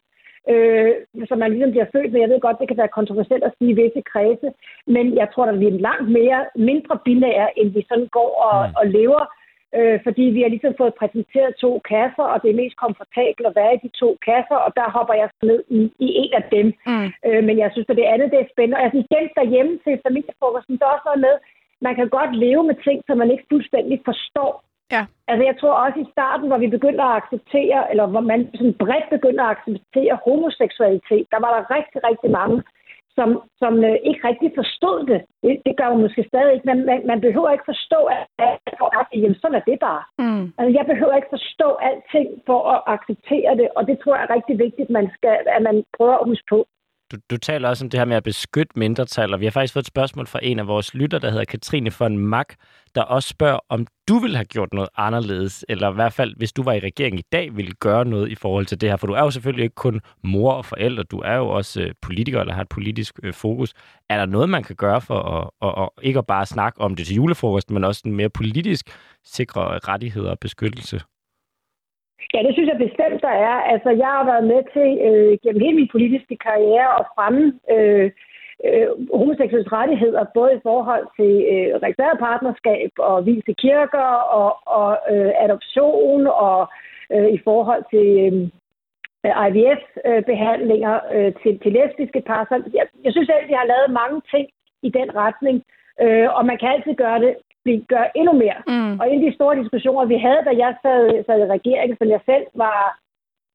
øh, 0.49 0.91
som 1.29 1.37
man 1.37 1.51
ligesom 1.51 1.71
bliver 1.71 1.91
født 1.93 2.11
med. 2.11 2.21
Jeg 2.21 2.29
ved 2.29 2.39
godt, 2.39 2.59
det 2.59 2.67
kan 2.67 2.77
være 2.77 2.97
kontroversielt 2.99 3.43
at 3.43 3.53
sige 3.57 3.71
i 3.71 3.79
visse 3.81 4.01
kredse, 4.11 4.47
men 4.87 5.05
jeg 5.19 5.27
tror, 5.33 5.51
vi 5.51 5.67
er 5.67 5.85
langt 5.87 6.09
mere, 6.19 6.45
mindre 6.55 6.99
binære, 7.05 7.59
end 7.59 7.69
vi 7.69 7.85
sådan 7.89 8.09
går 8.17 8.31
og, 8.47 8.57
mm. 8.67 8.73
og 8.79 8.85
lever, 8.97 9.23
øh, 9.77 9.99
fordi 10.05 10.23
vi 10.35 10.41
har 10.41 10.49
ligesom 10.49 10.73
fået 10.77 10.99
præsenteret 10.99 11.55
to 11.63 11.71
kasser, 11.93 12.25
og 12.33 12.37
det 12.41 12.49
er 12.49 12.61
mest 12.61 12.75
komfortabelt 12.83 13.47
at 13.47 13.55
være 13.59 13.73
i 13.75 13.83
de 13.85 13.91
to 14.01 14.09
kasser, 14.29 14.57
og 14.65 14.71
der 14.79 14.95
hopper 14.95 15.15
jeg 15.21 15.29
ned 15.43 15.63
i, 15.77 15.79
i 16.05 16.07
en 16.23 16.33
af 16.39 16.43
dem. 16.55 16.67
Mm. 16.91 17.07
Øh, 17.27 17.41
men 17.47 17.55
jeg 17.63 17.69
synes, 17.71 17.89
at 17.89 17.99
det 17.99 18.11
andet 18.13 18.31
det 18.31 18.39
er 18.39 18.51
spændende. 18.53 18.77
Og 18.77 18.83
jeg 18.83 18.91
synes, 18.91 19.07
igen 19.09 19.27
derhjemme 19.39 19.73
til 19.85 20.03
familiefrokosten, 20.07 20.77
der 20.77 20.85
er 20.85 20.95
også 20.95 21.07
noget 21.09 21.25
med, 21.27 21.35
man 21.87 21.95
kan 21.95 22.09
godt 22.17 22.31
leve 22.45 22.63
med 22.69 22.77
ting, 22.87 22.97
som 23.07 23.17
man 23.17 23.31
ikke 23.31 23.49
fuldstændig 23.51 23.97
forstår. 24.09 24.51
Ja. 24.95 25.03
Altså 25.27 25.43
jeg 25.49 25.55
tror 25.59 25.73
også 25.85 25.99
i 25.99 26.11
starten, 26.11 26.47
hvor 26.47 26.57
vi 26.57 26.67
begynder 26.77 27.03
at 27.05 27.17
acceptere, 27.21 27.79
eller 27.91 28.05
hvor 28.11 28.23
man 28.31 28.39
sådan 28.55 28.77
bredt 28.83 29.07
begynder 29.15 29.43
at 29.43 29.55
acceptere 29.55 30.19
homoseksualitet, 30.25 31.25
der 31.33 31.39
var 31.45 31.51
der 31.55 31.75
rigtig, 31.75 31.99
rigtig 32.09 32.31
mange, 32.39 32.57
som, 33.17 33.29
som 33.61 33.73
øh, 33.89 33.97
ikke 34.09 34.21
rigtig 34.29 34.49
forstod 34.59 34.99
det. 35.11 35.19
det. 35.43 35.53
Det 35.65 35.73
gør 35.79 35.89
man 35.89 36.01
måske 36.05 36.23
stadig 36.31 36.53
ikke, 36.53 36.67
men 36.69 36.85
man, 36.89 36.99
man 37.11 37.21
behøver 37.21 37.49
ikke 37.51 37.71
forstå, 37.73 37.99
at, 38.15 38.23
at 38.47 38.57
jamen, 39.13 39.35
sådan 39.41 39.59
er 39.59 39.65
det 39.69 39.79
bare. 39.87 40.03
Mm. 40.23 40.45
Altså, 40.57 40.71
jeg 40.77 40.85
behøver 40.91 41.15
ikke 41.15 41.35
forstå 41.37 41.67
alting 41.89 42.29
for 42.45 42.61
at 42.73 42.79
acceptere 42.95 43.51
det, 43.59 43.67
og 43.77 43.87
det 43.87 43.95
tror 43.99 44.15
jeg 44.15 44.25
er 44.25 44.35
rigtig 44.37 44.55
vigtigt, 44.65 44.89
man 44.89 45.07
skal, 45.17 45.37
at 45.55 45.61
man 45.69 45.83
prøver 45.97 46.17
at 46.17 46.27
huske 46.31 46.47
på. 46.49 46.59
Du, 47.11 47.17
du 47.29 47.37
taler 47.37 47.69
også 47.69 47.85
om 47.85 47.89
det 47.89 47.99
her 47.99 48.05
med 48.05 48.15
at 48.15 48.23
beskytte 48.23 48.79
mindretal, 48.79 49.33
og 49.33 49.39
vi 49.39 49.45
har 49.45 49.51
faktisk 49.51 49.73
fået 49.73 49.83
et 49.83 49.87
spørgsmål 49.87 50.27
fra 50.27 50.39
en 50.43 50.59
af 50.59 50.67
vores 50.67 50.93
lytter, 50.93 51.19
der 51.19 51.29
hedder 51.29 51.45
Katrine 51.45 51.91
von 51.99 52.17
Mack, 52.17 52.55
der 52.95 53.01
også 53.01 53.29
spørger, 53.29 53.59
om 53.69 53.87
du 54.07 54.19
ville 54.19 54.35
have 54.35 54.45
gjort 54.45 54.73
noget 54.73 54.89
anderledes, 54.97 55.65
eller 55.69 55.91
i 55.91 55.93
hvert 55.93 56.13
fald, 56.13 56.35
hvis 56.37 56.53
du 56.53 56.63
var 56.63 56.73
i 56.73 56.79
regeringen 56.79 57.19
i 57.19 57.27
dag, 57.31 57.55
ville 57.57 57.71
gøre 57.71 58.05
noget 58.05 58.31
i 58.31 58.35
forhold 58.35 58.65
til 58.65 58.81
det 58.81 58.89
her. 58.89 58.97
For 58.97 59.07
du 59.07 59.13
er 59.13 59.21
jo 59.21 59.31
selvfølgelig 59.31 59.63
ikke 59.63 59.75
kun 59.75 60.01
mor 60.23 60.51
og 60.51 60.65
forældre, 60.65 61.03
du 61.03 61.19
er 61.19 61.35
jo 61.35 61.49
også 61.49 61.81
øh, 61.81 61.93
politiker, 62.01 62.39
eller 62.39 62.53
har 62.53 62.61
et 62.61 62.69
politisk 62.69 63.19
øh, 63.23 63.33
fokus. 63.33 63.73
Er 64.09 64.17
der 64.17 64.25
noget, 64.25 64.49
man 64.49 64.63
kan 64.63 64.75
gøre 64.75 65.01
for 65.01 65.19
at, 65.19 65.49
og, 65.59 65.75
og 65.75 65.93
ikke 66.01 66.19
at 66.19 66.27
bare 66.27 66.45
snakke 66.45 66.81
om 66.81 66.95
det 66.95 67.07
til 67.07 67.15
julefrokosten, 67.15 67.73
men 67.73 67.83
også 67.83 68.01
en 68.05 68.15
mere 68.15 68.29
politisk 68.29 68.89
sikre 69.23 69.79
rettigheder 69.79 70.29
og 70.29 70.39
beskyttelse? 70.39 71.01
Ja, 72.33 72.39
det 72.45 72.53
synes 72.53 72.69
jeg 72.69 72.87
bestemt, 72.87 73.21
der 73.21 73.35
er. 73.49 73.57
Altså, 73.73 73.89
jeg 73.89 74.07
har 74.17 74.25
været 74.31 74.45
med 74.53 74.61
til 74.75 74.89
øh, 75.07 75.37
gennem 75.43 75.61
hele 75.61 75.79
min 75.79 75.93
politiske 75.95 76.35
karriere 76.47 76.89
at 76.99 77.05
fremme 77.15 77.43
øh, 77.75 78.11
øh, 78.65 78.87
homoseksuelle 79.19 79.71
rettigheder, 79.77 80.23
både 80.33 80.51
i 80.53 80.63
forhold 80.69 81.05
til 81.17 81.33
øh, 81.53 81.69
registreret 81.83 82.19
partnerskab 82.19 82.91
og 82.97 83.25
vise 83.25 83.53
kirker 83.63 84.09
og, 84.41 84.51
og 84.77 84.91
øh, 85.13 85.31
adoption 85.45 86.27
og 86.27 86.59
øh, 87.13 87.29
i 87.37 87.39
forhold 87.47 87.83
til 87.93 88.07
øh, 89.25 89.45
IVF-behandlinger 89.47 90.95
øh, 91.15 91.33
til, 91.41 91.59
til 91.59 91.71
lesbiske 91.77 92.21
par. 92.27 92.43
Så 92.49 92.55
jeg, 92.77 92.85
jeg 93.05 93.11
synes 93.11 93.29
at 93.29 93.49
de 93.49 93.59
har 93.61 93.71
lavet 93.73 93.97
mange 94.01 94.21
ting 94.33 94.45
i 94.87 94.89
den 94.89 95.15
retning, 95.15 95.63
øh, 96.03 96.27
og 96.37 96.45
man 96.45 96.57
kan 96.57 96.69
altid 96.69 96.93
gøre 96.95 97.19
det 97.19 97.33
vi 97.65 97.73
gør 97.93 98.05
endnu 98.15 98.33
mere. 98.43 98.59
Mm. 98.67 98.99
Og 98.99 99.03
en 99.09 99.19
af 99.19 99.25
de 99.25 99.35
store 99.35 99.59
diskussioner, 99.61 100.05
vi 100.05 100.17
havde, 100.25 100.41
da 100.49 100.53
jeg 100.63 100.71
sad, 100.83 101.23
sad 101.25 101.39
i 101.39 101.53
regeringen, 101.55 101.97
som 101.97 102.09
jeg 102.15 102.21
selv 102.25 102.45
var, 102.63 102.79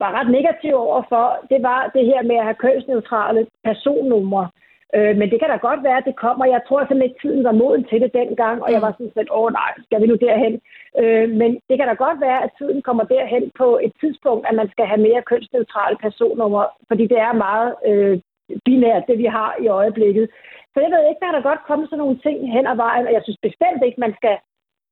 var 0.02 0.10
ret 0.18 0.30
negativ 0.38 0.74
overfor, 0.74 1.26
det 1.50 1.62
var 1.62 1.90
det 1.94 2.04
her 2.10 2.22
med 2.22 2.36
at 2.36 2.44
have 2.48 2.62
kønsneutrale 2.64 3.46
personnumre. 3.64 4.48
Øh, 4.96 5.16
men 5.18 5.30
det 5.30 5.38
kan 5.40 5.50
da 5.50 5.56
godt 5.68 5.82
være, 5.86 5.98
at 5.98 6.08
det 6.08 6.16
kommer. 6.24 6.44
Jeg 6.54 6.60
tror 6.68 6.80
simpelthen, 6.80 7.14
at 7.14 7.20
tiden 7.22 7.44
var 7.44 7.60
moden 7.62 7.84
til 7.90 8.00
det 8.00 8.10
dengang, 8.20 8.62
og 8.64 8.72
jeg 8.72 8.82
var 8.82 8.92
sådan 8.92 9.14
set, 9.16 9.28
åh 9.38 9.52
nej, 9.52 9.72
skal 9.84 10.02
vi 10.02 10.06
nu 10.06 10.16
derhen? 10.26 10.54
Øh, 11.02 11.28
men 11.40 11.50
det 11.68 11.74
kan 11.78 11.88
da 11.88 11.94
godt 11.94 12.20
være, 12.20 12.40
at 12.44 12.50
tiden 12.58 12.82
kommer 12.82 13.04
derhen 13.04 13.44
på 13.60 13.68
et 13.86 13.92
tidspunkt, 14.00 14.46
at 14.48 14.54
man 14.60 14.68
skal 14.70 14.86
have 14.86 15.00
mere 15.08 15.22
kønsneutrale 15.30 15.96
personnumre, 16.04 16.66
fordi 16.88 17.04
det 17.12 17.18
er 17.18 17.32
meget 17.46 17.74
øh, 17.90 18.18
binært, 18.64 19.08
det 19.08 19.18
vi 19.18 19.28
har 19.38 19.56
i 19.64 19.66
øjeblikket. 19.68 20.26
Så 20.76 20.80
jeg 20.84 20.90
ved 20.94 21.02
ikke, 21.08 21.22
der 21.22 21.28
er 21.30 21.36
der 21.36 21.50
godt 21.50 21.66
komme 21.68 21.84
sådan 21.86 22.02
nogle 22.04 22.18
ting 22.26 22.36
hen 22.56 22.66
ad 22.72 22.76
vejen, 22.86 23.06
og 23.08 23.12
jeg 23.16 23.22
synes 23.24 23.46
bestemt 23.48 23.80
ikke, 23.86 24.00
man 24.06 24.14
skal 24.18 24.36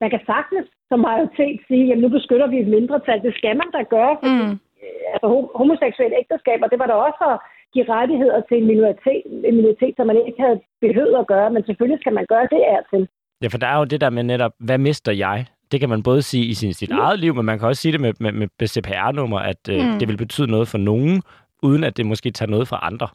man 0.02 0.10
kan 0.14 0.22
sagtens 0.32 0.66
som 0.90 1.00
majoritet 1.08 1.58
sige, 1.68 1.86
at 1.92 1.98
nu 2.04 2.08
beskytter 2.18 2.48
vi 2.52 2.58
et 2.60 2.72
mindretal. 2.76 3.22
Det 3.26 3.34
skal 3.38 3.54
man 3.60 3.68
da 3.76 3.80
gøre, 3.96 4.14
fordi 4.22 4.44
mm. 4.48 4.56
altså, 5.14 5.26
homoseksuelle 5.60 6.18
ægteskaber, 6.22 6.66
det 6.72 6.78
var 6.82 6.88
der 6.90 6.98
også 7.08 7.22
at 7.32 7.36
give 7.74 7.86
rettigheder 7.96 8.38
til 8.48 8.56
en 8.60 8.66
minoritet, 8.72 9.22
en 9.48 9.54
minoritet, 9.58 9.92
som 9.96 10.06
man 10.10 10.18
ikke 10.26 10.40
havde 10.44 10.58
behøvet 10.84 11.16
at 11.22 11.26
gøre, 11.32 11.48
men 11.54 11.62
selvfølgelig 11.68 12.00
skal 12.00 12.14
man 12.18 12.26
gøre 12.32 12.46
det 12.54 12.62
er 12.74 12.80
til. 12.92 13.02
Ja, 13.42 13.48
for 13.52 13.58
der 13.62 13.68
er 13.72 13.78
jo 13.78 13.84
det 13.92 14.00
der 14.00 14.10
med 14.10 14.22
netop, 14.32 14.52
hvad 14.58 14.78
mister 14.78 15.12
jeg? 15.12 15.38
Det 15.72 15.80
kan 15.80 15.88
man 15.88 16.02
både 16.02 16.22
sige 16.22 16.44
i 16.52 16.54
sin, 16.54 16.72
sit 16.72 16.90
ja. 16.90 16.98
eget 16.98 17.18
liv, 17.24 17.34
men 17.34 17.44
man 17.44 17.58
kan 17.58 17.68
også 17.68 17.82
sige 17.82 17.92
det 17.92 18.00
med, 18.00 18.12
med, 18.20 18.32
med 18.32 18.68
CPR-nummer, 18.74 19.38
at 19.38 19.62
øh, 19.70 19.76
mm. 19.76 19.98
det 19.98 20.08
vil 20.08 20.16
betyde 20.16 20.50
noget 20.54 20.68
for 20.68 20.78
nogen, 20.78 21.22
uden 21.62 21.84
at 21.84 21.96
det 21.96 22.06
måske 22.06 22.30
tager 22.30 22.50
noget 22.50 22.68
fra 22.68 22.78
andre. 22.82 23.08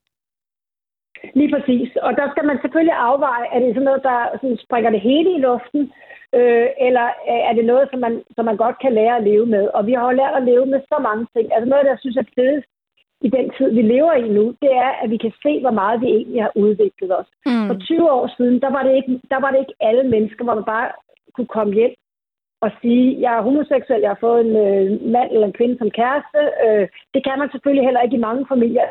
Lige 1.40 1.52
præcis. 1.56 1.90
Og 1.96 2.12
der 2.20 2.28
skal 2.32 2.46
man 2.46 2.58
selvfølgelig 2.62 2.98
afveje, 3.10 3.46
er 3.54 3.60
det 3.60 3.74
sådan 3.74 3.90
noget, 3.90 4.04
der 4.04 4.20
sådan 4.42 4.58
springer 4.66 4.90
det 4.92 5.02
hele 5.10 5.32
i 5.36 5.44
luften, 5.48 5.82
øh, 6.38 6.68
eller 6.88 7.08
er 7.50 7.54
det 7.54 7.66
noget, 7.66 7.86
som 7.92 8.00
man, 8.00 8.14
som 8.36 8.46
man 8.46 8.58
godt 8.58 8.78
kan 8.84 8.94
lære 8.94 9.18
at 9.18 9.24
leve 9.24 9.46
med? 9.46 9.66
Og 9.78 9.82
vi 9.88 9.94
har 9.94 10.06
jo 10.06 10.20
lært 10.22 10.36
at 10.38 10.48
leve 10.52 10.66
med 10.66 10.80
så 10.92 10.98
mange 11.08 11.26
ting. 11.34 11.46
Altså 11.54 11.70
noget, 11.70 11.86
der 11.86 11.92
jeg 11.92 12.04
synes 12.04 12.18
er 12.18 12.34
fedest 12.36 12.68
i 13.22 13.30
den 13.30 13.52
tid, 13.58 13.70
vi 13.78 13.82
lever 13.82 14.14
i 14.14 14.28
nu, 14.38 14.46
det 14.62 14.72
er, 14.86 14.92
at 15.04 15.10
vi 15.10 15.18
kan 15.18 15.34
se, 15.44 15.62
hvor 15.62 15.72
meget 15.82 16.02
vi 16.02 16.08
egentlig 16.08 16.42
har 16.42 16.52
udviklet 16.56 17.12
os. 17.20 17.30
Mm. 17.46 17.68
For 17.68 17.76
20 17.80 18.12
år 18.12 18.26
siden, 18.38 18.62
der 18.62 18.72
var, 18.76 18.84
det 18.84 18.94
ikke, 18.96 19.22
der 19.32 19.40
var 19.44 19.52
det 19.52 19.60
ikke 19.60 19.78
alle 19.80 20.04
mennesker, 20.04 20.44
hvor 20.44 20.56
man 20.56 20.70
bare 20.74 20.90
kunne 21.36 21.54
komme 21.58 21.74
hjem 21.74 21.96
og 22.62 22.72
sige, 22.82 23.22
jeg 23.22 23.32
er 23.38 23.42
homoseksuel, 23.42 24.02
jeg 24.02 24.10
har 24.10 24.22
fået 24.26 24.42
en 24.46 24.56
øh, 24.66 25.12
mand 25.16 25.30
eller 25.32 25.48
en 25.48 25.58
kvinde 25.60 25.78
som 25.78 25.92
kæreste. 25.92 26.42
Øh, 26.66 26.88
det 27.14 27.22
kan 27.24 27.40
man 27.40 27.50
selvfølgelig 27.52 27.86
heller 27.86 28.02
ikke 28.02 28.18
i 28.18 28.26
mange 28.28 28.46
familier 28.54 28.88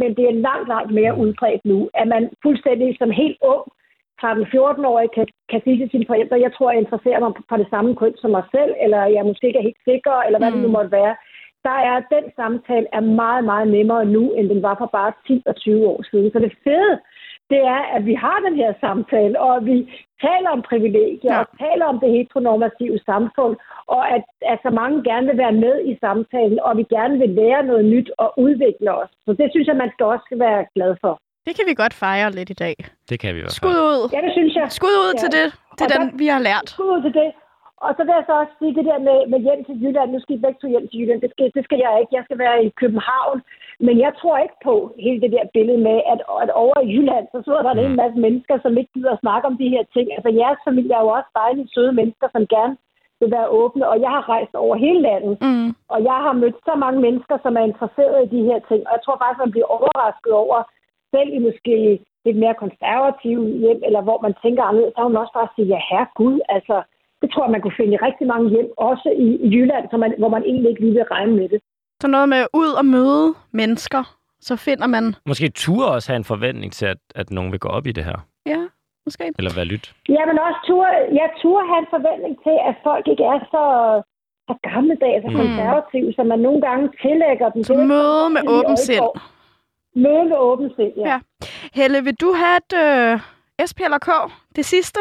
men 0.00 0.10
det 0.16 0.24
er 0.28 0.42
langt, 0.48 0.68
langt 0.68 0.92
mere 0.98 1.18
udbredt 1.22 1.64
nu, 1.64 1.78
at 1.94 2.06
man 2.08 2.22
fuldstændig 2.42 2.96
som 2.98 3.10
helt 3.10 3.38
ung, 3.52 3.64
13-14-årig, 4.22 5.08
kan, 5.16 5.26
kan 5.50 5.60
sige 5.64 5.78
til 5.78 5.90
sine 5.90 6.06
forældre, 6.10 6.44
jeg 6.44 6.52
tror, 6.52 6.70
jeg 6.70 6.80
interesserer 6.80 7.20
mig 7.20 7.32
for 7.48 7.56
det 7.56 7.68
samme 7.70 7.96
køn 8.00 8.14
som 8.16 8.30
mig 8.30 8.44
selv, 8.54 8.72
eller 8.84 9.00
jeg 9.16 9.24
måske 9.24 9.46
ikke 9.46 9.58
er 9.58 9.68
helt 9.68 9.84
sikker, 9.90 10.14
eller 10.26 10.38
hvad 10.38 10.50
mm. 10.50 10.54
det 10.54 10.62
nu 10.62 10.70
mm. 10.70 10.76
måtte 10.76 10.92
være. 11.00 11.14
der 11.68 11.78
er 11.90 11.96
den 12.14 12.24
samtale 12.36 12.86
er 12.92 13.04
meget, 13.22 13.44
meget 13.50 13.68
nemmere 13.76 14.04
nu, 14.16 14.22
end 14.36 14.46
den 14.48 14.62
var 14.62 14.76
for 14.78 14.90
bare 14.98 15.12
10 15.26 15.42
og 15.46 15.56
20 15.56 15.86
år 15.92 16.00
siden. 16.10 16.32
Så 16.32 16.38
det 16.38 16.52
fede, 16.64 16.94
det 17.52 17.60
er, 17.76 17.82
at 17.96 18.02
vi 18.10 18.14
har 18.24 18.38
den 18.46 18.56
her 18.62 18.72
samtale, 18.80 19.40
og 19.40 19.56
at 19.56 19.64
vi 19.72 19.76
taler 20.26 20.50
om 20.56 20.62
privilegier, 20.70 21.32
ja. 21.34 21.40
og 21.40 21.46
taler 21.64 21.84
om 21.92 21.96
det 22.02 22.10
heteronormative 22.16 22.98
samfund, 23.10 23.54
og 23.94 24.02
at, 24.16 24.24
at 24.52 24.58
så 24.66 24.70
mange 24.80 24.96
gerne 25.10 25.26
vil 25.26 25.38
være 25.44 25.56
med 25.66 25.76
i 25.90 25.92
samtalen, 26.04 26.58
og 26.66 26.72
vi 26.80 26.84
gerne 26.96 27.18
vil 27.22 27.30
lære 27.40 27.62
noget 27.70 27.84
nyt 27.84 28.10
og 28.18 28.28
udvikle 28.44 28.90
os. 29.02 29.10
Så 29.26 29.32
det 29.40 29.46
synes 29.50 29.66
jeg, 29.68 29.76
man 29.76 29.90
skal 29.94 30.06
også 30.14 30.26
være 30.44 30.66
glad 30.76 30.92
for. 31.00 31.14
Det 31.46 31.52
kan 31.56 31.66
vi 31.70 31.74
godt 31.82 31.94
fejre 32.04 32.30
lidt 32.38 32.50
i 32.50 32.58
dag. 32.64 32.76
Det 33.10 33.16
kan 33.22 33.34
vi 33.36 33.40
også. 33.44 33.56
Skud 33.60 33.78
ud. 33.90 34.00
Ja, 34.14 34.20
det 34.26 34.32
synes 34.38 34.54
jeg. 34.60 34.66
Skud 34.78 34.96
ud 35.04 35.12
ja. 35.14 35.20
til 35.22 35.30
det, 35.38 35.46
til 35.78 35.84
Og 35.86 35.90
den, 35.92 36.00
der- 36.02 36.16
vi 36.22 36.26
har 36.34 36.40
lært. 36.48 36.66
Skud 36.76 36.90
ud 36.96 37.02
til 37.06 37.14
det. 37.20 37.28
Og 37.86 37.90
så 37.96 38.00
vil 38.06 38.14
jeg 38.18 38.24
så 38.28 38.34
også 38.42 38.54
sige 38.60 38.74
det 38.78 38.84
der 38.90 38.98
med, 39.08 39.18
med 39.32 39.40
hjem 39.46 39.60
til 39.68 39.76
Jylland. 39.82 40.08
Nu 40.14 40.18
skal 40.20 40.36
I 40.36 40.44
begge 40.44 40.60
to 40.60 40.68
hjem 40.74 40.86
til 40.88 40.98
Jylland. 41.00 41.20
Det 41.24 41.30
skal, 41.34 41.44
det 41.56 41.62
skal 41.66 41.78
jeg 41.86 41.92
ikke. 42.00 42.12
Jeg 42.18 42.24
skal 42.26 42.38
være 42.44 42.58
i 42.66 42.68
København. 42.80 43.38
Men 43.80 43.96
jeg 44.04 44.12
tror 44.20 44.36
ikke 44.38 44.58
på 44.64 44.74
hele 45.04 45.20
det 45.20 45.32
der 45.32 45.52
billede 45.56 45.78
med, 45.88 45.98
at, 46.12 46.20
at 46.42 46.50
over 46.50 46.78
i 46.80 46.92
Jylland, 46.94 47.26
så 47.32 47.38
sidder 47.44 47.62
der 47.62 47.70
en 47.70 47.84
hel 47.84 47.96
masse 48.02 48.18
mennesker, 48.26 48.56
som 48.62 48.78
ikke 48.78 48.92
gider 48.94 49.12
at 49.12 49.22
snakke 49.24 49.46
om 49.50 49.56
de 49.62 49.68
her 49.74 49.84
ting. 49.94 50.06
Altså 50.16 50.30
jeres 50.40 50.60
familie 50.68 50.94
er 50.94 51.04
jo 51.06 51.08
også 51.18 51.30
dejlige, 51.42 51.72
søde 51.74 51.92
mennesker, 52.00 52.28
som 52.32 52.46
gerne 52.46 52.76
vil 53.20 53.30
være 53.36 53.48
åbne. 53.60 53.88
Og 53.92 53.96
jeg 54.04 54.10
har 54.16 54.28
rejst 54.28 54.54
over 54.54 54.76
hele 54.76 55.00
landet. 55.00 55.34
Mm. 55.46 55.70
Og 55.94 55.98
jeg 56.10 56.18
har 56.24 56.32
mødt 56.42 56.58
så 56.68 56.74
mange 56.84 57.00
mennesker, 57.06 57.36
som 57.42 57.56
er 57.56 57.64
interesseret 57.70 58.18
i 58.24 58.32
de 58.36 58.42
her 58.48 58.58
ting. 58.68 58.80
Og 58.86 58.92
jeg 58.96 59.02
tror 59.04 59.16
faktisk, 59.18 59.42
man 59.44 59.54
bliver 59.54 59.68
overrasket 59.76 60.32
over, 60.32 60.58
selv 61.14 61.30
i 61.36 61.38
måske 61.48 61.74
lidt 62.24 62.38
mere 62.42 62.62
konservative 62.64 63.44
hjem, 63.62 63.80
eller 63.88 64.00
hvor 64.06 64.18
man 64.26 64.34
tænker 64.42 64.62
anderledes, 64.62 64.94
så 64.94 65.00
har 65.00 65.08
man 65.08 65.22
også 65.22 65.36
bare 65.40 65.54
sige, 65.54 65.68
ja 65.74 65.80
herre 65.90 66.08
Gud, 66.20 66.36
altså, 66.56 66.76
det 67.20 67.28
tror 67.30 67.44
jeg, 67.44 67.54
man 67.54 67.62
kunne 67.62 67.78
finde 67.80 67.94
i 67.94 68.04
rigtig 68.08 68.26
mange 68.32 68.46
hjem, 68.54 68.70
også 68.90 69.08
i, 69.26 69.28
i 69.46 69.48
Jylland, 69.54 69.84
så 69.90 69.96
man, 69.96 70.14
hvor 70.20 70.30
man 70.36 70.44
egentlig 70.50 70.68
ikke 70.70 70.82
lige 70.84 70.98
vil 70.98 71.12
regne 71.14 71.34
med 71.40 71.48
det. 71.52 71.60
Så 72.04 72.08
noget 72.08 72.28
med 72.28 72.42
ud 72.62 72.70
og 72.80 72.84
møde 72.86 73.34
mennesker, 73.60 74.02
så 74.40 74.56
finder 74.56 74.86
man... 74.86 75.04
Måske 75.26 75.48
turde 75.62 75.88
også 75.96 76.08
have 76.12 76.16
en 76.16 76.24
forventning 76.34 76.72
til, 76.72 76.86
at, 76.86 77.00
at 77.14 77.30
nogen 77.30 77.52
vil 77.52 77.60
gå 77.60 77.68
op 77.68 77.86
i 77.86 77.92
det 77.92 78.04
her. 78.04 78.18
Ja, 78.46 78.60
måske. 79.06 79.24
Eller 79.38 79.52
være 79.54 79.64
lyt. 79.74 79.86
Ja, 80.08 80.22
men 80.28 80.36
også 80.46 80.60
tur, 80.68 80.86
jeg 81.20 81.28
turde 81.42 81.64
have 81.70 81.78
en 81.84 81.90
forventning 81.96 82.34
til, 82.46 82.56
at 82.68 82.74
folk 82.88 83.04
ikke 83.12 83.24
er 83.34 83.38
så, 83.54 83.64
så 84.48 84.54
gammeldags 84.68 85.24
og 85.26 85.32
Mm. 85.32 85.38
konservative, 85.42 86.12
som 86.16 86.26
man 86.26 86.38
nogle 86.46 86.60
gange 86.66 86.84
tillægger 87.04 87.48
dem. 87.54 87.62
Så 87.64 87.72
er 87.74 87.84
møde 87.94 88.30
med 88.36 88.42
åben 88.56 88.76
sind. 88.76 89.04
Møde 90.04 90.24
med 90.32 90.36
åben 90.50 90.68
sind, 90.76 90.92
ja. 90.96 91.04
Ja. 91.10 91.18
Helle, 91.78 91.98
vil 92.06 92.14
du 92.24 92.28
have 92.42 92.56
et 92.64 92.72
øh, 92.84 93.12
SP 93.70 93.78
eller 93.86 93.98
K? 94.08 94.10
Det 94.56 94.64
sidste? 94.64 95.00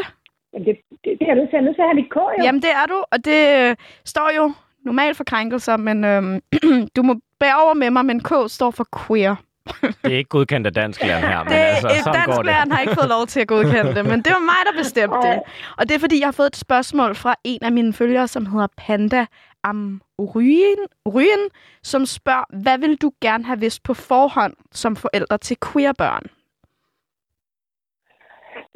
Men 0.53 0.65
det, 0.65 0.73
det, 1.03 1.11
det 1.19 1.21
er 1.21 1.25
jeg 1.31 1.35
nødt 1.35 1.49
til. 1.49 1.55
Jeg 1.57 1.61
er 1.63 1.67
nødt 1.67 1.75
til 1.77 1.81
at 1.85 1.89
have 1.91 1.99
mit 2.01 2.11
K, 2.15 2.15
jo. 2.15 2.43
Jamen, 2.45 2.61
det 2.61 2.71
er 2.81 2.85
du, 2.93 2.97
og 3.13 3.17
det 3.29 3.39
øh, 3.59 3.75
står 4.13 4.29
jo 4.39 4.45
normalt 4.85 5.17
for 5.17 5.23
krænkelser, 5.23 5.77
men 5.77 6.03
øh, 6.03 6.41
du 6.95 7.01
må 7.03 7.15
bære 7.39 7.63
over 7.63 7.73
med 7.73 7.89
mig, 7.89 8.05
men 8.05 8.19
K 8.23 8.31
står 8.47 8.71
for 8.71 8.87
queer. 9.07 9.35
Det 9.81 10.13
er 10.13 10.17
ikke 10.17 10.29
godkendt 10.29 10.67
af 10.67 10.73
dansk 10.73 11.03
land 11.03 11.25
her, 11.25 11.39
men 11.43 11.51
Det, 11.51 11.57
altså, 11.57 11.87
altså, 11.87 12.03
sådan 12.03 12.25
går 12.25 12.33
dansk 12.33 12.37
det. 12.37 12.45
lærer 12.45 12.73
har 12.73 12.81
ikke 12.81 12.95
fået 12.95 13.09
lov 13.09 13.27
til 13.27 13.39
at 13.39 13.47
godkende 13.47 13.95
det, 13.95 14.05
men 14.05 14.21
det 14.21 14.31
var 14.31 14.39
mig, 14.39 14.61
der 14.65 14.77
bestemte 14.83 15.17
det. 15.27 15.39
Og 15.77 15.89
det 15.89 15.95
er, 15.95 15.99
fordi 15.99 16.19
jeg 16.19 16.27
har 16.27 16.31
fået 16.31 16.47
et 16.47 16.55
spørgsmål 16.55 17.15
fra 17.15 17.35
en 17.43 17.59
af 17.63 17.71
mine 17.71 17.93
følgere, 17.93 18.27
som 18.27 18.45
hedder 18.45 18.67
Panda 18.77 19.25
Amryen, 19.63 20.77
Ryen, 21.15 21.49
som 21.83 22.05
spørger, 22.05 22.61
hvad 22.61 22.77
vil 22.77 22.95
du 22.95 23.11
gerne 23.21 23.45
have 23.45 23.59
vidst 23.59 23.83
på 23.83 23.93
forhånd 23.93 24.53
som 24.71 24.95
forældre 24.95 25.37
til 25.37 25.57
queerbørn? 25.73 26.23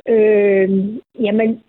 Øh, 0.09 0.69
jamen, 1.25 1.63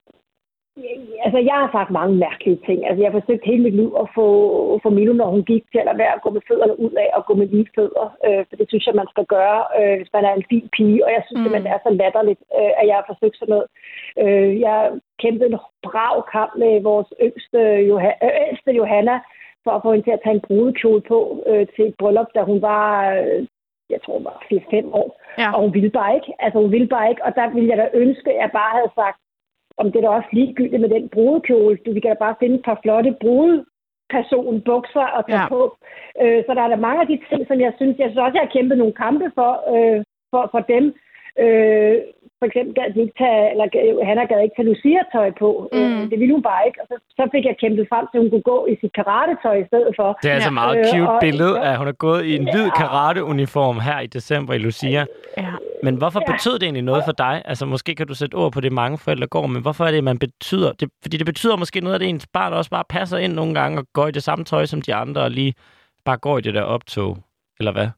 altså 1.25 1.39
jeg 1.51 1.57
har 1.63 1.69
sagt 1.73 1.91
mange 1.91 2.15
mærkelige 2.27 2.61
ting. 2.67 2.79
Altså 2.89 3.01
jeg 3.03 3.11
har 3.11 3.21
forsøgt 3.21 3.45
hele 3.51 3.63
mit 3.63 3.75
liv 3.81 3.91
at 4.03 4.07
få, 4.15 4.27
få 4.83 4.89
Milo, 4.91 5.13
når 5.13 5.29
hun 5.35 5.45
gik 5.53 5.65
til 5.73 5.79
at 5.79 5.85
lade 5.89 5.99
være 5.99 6.15
at 6.17 6.23
gå 6.25 6.31
med 6.31 6.43
fødderne 6.49 6.81
ud 6.85 6.93
af 7.05 7.09
og 7.19 7.27
gå 7.27 7.35
med 7.35 7.47
lige 7.49 7.69
fødder. 7.77 8.07
Øh, 8.27 8.43
for 8.49 8.57
det 8.57 8.67
synes 8.69 8.87
jeg, 8.87 8.95
man 8.95 9.09
skal 9.13 9.27
gøre, 9.37 9.61
øh, 9.79 9.97
hvis 9.99 10.13
man 10.17 10.25
er 10.25 10.35
en 10.35 10.45
fin 10.51 10.69
pige. 10.77 11.05
Og 11.07 11.11
jeg 11.17 11.23
synes 11.25 11.39
Mm. 11.39 11.45
simpelthen, 11.45 11.67
det 11.67 11.73
er 11.75 11.83
så 11.87 11.91
latterligt, 12.03 12.43
øh, 12.59 12.73
at 12.81 12.85
jeg 12.89 12.97
har 12.99 13.07
forsøgt 13.13 13.37
sådan 13.39 13.53
noget. 13.55 13.67
Øh, 14.23 14.61
jeg 14.67 14.79
kæmpede 15.23 15.51
en 15.53 15.59
brav 15.89 16.17
kamp 16.35 16.53
med 16.63 16.73
vores 16.91 17.09
yngste, 17.27 17.59
Joha- 17.91 18.19
øh, 18.27 18.33
ældste 18.49 18.71
Johanna, 18.81 19.17
for 19.65 19.71
at 19.75 19.83
få 19.83 19.89
hende 19.93 20.07
til 20.07 20.17
at 20.17 20.21
tage 20.25 20.35
en 20.35 20.47
brudekjole 20.49 21.01
på 21.13 21.19
øh, 21.51 21.67
til 21.75 21.85
et 21.89 21.95
bryllup, 22.01 22.27
da 22.35 22.41
hun 22.51 22.63
var, 22.63 22.87
øh, 23.17 23.47
jeg 23.95 24.01
tror, 24.03 24.15
hun 24.19 24.25
var 24.25 24.37
4-5 24.49 24.95
år. 25.03 25.09
Ja. 25.39 25.49
Og 25.55 25.61
hun 25.65 25.75
ville 25.75 25.91
bare 25.91 26.15
ikke. 26.15 26.33
Altså, 26.39 26.59
hun 26.59 26.73
ville 26.73 26.89
bare 26.97 27.11
ikke. 27.11 27.25
Og 27.25 27.33
der 27.35 27.47
ville 27.55 27.69
jeg 27.69 27.79
da 27.79 27.89
ønske, 27.95 28.31
at 28.33 28.41
jeg 28.45 28.51
bare 28.61 28.73
havde 28.79 28.93
sagt, 28.95 29.19
om 29.81 29.87
det 29.93 29.99
er 29.99 30.07
da 30.07 30.09
også 30.09 30.29
ligegyldigt 30.33 30.81
med 30.81 30.89
den 30.89 31.09
brudekjole. 31.09 31.79
Du 31.87 31.93
vi 31.93 32.01
kan 32.01 32.11
da 32.11 32.25
bare 32.25 32.41
finde 32.41 32.55
et 32.55 32.67
par 32.69 32.79
flotte 32.83 33.17
brudeperson 33.23 34.61
bukser 34.71 35.07
og 35.17 35.23
tage 35.29 35.41
ja. 35.41 35.49
på. 35.49 35.61
Øh, 36.23 36.41
så 36.47 36.51
der 36.55 36.63
er 36.63 36.71
der 36.71 36.87
mange 36.87 37.01
af 37.01 37.09
de 37.13 37.19
ting, 37.31 37.41
som 37.47 37.61
jeg 37.61 37.73
synes, 37.77 37.99
jeg 37.99 38.09
synes 38.09 38.25
også, 38.25 38.37
jeg 38.39 38.47
har 38.47 38.57
kæmpet 38.57 38.79
nogle 38.79 39.01
kampe 39.05 39.27
for, 39.39 39.53
øh, 39.75 40.01
for, 40.33 40.43
for 40.53 40.61
dem. 40.75 40.85
Øh, 41.45 41.97
for 42.41 42.47
eksempel 42.51 42.73
gad 42.79 42.89
de 42.95 43.01
ikke 43.05 43.17
tage, 43.25 43.43
eller 43.53 43.67
gad- 43.75 44.05
han 44.09 44.17
gad 44.31 44.41
ikke 44.45 44.57
tage 44.57 44.69
Lucia-tøj 44.73 45.29
på. 45.43 45.49
Mm. 45.73 45.79
Øh, 45.79 46.01
det 46.11 46.17
ville 46.21 46.35
hun 46.37 46.45
bare 46.51 46.63
ikke. 46.69 46.79
Og 46.83 46.87
så, 46.91 46.97
så 47.19 47.23
fik 47.35 47.45
jeg 47.51 47.57
kæmpet 47.63 47.85
frem 47.93 48.05
til, 48.09 48.17
at 48.19 48.23
hun 48.25 48.31
kunne 48.35 48.49
gå 48.55 48.59
i 48.73 48.75
sit 48.83 48.93
karate-tøj 48.99 49.57
i 49.65 49.67
stedet 49.71 49.93
for. 49.99 50.09
Det 50.23 50.29
er 50.31 50.35
altså 50.39 50.53
Ja. 50.55 50.61
meget 50.61 50.77
Øh, 50.79 50.85
cute 50.93 51.11
og- 51.15 51.21
billede, 51.27 51.55
at 51.69 51.75
hun 51.81 51.89
er 51.93 51.97
gået 52.07 52.23
i 52.31 52.33
en 52.41 52.45
hvid 52.53 52.69
karate-uniform 52.81 53.77
her 53.89 53.99
i 54.07 54.09
december 54.17 54.53
i 54.55 54.61
Lucia. 54.67 55.03
Ja. 55.45 55.53
Men 55.87 55.95
hvorfor 56.01 56.21
Ja. 56.27 56.33
betød 56.33 56.55
det 56.59 56.63
egentlig 56.63 56.83
noget 56.91 57.03
for 57.09 57.13
dig? 57.13 57.43
Altså, 57.45 57.65
måske 57.67 57.95
kan 57.95 58.07
du 58.07 58.15
sætte 58.15 58.35
ord 58.35 58.53
på 58.53 58.61
det, 58.61 58.73
mange 58.73 58.99
forældre 58.99 59.27
går, 59.27 59.47
men 59.47 59.63
hvorfor 59.63 59.85
er 59.85 59.91
det, 59.91 60.05
man 60.05 60.19
betyder? 60.19 60.73
Det, 60.73 60.89
fordi 61.03 61.17
det 61.17 61.27
betyder 61.27 61.57
måske 61.57 61.81
noget, 61.81 61.97
at 61.97 62.03
ens 62.03 62.27
barn 62.33 62.53
også 62.53 62.71
bare 62.71 62.85
passer 62.89 63.19
ind 63.19 63.33
nogle 63.33 63.55
gange 63.55 63.79
og 63.79 63.87
går 63.93 64.07
i 64.07 64.11
det 64.11 64.23
samme 64.23 64.45
tøj 64.45 64.65
som 64.67 64.83
de 64.83 64.95
andre, 64.95 65.21
og 65.23 65.31
lige 65.31 65.55
bare 66.05 66.17
går 66.17 66.39
i 66.39 66.41
det 66.41 66.55
der 66.55 66.63
optog. 66.63 67.17
Eller 67.61 67.73
hvad? 67.73 67.89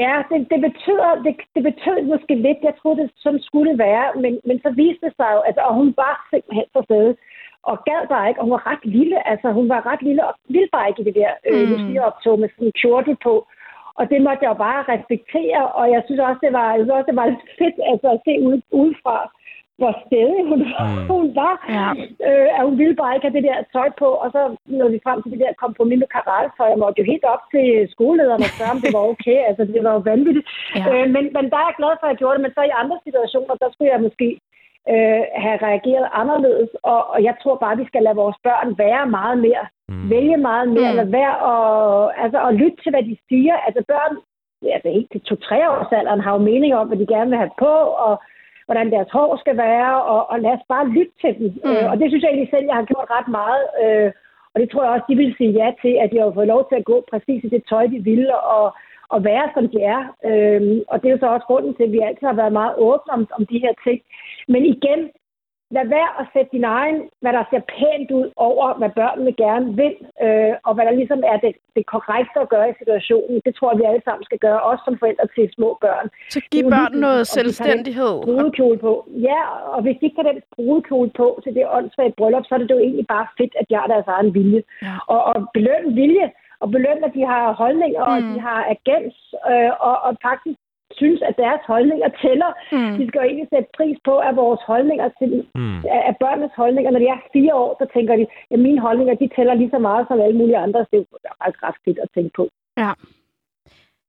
Ja, 0.00 0.14
det, 0.30 0.38
det 0.52 0.60
betyder, 0.68 1.08
det, 1.26 1.34
det 1.54 1.62
betød 1.70 1.98
måske 2.12 2.34
lidt. 2.46 2.60
Jeg 2.68 2.74
troede, 2.76 3.00
det 3.00 3.10
sådan 3.24 3.42
skulle 3.48 3.78
være, 3.78 4.06
men, 4.22 4.32
men 4.48 4.56
så 4.64 4.70
viste 4.82 5.06
det 5.06 5.14
sig 5.16 5.30
jo, 5.36 5.40
altså, 5.48 5.62
og 5.68 5.74
hun 5.80 5.94
var 6.02 6.14
simpelthen 6.30 6.68
for 6.72 6.82
sted, 6.88 7.06
og 7.70 7.76
gad 7.88 8.02
bare 8.12 8.28
ikke, 8.28 8.40
og 8.40 8.46
hun 8.46 8.56
var 8.58 8.66
ret 8.72 8.84
lille, 8.98 9.18
altså 9.30 9.48
hun 9.58 9.68
var 9.68 9.80
ret 9.90 10.02
lille, 10.08 10.22
og 10.28 10.34
ville 10.54 10.68
bare 10.72 10.88
ikke 10.88 11.02
i 11.02 11.08
det 11.08 11.14
der 11.22 11.32
øh, 11.48 11.62
Mm. 11.62 11.70
Lucia-optog 11.72 12.38
med 12.40 12.48
sådan 12.48 12.66
en 12.66 12.78
kjortel 12.80 13.16
på. 13.26 13.34
Og 13.98 14.04
det 14.10 14.18
måtte 14.22 14.42
jeg 14.42 14.52
jo 14.54 14.58
bare 14.68 14.88
respektere, 14.94 15.62
og 15.78 15.84
jeg 15.94 16.02
synes 16.06 16.20
også, 16.28 16.40
det 16.46 16.52
var, 16.58 16.68
jeg 16.74 16.82
synes 16.82 16.96
også, 16.96 17.10
det 17.10 17.20
var 17.20 17.26
lidt 17.26 17.46
fedt 17.58 17.78
altså, 17.92 18.08
at 18.14 18.20
se 18.26 18.32
ude, 18.46 18.62
udefra, 18.80 19.16
hvor 19.80 19.92
stedig 20.06 20.42
hun, 20.50 20.60
Mm. 20.82 21.06
hun 21.12 21.24
var. 21.42 21.54
Ja. 21.76 21.88
Øh, 22.28 22.48
at 22.58 22.62
hun 22.68 22.76
ville 22.82 22.96
bare 23.02 23.14
ikke 23.14 23.26
have 23.26 23.36
det 23.38 23.48
der 23.48 23.58
tøj 23.76 23.88
på, 24.02 24.08
og 24.22 24.28
så 24.34 24.40
nåede 24.76 24.92
vi 24.94 25.00
frem 25.06 25.18
til 25.22 25.32
det 25.32 25.40
der 25.44 25.60
kompromis 25.64 25.98
med 26.02 26.10
karate-tøj. 26.16 26.68
Jeg 26.74 26.82
måtte 26.82 27.00
jo 27.00 27.10
helt 27.12 27.26
op 27.34 27.42
til 27.54 27.66
skolelederen 27.94 28.42
og 28.46 28.50
spørge, 28.54 28.74
om 28.76 28.82
det 28.84 28.92
var 28.96 29.04
okay. 29.12 29.38
Altså, 29.48 29.62
det 29.74 29.80
var 29.86 29.92
jo 29.96 30.02
vanvittigt. 30.12 30.46
Ja. 30.78 30.84
Øh, 30.92 31.06
men, 31.14 31.24
men 31.36 31.44
der 31.52 31.58
er 31.60 31.68
jeg 31.70 31.78
glad 31.80 31.92
for, 31.96 32.06
at 32.06 32.12
jeg 32.12 32.20
gjorde 32.22 32.36
det. 32.36 32.44
Men 32.44 32.54
så 32.56 32.62
i 32.66 32.78
andre 32.82 32.98
situationer, 33.06 33.54
der 33.62 33.68
skulle 33.70 33.92
jeg 33.94 34.06
måske 34.06 34.28
øh, 34.92 35.22
have 35.44 35.58
reageret 35.68 36.06
anderledes. 36.22 36.70
Og, 36.92 37.00
og 37.14 37.18
jeg 37.28 37.34
tror 37.42 37.56
bare, 37.62 37.72
at 37.74 37.82
vi 37.82 37.86
skal 37.90 38.02
lade 38.02 38.20
vores 38.24 38.38
børn 38.48 38.68
være 38.84 39.04
meget 39.18 39.38
mere. 39.46 39.64
Mm. 39.88 40.10
Vælge 40.14 40.36
meget 40.50 40.68
mere. 40.76 40.90
Mm. 40.90 40.96
Mm. 40.96 41.00
Lade 41.00 41.12
være 41.20 41.34
og, 41.52 41.62
altså, 42.24 42.38
og 42.46 42.52
lytte 42.60 42.78
til, 42.82 42.90
hvad 42.94 43.04
de 43.10 43.16
siger. 43.28 43.54
Altså 43.66 43.80
børn, 43.92 44.12
altså 44.76 44.88
helt 44.96 45.10
til 45.12 45.20
to-tre 45.28 45.58
års 45.70 45.92
alderen, 45.98 46.20
har 46.24 46.32
jo 46.36 46.38
mening 46.50 46.70
om, 46.74 46.86
hvad 46.88 46.98
de 47.02 47.06
gerne 47.14 47.30
vil 47.30 47.38
have 47.44 47.54
på, 47.66 47.74
og 48.06 48.14
hvordan 48.66 48.90
deres 48.94 49.10
hår 49.16 49.36
skal 49.36 49.56
være, 49.56 50.02
og, 50.02 50.30
og 50.30 50.40
lad 50.40 50.52
os 50.58 50.66
bare 50.68 50.88
lytte 50.88 51.14
til 51.20 51.32
dem. 51.38 51.48
Mm. 51.64 51.70
Øh, 51.70 51.90
og 51.90 51.98
det 51.98 52.06
synes 52.08 52.22
jeg 52.22 52.30
egentlig 52.30 52.52
selv, 52.52 52.66
jeg 52.70 52.78
har 52.80 52.90
gjort 52.92 53.08
ret 53.16 53.28
meget. 53.40 53.64
Øh, 53.82 54.10
og 54.52 54.60
det 54.60 54.70
tror 54.70 54.82
jeg 54.84 54.92
også, 54.92 55.06
de 55.10 55.16
vil 55.16 55.34
sige 55.38 55.52
ja 55.60 55.68
til, 55.82 55.94
at 56.02 56.10
de 56.12 56.18
har 56.18 56.36
fået 56.38 56.52
lov 56.54 56.62
til 56.68 56.76
at 56.78 56.88
gå 56.90 56.96
præcis 57.10 57.44
i 57.44 57.48
det 57.54 57.62
tøj, 57.70 57.86
de 57.86 58.00
ville, 58.10 58.38
og, 58.56 58.66
og 59.14 59.24
være, 59.24 59.46
som 59.54 59.64
de 59.72 59.78
er. 59.94 60.00
Øhm, 60.28 60.78
og 60.90 60.96
det 60.98 61.06
er 61.08 61.14
jo 61.14 61.22
så 61.22 61.26
også 61.26 61.46
grunden 61.46 61.74
til, 61.74 61.84
at 61.84 61.92
vi 61.92 62.00
altid 62.00 62.26
har 62.26 62.40
været 62.42 62.58
meget 62.60 62.74
åbne 62.88 63.12
om, 63.16 63.22
om 63.38 63.46
de 63.46 63.58
her 63.64 63.74
ting. 63.86 63.98
Men 64.48 64.62
igen, 64.74 65.00
lad 65.70 65.86
være 65.96 66.10
at 66.20 66.26
sætte 66.32 66.50
din 66.56 66.64
egen, 66.64 66.98
hvad 67.22 67.32
der 67.38 67.44
ser 67.50 67.62
pænt 67.76 68.10
ud 68.20 68.28
over, 68.36 68.66
hvad 68.80 68.90
børnene 69.00 69.32
gerne 69.44 69.68
vil, 69.82 69.94
øh, 70.24 70.54
og 70.66 70.72
hvad 70.74 70.84
der 70.86 70.94
ligesom 71.00 71.20
er 71.32 71.38
det, 71.44 71.52
det 71.76 71.84
korrekte 71.94 72.38
at 72.44 72.48
gøre 72.54 72.70
i 72.70 72.78
situationen. 72.80 73.36
Det 73.46 73.52
tror 73.54 73.70
jeg, 73.70 73.78
vi 73.80 73.84
alle 73.90 74.04
sammen 74.04 74.24
skal 74.24 74.40
gøre, 74.46 74.60
også 74.70 74.82
som 74.84 74.98
forældre 75.02 75.26
til 75.34 75.54
små 75.56 75.70
børn. 75.84 76.06
Så 76.34 76.40
giv 76.50 76.62
børn 76.62 76.72
ligegyldigt, 76.72 77.00
noget 77.06 77.26
selvstændighed. 77.38 78.12
brudekjole 78.26 78.78
på. 78.86 78.92
Ja, 79.28 79.40
og 79.74 79.80
hvis 79.82 79.96
de 79.98 80.06
ikke 80.06 80.20
har 80.20 80.28
den 80.32 80.42
brudekjole 80.54 81.10
på 81.20 81.26
til 81.44 81.54
det 81.54 81.64
åndssvage 81.76 82.16
bryllup, 82.18 82.44
så 82.46 82.54
er 82.54 82.58
det 82.58 82.76
jo 82.76 82.84
egentlig 82.86 83.06
bare 83.06 83.26
fedt, 83.38 83.54
at 83.60 83.66
de 83.68 83.74
har 83.80 83.86
deres 83.94 84.08
egen 84.16 84.34
vilje. 84.34 84.62
Ja. 84.82 84.94
Og, 85.12 85.20
og 85.30 85.36
belønne 85.54 85.94
vilje, 86.00 86.26
og 86.62 86.68
belønne, 86.74 87.06
at 87.08 87.14
de 87.18 87.24
har 87.32 87.52
holdninger, 87.62 88.02
mm. 88.04 88.12
og 88.12 88.18
de 88.30 88.40
har 88.48 88.60
agens, 88.74 89.16
øh, 89.50 89.72
og, 89.88 89.96
og 90.06 90.12
faktisk 90.28 90.60
synes, 91.00 91.22
at 91.22 91.34
deres 91.36 91.60
holdninger 91.66 92.08
tæller. 92.22 92.50
Mm. 92.72 92.98
Vi 92.98 93.06
skal 93.08 93.18
jo 93.20 93.26
egentlig 93.26 93.48
sætte 93.52 93.68
pris 93.76 93.96
på, 94.04 94.18
at 94.18 94.36
vores 94.36 94.60
holdninger 94.66 95.08
til, 95.18 95.46
Mm. 95.54 95.78
af 96.08 96.14
børnenes 96.20 96.52
holdninger, 96.56 96.90
når 96.90 96.98
de 96.98 97.06
er 97.06 97.20
fire 97.32 97.54
år, 97.54 97.70
så 97.80 97.86
tænker 97.94 98.16
de, 98.16 98.26
at 98.50 98.58
mine 98.58 98.80
holdninger, 98.80 99.14
de 99.14 99.28
tæller 99.36 99.54
lige 99.54 99.70
så 99.70 99.78
meget 99.78 100.04
som 100.08 100.20
alle 100.20 100.38
mulige 100.38 100.58
andre. 100.58 100.80
Det 100.80 100.96
er 100.98 101.04
jo 101.12 101.18
ret 101.66 101.76
fedt 101.84 101.98
at 101.98 102.08
tænke 102.14 102.30
på. 102.36 102.48
Ja. 102.78 102.92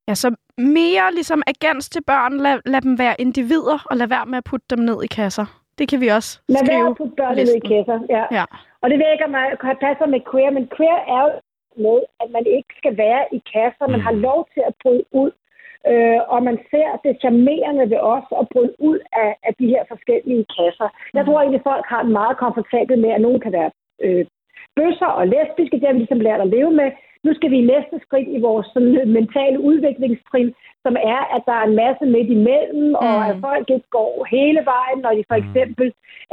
Ja, 0.10 0.14
så 0.16 0.36
mere 0.58 1.14
ligesom 1.14 1.42
agens 1.48 1.90
til 1.90 2.04
børn. 2.04 2.34
Lad, 2.46 2.60
lad 2.66 2.82
dem 2.82 3.00
være 3.00 3.16
individer, 3.22 3.78
og 3.90 3.98
lad 3.98 4.08
være 4.08 4.26
med 4.26 4.38
at 4.38 4.44
putte 4.50 4.68
dem 4.76 4.80
ned 4.90 5.04
i 5.04 5.08
kasser. 5.08 5.46
Det 5.80 5.90
kan 5.90 6.02
vi 6.02 6.08
også 6.08 6.32
Lad 6.48 6.56
være 6.56 6.66
skrive. 6.66 6.90
at 6.90 6.98
putte 6.98 7.16
børnene 7.22 7.44
ned 7.44 7.56
i 7.64 7.68
kasser. 7.74 8.00
Ja. 8.10 8.24
Ja. 8.38 8.46
Og 8.82 8.86
det 8.90 8.96
ved 8.98 9.06
jeg 9.06 9.14
ikke, 9.16 9.26
om 9.30 9.34
jeg 9.34 9.78
passer 9.88 10.06
med 10.14 10.22
queer, 10.32 10.52
men 10.58 10.66
queer 10.76 11.00
er 11.16 11.22
jo 11.28 11.32
med, 11.86 11.98
at 12.22 12.28
man 12.36 12.44
ikke 12.58 12.74
skal 12.82 12.98
være 12.98 13.24
i 13.38 13.40
kasser. 13.54 13.86
Man 13.96 14.02
har 14.08 14.12
lov 14.28 14.40
til 14.54 14.64
at 14.70 14.74
bryde 14.84 15.04
ud. 15.12 15.32
Øh, 15.92 16.20
og 16.34 16.40
man 16.44 16.58
ser 16.72 16.90
det 17.04 17.20
charmerende 17.24 17.90
ved 17.94 18.00
os 18.16 18.28
at 18.40 18.48
bryde 18.54 18.74
ud 18.80 19.00
af, 19.24 19.32
af 19.48 19.54
de 19.60 19.68
her 19.74 19.84
forskellige 19.88 20.46
kasser. 20.58 20.88
Jeg 21.14 21.26
tror 21.26 21.40
egentlig, 21.40 21.62
at 21.62 21.70
folk 21.72 21.86
har 21.94 22.02
en 22.04 22.14
meget 22.20 22.38
komfortabel 22.38 23.00
med, 23.00 23.10
at 23.10 23.22
nogen 23.22 23.40
kan 23.40 23.52
være 23.52 23.72
øh, 24.06 24.26
bøsser 24.76 25.12
og 25.20 25.28
lesbiske. 25.28 25.80
Det 25.80 25.88
har 25.88 25.94
vi 25.94 26.04
ligesom 26.04 26.26
lært 26.28 26.42
at 26.42 26.54
leve 26.56 26.72
med. 26.72 26.90
Nu 27.26 27.32
skal 27.34 27.52
vi 27.52 27.58
i 27.60 27.70
næste 27.74 27.96
skridt 28.06 28.28
i 28.38 28.40
vores 28.48 28.68
sådan, 28.74 29.12
mentale 29.20 29.60
udviklingstrin, 29.60 30.50
som 30.86 30.96
er, 31.16 31.22
at 31.36 31.42
der 31.48 31.56
er 31.62 31.66
en 31.68 31.76
masse 31.84 32.06
midt 32.16 32.30
imellem, 32.38 32.84
mm. 32.90 32.96
og 33.06 33.18
at 33.30 33.36
folk 33.48 33.68
ikke 33.76 33.90
går 34.00 34.14
hele 34.36 34.62
vejen, 34.74 35.00
når 35.06 35.12
de 35.18 35.24
for 35.32 35.38
eksempel 35.44 35.88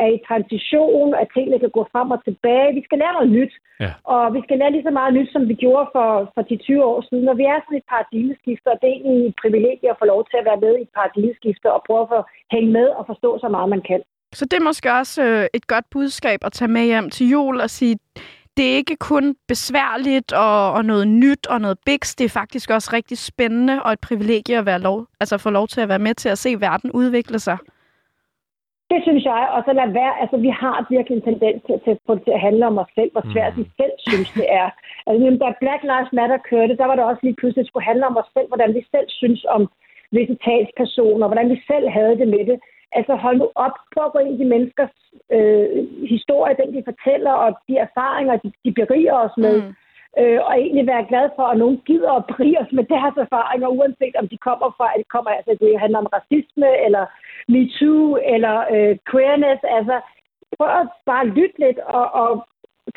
er 0.04 0.08
i 0.16 0.18
transition, 0.28 1.14
at 1.20 1.26
tingene 1.34 1.58
kan 1.58 1.72
gå 1.78 1.82
frem 1.92 2.08
og 2.14 2.20
tilbage. 2.24 2.74
Vi 2.78 2.82
skal 2.84 2.98
lære 2.98 3.16
noget 3.18 3.32
nyt, 3.38 3.54
Ja. 3.84 3.92
og 4.14 4.34
vi 4.34 4.40
skal 4.44 4.58
lære 4.58 4.72
lige 4.72 4.88
så 4.88 4.94
meget 5.00 5.14
nyt, 5.14 5.30
som 5.32 5.42
vi 5.50 5.54
gjorde 5.64 5.86
for, 5.94 6.08
for 6.34 6.42
de 6.42 6.56
20 6.56 6.84
år 6.92 7.00
siden. 7.08 7.28
Og 7.28 7.36
vi 7.38 7.44
er 7.52 7.58
sådan 7.60 7.78
et 7.78 7.88
paradigmeskifte, 7.92 8.68
og 8.72 8.78
det 8.80 8.88
er 8.88 8.96
egentlig 8.96 9.26
et 9.28 9.36
privilegie 9.42 9.90
at 9.90 10.00
få 10.00 10.04
lov 10.12 10.20
til 10.30 10.36
at 10.40 10.46
være 10.50 10.62
med 10.64 10.72
i 10.78 10.82
et 10.86 10.92
paradigmeskifte 10.96 11.72
og 11.76 11.82
prøve 11.88 12.06
at 12.18 12.24
hænge 12.54 12.70
med 12.78 12.88
og 12.98 13.04
forstå 13.06 13.30
så 13.38 13.48
meget, 13.48 13.68
man 13.68 13.82
kan. 13.90 14.00
Så 14.38 14.44
det 14.44 14.56
er 14.58 14.68
måske 14.70 14.88
også 14.92 15.22
øh, 15.28 15.46
et 15.54 15.66
godt 15.66 15.86
budskab 15.90 16.38
at 16.44 16.52
tage 16.52 16.70
med 16.76 16.84
hjem 16.84 17.10
til 17.10 17.26
jul 17.30 17.60
og 17.60 17.70
sige, 17.70 17.96
det 18.56 18.64
er 18.72 18.76
ikke 18.76 18.96
kun 18.96 19.36
besværligt 19.48 20.32
og, 20.32 20.72
og 20.72 20.84
noget 20.84 21.08
nyt 21.08 21.46
og 21.46 21.60
noget 21.60 21.78
biks. 21.86 22.14
Det 22.14 22.24
er 22.24 22.38
faktisk 22.40 22.70
også 22.70 22.90
rigtig 22.92 23.18
spændende 23.18 23.82
og 23.82 23.92
et 23.92 24.00
privilegie 24.00 24.58
at 24.58 24.66
være 24.66 24.80
lov, 24.80 25.06
altså 25.20 25.38
få 25.38 25.50
lov 25.50 25.66
til 25.68 25.80
at 25.80 25.88
være 25.88 26.04
med 26.06 26.14
til 26.14 26.28
at 26.28 26.38
se 26.38 26.60
verden 26.60 26.90
udvikle 26.92 27.38
sig. 27.38 27.58
Det 28.92 29.00
synes 29.06 29.24
jeg, 29.24 29.42
og 29.54 29.60
så 29.66 29.72
lad 29.80 29.88
være, 30.00 30.14
altså 30.22 30.36
vi 30.46 30.50
har 30.62 30.86
virkelig 30.94 31.16
en 31.16 31.26
tendens 31.28 31.58
til, 31.66 31.76
til, 31.84 31.94
til, 32.06 32.16
til 32.24 32.32
at 32.36 32.44
handle 32.46 32.64
om 32.70 32.78
os 32.82 32.92
selv, 32.98 33.10
hvor 33.12 33.24
svært 33.32 33.52
vi 33.60 33.64
selv 33.80 33.94
synes, 34.08 34.30
det 34.38 34.46
er. 34.60 34.68
Altså 35.06 35.38
da 35.42 35.48
Black 35.62 35.82
Lives 35.90 36.12
Matter 36.18 36.38
kørte, 36.50 36.78
der 36.80 36.86
var 36.88 36.96
det 36.96 37.04
også 37.04 37.22
lige 37.22 37.38
pludselig, 37.38 37.60
at 37.60 37.64
det 37.64 37.70
skulle 37.70 37.90
handle 37.90 38.06
om 38.10 38.16
os 38.20 38.30
selv, 38.36 38.48
hvordan 38.50 38.70
vi 38.74 38.82
selv 38.94 39.08
synes 39.20 39.42
om 39.56 39.62
visse 40.16 40.36
talspersoner, 40.46 41.26
hvordan 41.30 41.48
vi 41.54 41.58
selv 41.70 41.86
havde 41.96 42.16
det 42.20 42.28
med 42.34 42.44
det. 42.50 42.58
Altså 42.94 43.14
hold 43.14 43.36
nu 43.38 43.48
op 43.54 43.76
på 43.94 44.00
at 44.00 44.12
gå 44.12 44.18
ind 44.18 44.34
i 44.34 44.42
de 44.42 44.48
menneskers 44.54 44.94
øh, 45.36 45.68
historie, 46.14 46.56
den 46.60 46.74
de 46.74 46.82
fortæller, 46.90 47.32
og 47.32 47.50
de 47.68 47.74
erfaringer, 47.76 48.36
de, 48.36 48.52
de 48.64 48.72
beriger 48.72 49.14
os 49.14 49.36
med. 49.36 49.62
Mm. 49.62 49.74
Øh, 50.20 50.40
og 50.46 50.52
egentlig 50.58 50.86
være 50.86 51.08
glad 51.10 51.26
for, 51.36 51.42
at 51.42 51.58
nogen 51.58 51.80
gider 51.86 52.12
at 52.12 52.26
berige 52.26 52.60
os 52.60 52.72
med 52.72 52.84
deres 52.84 53.16
erfaringer, 53.16 53.68
uanset 53.68 54.16
om 54.16 54.28
de 54.28 54.38
kommer 54.38 54.68
fra, 54.76 54.86
at 54.92 54.98
det 54.98 55.08
kommer, 55.08 55.30
altså 55.30 55.52
det 55.60 55.80
handler 55.80 55.98
om 55.98 56.12
racisme, 56.16 56.68
eller 56.86 57.04
MeToo, 57.52 58.18
eller 58.34 58.56
øh, 58.74 58.96
queerness. 59.10 59.60
Altså 59.78 59.96
prøv 60.56 60.68
at 60.80 60.88
bare 61.06 61.26
lytte 61.26 61.58
lidt 61.58 61.78
og, 61.78 62.06
og 62.22 62.30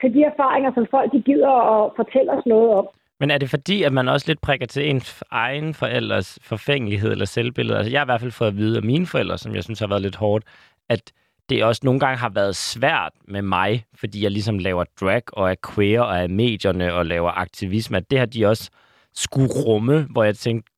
til 0.02 0.14
de 0.14 0.24
erfaringer, 0.24 0.72
som 0.74 0.88
folk 0.92 1.12
de 1.12 1.22
gider 1.22 1.54
at 1.76 1.92
fortælle 1.96 2.32
os 2.32 2.46
noget 2.46 2.70
om. 2.80 2.88
Men 3.20 3.32
er 3.32 3.38
det 3.38 3.50
fordi, 3.50 3.84
at 3.84 3.94
man 3.94 4.08
også 4.08 4.28
lidt 4.28 4.42
prikker 4.42 4.66
til 4.66 4.90
ens 4.90 5.24
egen 5.32 5.74
forældres 5.74 6.40
forfængelighed 6.42 7.12
eller 7.12 7.26
selvbillede? 7.26 7.78
Altså, 7.78 7.92
jeg 7.92 8.00
har 8.00 8.06
i 8.06 8.12
hvert 8.12 8.22
fald 8.22 8.32
fået 8.32 8.48
at 8.48 8.58
vide 8.58 8.78
af 8.78 8.84
mine 8.84 9.08
forældre, 9.08 9.38
som 9.38 9.56
jeg 9.56 9.64
synes 9.64 9.80
har 9.80 9.88
været 9.88 10.02
lidt 10.02 10.16
hårdt, 10.16 10.46
at 10.90 11.12
det 11.50 11.64
også 11.64 11.82
nogle 11.84 12.00
gange 12.00 12.18
har 12.18 12.30
været 12.30 12.56
svært 12.56 13.12
med 13.28 13.42
mig, 13.42 13.86
fordi 13.96 14.24
jeg 14.24 14.32
ligesom 14.32 14.60
laver 14.60 14.84
drag 15.00 15.22
og 15.34 15.52
er 15.52 15.56
queer 15.74 16.02
og 16.02 16.18
er 16.18 16.28
medierne 16.28 16.94
og 16.94 17.06
laver 17.06 17.32
aktivisme, 17.32 17.98
at 17.98 18.12
det 18.12 18.20
har 18.20 18.26
de 18.26 18.46
også 18.46 18.70
skulle 19.16 19.50
rumme, 19.66 20.08
hvor 20.10 20.24
jeg 20.24 20.38
tænkte, 20.38 20.72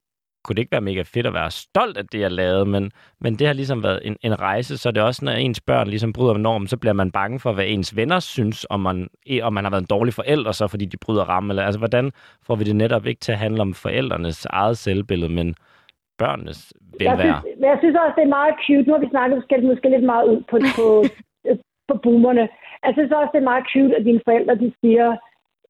kunne 0.43 0.55
det 0.55 0.61
ikke 0.61 0.71
være 0.71 0.81
mega 0.81 1.01
fedt 1.01 1.27
at 1.27 1.33
være 1.33 1.51
stolt 1.51 1.97
af 1.97 2.05
det, 2.05 2.19
jeg 2.19 2.31
lavede, 2.31 2.65
men, 2.65 2.91
men 3.21 3.35
det 3.35 3.47
har 3.47 3.53
ligesom 3.53 3.83
været 3.83 3.99
en, 4.03 4.15
en 4.21 4.39
rejse, 4.39 4.77
så 4.77 4.91
det 4.91 5.01
er 5.01 5.05
også, 5.05 5.25
når 5.25 5.31
ens 5.31 5.61
børn 5.61 5.87
ligesom 5.87 6.13
bryder 6.13 6.33
med 6.33 6.41
normen, 6.41 6.67
så 6.67 6.77
bliver 6.77 6.93
man 6.93 7.11
bange 7.11 7.39
for, 7.39 7.53
hvad 7.53 7.65
ens 7.67 7.95
venner 7.95 8.19
synes, 8.19 8.65
om 8.69 8.79
man, 8.79 9.07
om 9.41 9.53
man 9.53 9.63
har 9.63 9.71
været 9.71 9.81
en 9.81 9.87
dårlig 9.95 10.13
forælder, 10.13 10.51
så 10.51 10.67
fordi 10.67 10.85
de 10.85 10.97
bryder 10.97 11.23
ramme. 11.23 11.51
Eller, 11.51 11.63
altså, 11.63 11.79
hvordan 11.79 12.11
får 12.45 12.55
vi 12.55 12.63
det 12.63 12.75
netop 12.75 13.05
ikke 13.05 13.19
til 13.19 13.31
at 13.31 13.37
handle 13.37 13.61
om 13.61 13.73
forældrenes 13.73 14.45
eget 14.45 14.77
selvbillede, 14.77 15.33
men 15.33 15.55
børnenes 16.17 16.73
Jeg 16.99 17.17
velvære? 17.17 17.41
synes, 17.41 17.59
men 17.59 17.69
jeg 17.69 17.77
synes 17.81 17.95
også, 18.03 18.15
det 18.17 18.23
er 18.23 18.35
meget 18.39 18.55
cute. 18.65 18.85
Nu 18.87 18.93
har 18.93 19.01
vi 19.05 19.09
snakket 19.09 19.37
måske, 19.37 19.55
måske 19.71 19.89
lidt 19.89 20.05
meget 20.13 20.25
ud 20.31 20.39
på, 20.51 20.57
på, 20.77 20.85
på 21.89 21.95
boomerne. 22.03 22.45
Jeg 22.85 22.93
synes 22.93 23.11
også, 23.11 23.31
det 23.33 23.41
er 23.41 23.51
meget 23.51 23.65
cute, 23.73 23.95
at 23.97 24.05
dine 24.09 24.21
forældre 24.27 24.55
de 24.63 24.69
siger, 24.81 25.07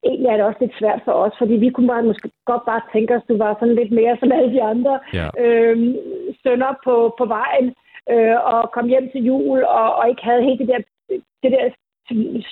egentlig 0.03 0.29
er 0.29 0.37
det 0.37 0.45
også 0.45 0.61
lidt 0.61 0.79
svært 0.79 1.01
for 1.05 1.11
os, 1.11 1.33
fordi 1.37 1.53
vi 1.53 1.69
kunne 1.69 1.87
bare, 1.87 2.03
måske 2.03 2.29
godt 2.45 2.65
bare 2.65 2.81
tænke 2.93 3.15
os, 3.15 3.21
at 3.23 3.29
du 3.29 3.37
var 3.37 3.55
sådan 3.59 3.75
lidt 3.75 3.91
mere 3.91 4.17
som 4.19 4.31
alle 4.31 4.51
de 4.55 4.63
andre 4.63 4.99
Ja. 5.13 5.27
øhm, 5.43 5.95
sønner 6.43 6.73
på, 6.83 7.15
på 7.17 7.25
vejen, 7.25 7.67
øh, 8.11 8.37
og 8.53 8.71
kom 8.71 8.87
hjem 8.87 9.09
til 9.11 9.21
jul, 9.29 9.63
og, 9.63 9.95
og 9.95 10.09
ikke 10.09 10.23
havde 10.23 10.43
helt 10.43 10.59
det 10.59 10.67
der, 10.67 10.81
det 11.43 11.51
der 11.51 11.69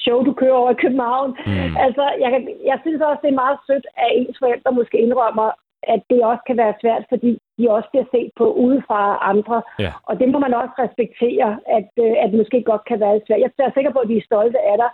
show, 0.03 0.23
du 0.23 0.33
kører 0.33 0.59
over 0.61 0.71
i 0.71 0.81
København. 0.83 1.29
Mm. 1.45 1.77
Altså, 1.85 2.03
jeg, 2.23 2.29
kan, 2.31 2.41
jeg 2.65 2.77
synes 2.81 3.01
også, 3.01 3.19
det 3.23 3.29
er 3.31 3.43
meget 3.43 3.59
sødt, 3.67 3.87
at 3.97 4.09
ens 4.15 4.37
forældre 4.39 4.71
måske 4.71 4.97
indrømmer, 4.97 5.51
at 5.83 6.01
det 6.09 6.23
også 6.23 6.43
kan 6.47 6.57
være 6.57 6.73
svært, 6.81 7.03
fordi 7.09 7.39
de 7.57 7.69
også 7.69 7.89
bliver 7.91 8.07
set 8.13 8.31
på 8.37 8.45
udefra 8.53 9.01
andre. 9.21 9.61
Ja. 9.79 9.91
Og 10.03 10.19
det 10.19 10.29
må 10.29 10.39
man 10.39 10.53
også 10.53 10.73
respektere, 10.79 11.59
at, 11.77 11.89
øh, 12.03 12.15
at 12.21 12.29
det 12.29 12.37
måske 12.37 12.63
godt 12.63 12.83
kan 12.85 12.99
være 12.99 13.21
svært. 13.27 13.39
Jeg 13.39 13.51
er 13.65 13.71
sikker 13.77 13.91
på, 13.91 13.99
at 13.99 14.09
de 14.09 14.17
er 14.17 14.29
stolte 14.29 14.59
af 14.71 14.77
dig, 14.83 14.91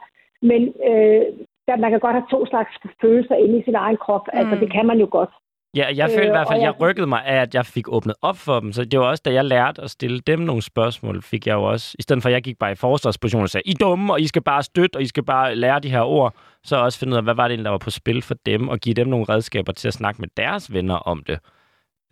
men 0.49 0.61
øh, 0.89 1.25
der, 1.67 1.75
man 1.77 1.91
kan 1.91 1.99
godt 1.99 2.15
have 2.15 2.29
to 2.31 2.45
slags 2.45 2.71
følelser 3.01 3.35
inde 3.35 3.59
i 3.59 3.63
sin 3.63 3.75
egen 3.75 3.97
krop. 3.97 4.25
Mm. 4.33 4.39
Altså, 4.39 4.55
det 4.55 4.71
kan 4.71 4.85
man 4.85 4.99
jo 4.99 5.07
godt. 5.11 5.29
Ja, 5.75 5.85
jeg 5.95 6.09
følte 6.09 6.23
i 6.23 6.27
Øh, 6.27 6.31
hvert 6.31 6.47
fald, 6.47 6.59
og 6.59 6.65
jeg 6.65 6.81
rykkede 6.81 7.07
mig 7.07 7.25
af, 7.25 7.41
at 7.41 7.55
jeg 7.55 7.65
fik 7.65 7.87
åbnet 7.87 8.15
op 8.21 8.37
for 8.37 8.59
dem. 8.59 8.71
Så 8.71 8.85
det 8.85 8.99
var 8.99 9.05
også, 9.05 9.21
da 9.25 9.33
jeg 9.33 9.45
lærte 9.45 9.81
at 9.81 9.89
stille 9.89 10.19
dem 10.19 10.39
nogle 10.39 10.61
spørgsmål, 10.61 11.21
fik 11.21 11.47
jeg 11.47 11.53
jo 11.53 11.63
også, 11.63 11.95
i 11.99 12.01
stedet 12.01 12.21
for 12.21 12.29
at 12.29 12.33
jeg 12.33 12.43
gik 12.43 12.59
bare 12.59 12.71
i 12.71 12.75
forsvarsposition 12.75 13.43
og 13.43 13.49
sagde, 13.49 13.69
I 13.69 13.71
er 13.71 13.75
dumme, 13.85 14.13
og 14.13 14.21
I 14.21 14.27
skal 14.27 14.41
bare 14.41 14.63
støtte, 14.63 14.97
og 14.97 15.01
I 15.01 15.05
skal 15.05 15.23
bare 15.23 15.55
lære 15.55 15.79
de 15.79 15.89
her 15.89 16.01
ord, 16.01 16.33
så 16.63 16.75
også 16.77 16.99
finde 16.99 17.11
ud 17.13 17.17
af, 17.17 17.23
hvad 17.23 17.33
var 17.33 17.43
det 17.43 17.51
egentlig, 17.51 17.65
der 17.65 17.71
var 17.71 17.77
på 17.77 17.89
spil 17.89 18.21
for 18.21 18.35
dem, 18.45 18.69
og 18.69 18.79
give 18.79 18.93
dem 18.93 19.07
nogle 19.07 19.25
redskaber 19.29 19.71
til 19.71 19.87
at 19.87 19.93
snakke 19.93 20.21
med 20.21 20.29
deres 20.37 20.73
venner 20.73 20.95
om 20.95 21.23
det. 21.27 21.39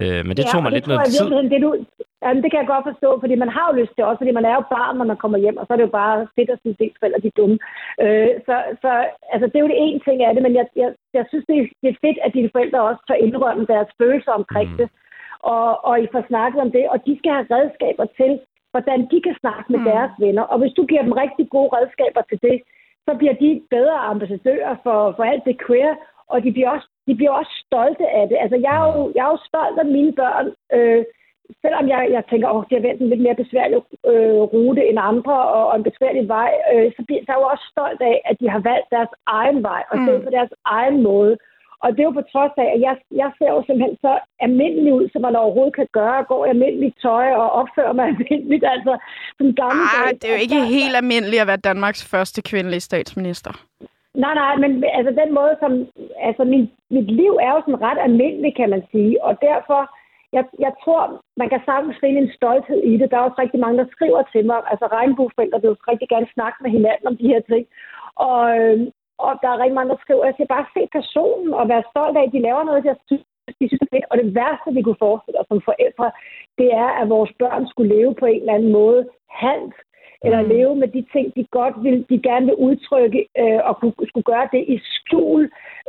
Øh, 0.02 0.26
men 0.26 0.38
det 0.38 0.46
tog 0.46 0.58
og 0.58 0.64
mig 0.64 0.72
lidt 0.72 0.84
tror 0.84 0.94
noget 0.94 1.08
tid. 1.08 1.50
Det, 1.50 1.62
du, 1.62 1.86
jamen, 2.24 2.42
det 2.44 2.50
kan 2.52 2.62
jeg 2.62 2.72
godt 2.74 2.90
forstå, 2.92 3.10
fordi 3.20 3.36
man 3.44 3.52
har 3.56 3.66
jo 3.68 3.74
lyst 3.80 3.94
til 3.96 4.04
også, 4.04 4.20
fordi 4.22 4.34
man 4.40 4.48
er 4.50 4.56
jo 4.56 4.64
barn, 4.76 4.96
når 4.98 5.06
man 5.12 5.22
kommer 5.24 5.38
hjem, 5.44 5.58
og 5.58 5.66
så 5.66 5.70
er 5.74 5.78
det 5.78 5.88
jo 5.90 5.98
bare 6.02 6.28
fedt 6.38 6.50
at 6.56 6.60
sige, 6.62 6.76
at 6.80 7.00
forældre 7.00 7.24
de 7.24 7.32
er 7.32 7.40
dumme. 7.40 7.58
Øh, 8.04 8.34
så, 8.48 8.56
så 8.84 8.92
altså, 9.34 9.46
det 9.48 9.58
er 9.58 9.66
jo 9.66 9.74
det 9.74 9.84
ene 9.86 10.00
ting 10.08 10.18
af 10.24 10.32
det, 10.34 10.44
men 10.44 10.56
jeg, 10.60 10.66
jeg, 10.82 10.90
jeg 11.18 11.26
synes, 11.30 11.46
det 11.50 11.56
er, 11.62 11.66
det 11.82 11.90
er 11.90 12.02
fedt, 12.06 12.20
at 12.26 12.34
dine 12.38 12.54
forældre 12.56 12.88
også 12.90 13.02
tør 13.08 13.24
indrømme 13.26 13.66
deres 13.74 13.90
følelser 14.02 14.34
omkring 14.42 14.70
Mm. 14.72 14.78
det, 14.78 14.88
og, 15.56 15.86
og 15.90 15.96
I 16.04 16.08
får 16.12 16.24
snakket 16.28 16.60
om 16.66 16.72
det, 16.72 16.86
og 16.94 16.98
de 17.06 17.14
skal 17.18 17.32
have 17.38 17.48
redskaber 17.56 18.06
til, 18.20 18.32
hvordan 18.72 19.00
de 19.12 19.18
kan 19.22 19.36
snakke 19.42 19.68
med 19.72 19.80
mm. 19.80 19.86
deres 19.86 20.14
venner. 20.20 20.44
Og 20.52 20.58
hvis 20.60 20.74
du 20.78 20.84
giver 20.86 21.04
dem 21.08 21.12
rigtig 21.24 21.46
gode 21.50 21.70
redskaber 21.78 22.22
til 22.22 22.40
det, 22.48 22.58
så 23.08 23.12
bliver 23.20 23.34
de 23.34 23.62
bedre 23.70 23.98
ambassadører 24.14 24.76
for, 24.84 25.00
for 25.16 25.24
alt 25.24 25.46
det 25.46 25.62
queer, 25.66 25.94
og 26.28 26.44
de 26.44 26.52
bliver 26.52 26.70
også, 26.70 26.88
de 27.08 27.16
bliver 27.16 27.32
også 27.32 27.54
stolte 27.66 28.06
af 28.20 28.26
det. 28.30 28.38
Altså, 28.44 28.58
jeg 28.66 28.74
er 28.80 28.86
jo, 28.92 29.12
jeg 29.16 29.24
er 29.26 29.32
jo 29.36 29.40
stolt 29.50 29.80
af 29.80 29.86
mine 29.86 30.14
børn, 30.22 30.48
øh, 30.78 31.04
selvom 31.64 31.86
jeg, 31.94 32.02
jeg 32.16 32.24
tænker, 32.30 32.48
at 32.50 32.68
de 32.70 32.76
har 32.76 32.88
vendt 32.88 33.02
en 33.02 33.10
lidt 33.12 33.26
mere 33.26 33.42
besværlig 33.44 33.78
øh, 34.12 34.42
rute 34.56 34.84
end 34.90 35.00
andre, 35.12 35.36
og, 35.56 35.64
og 35.70 35.76
en 35.76 35.88
besværlig 35.90 36.24
vej, 36.28 36.52
øh, 36.74 36.88
så 36.96 37.02
bliver 37.08 37.22
jeg 37.28 37.36
jo 37.40 37.46
også 37.54 37.66
stolt 37.74 38.02
af, 38.12 38.18
at 38.30 38.36
de 38.42 38.48
har 38.54 38.62
valgt 38.72 38.90
deres 38.96 39.14
egen 39.40 39.60
vej, 39.70 39.82
og 39.92 39.96
Mm. 39.98 40.04
stedet 40.06 40.24
på 40.24 40.32
deres 40.38 40.54
egen 40.66 40.98
måde. 41.10 41.34
Og 41.84 41.90
det 41.92 42.00
er 42.00 42.10
jo 42.10 42.20
på 42.20 42.26
trods 42.34 42.56
af, 42.64 42.68
at 42.76 42.80
jeg, 42.88 42.96
jeg 43.22 43.30
ser 43.38 43.50
jo 43.56 43.62
simpelthen 43.66 43.98
så 44.06 44.14
almindelig 44.46 44.94
ud, 44.94 45.06
som 45.12 45.22
man 45.22 45.36
overhovedet 45.36 45.76
kan 45.76 45.88
gøre. 46.00 46.24
Går 46.24 46.46
i 46.46 46.50
almindeligt 46.50 46.96
tøj 47.02 47.28
og 47.42 47.48
opfører 47.62 47.94
mig 47.94 48.06
almindeligt, 48.12 48.66
altså 48.76 48.94
som 49.38 49.48
gammel. 49.62 49.84
Ah, 49.98 50.10
det 50.20 50.26
er 50.26 50.34
jo 50.36 50.42
ikke 50.46 50.62
helt 50.78 50.96
almindeligt 51.02 51.42
at 51.42 51.48
være 51.48 51.68
Danmarks 51.72 52.02
første 52.12 52.40
kvindelige 52.50 52.88
statsminister. 52.90 53.52
Nej, 54.24 54.34
nej, 54.34 54.56
men 54.56 54.84
altså 54.98 55.12
den 55.22 55.34
måde, 55.40 55.54
som... 55.60 55.72
Altså 56.28 56.44
min, 56.44 56.64
mit 56.96 57.10
liv 57.22 57.32
er 57.46 57.52
jo 57.56 57.62
sådan 57.62 57.82
ret 57.88 58.00
almindelig, 58.08 58.56
kan 58.56 58.70
man 58.70 58.84
sige, 58.92 59.24
og 59.24 59.34
derfor... 59.42 59.82
Jeg, 60.38 60.44
jeg 60.66 60.74
tror, 60.84 61.02
man 61.42 61.50
kan 61.50 61.62
sagtens 61.66 61.98
finde 62.02 62.20
en 62.22 62.32
stolthed 62.38 62.80
i 62.92 62.98
det. 62.98 63.12
Der 63.12 63.18
er 63.18 63.28
også 63.28 63.42
rigtig 63.42 63.60
mange, 63.60 63.78
der 63.82 63.94
skriver 63.96 64.22
til 64.34 64.46
mig. 64.46 64.60
Altså 64.72 64.86
regnbueforældre 64.98 65.62
vil 65.62 65.72
jo 65.74 65.76
rigtig 65.92 66.10
gerne 66.10 66.28
snakke 66.34 66.58
med 66.64 66.72
hinanden 66.72 67.08
om 67.08 67.18
de 67.18 67.32
her 67.34 67.42
ting. 67.52 67.66
Og, 68.28 68.40
øhm, 68.60 68.86
og 69.26 69.32
der 69.42 69.50
er 69.50 69.62
rigtig 69.62 69.78
mange, 69.80 69.92
der 69.94 70.04
skriver, 70.04 70.26
jeg 70.26 70.34
skal 70.34 70.54
bare 70.56 70.66
se 70.76 70.82
personen 70.98 71.54
og 71.60 71.66
være 71.74 71.88
stolt 71.92 72.18
af, 72.18 72.24
at 72.24 72.34
de 72.36 72.46
laver 72.48 72.64
noget, 72.64 72.86
jeg 72.86 72.98
synes, 73.08 73.24
de 73.60 73.68
synes 73.68 73.82
det. 73.82 73.90
fedt. 73.94 74.06
Og 74.12 74.18
det 74.18 74.36
værste, 74.40 74.70
vi 74.78 74.82
kunne 74.82 75.04
forestille 75.06 75.40
os 75.42 75.48
som 75.52 75.62
forældre, 75.70 76.08
det 76.60 76.70
er, 76.84 76.90
at 77.02 77.10
vores 77.16 77.32
børn 77.42 77.64
skulle 77.68 77.94
leve 77.96 78.14
på 78.20 78.26
en 78.26 78.42
eller 78.42 78.58
anden 78.58 78.72
måde 78.72 79.02
halvt 79.30 79.76
eller 80.26 80.42
Mm. 80.42 80.50
leve 80.50 80.76
med 80.76 80.88
de 80.88 81.06
ting, 81.14 81.36
de 81.36 81.44
godt 81.58 81.76
vil, 81.86 82.06
de 82.10 82.18
gerne 82.30 82.46
vil 82.46 82.56
udtrykke, 82.68 83.22
øh, 83.42 83.60
og 83.70 83.74
kunne, 83.80 83.94
skulle 84.08 84.30
gøre 84.34 84.48
det 84.52 84.64
i 84.74 84.76
skjul, 84.96 85.42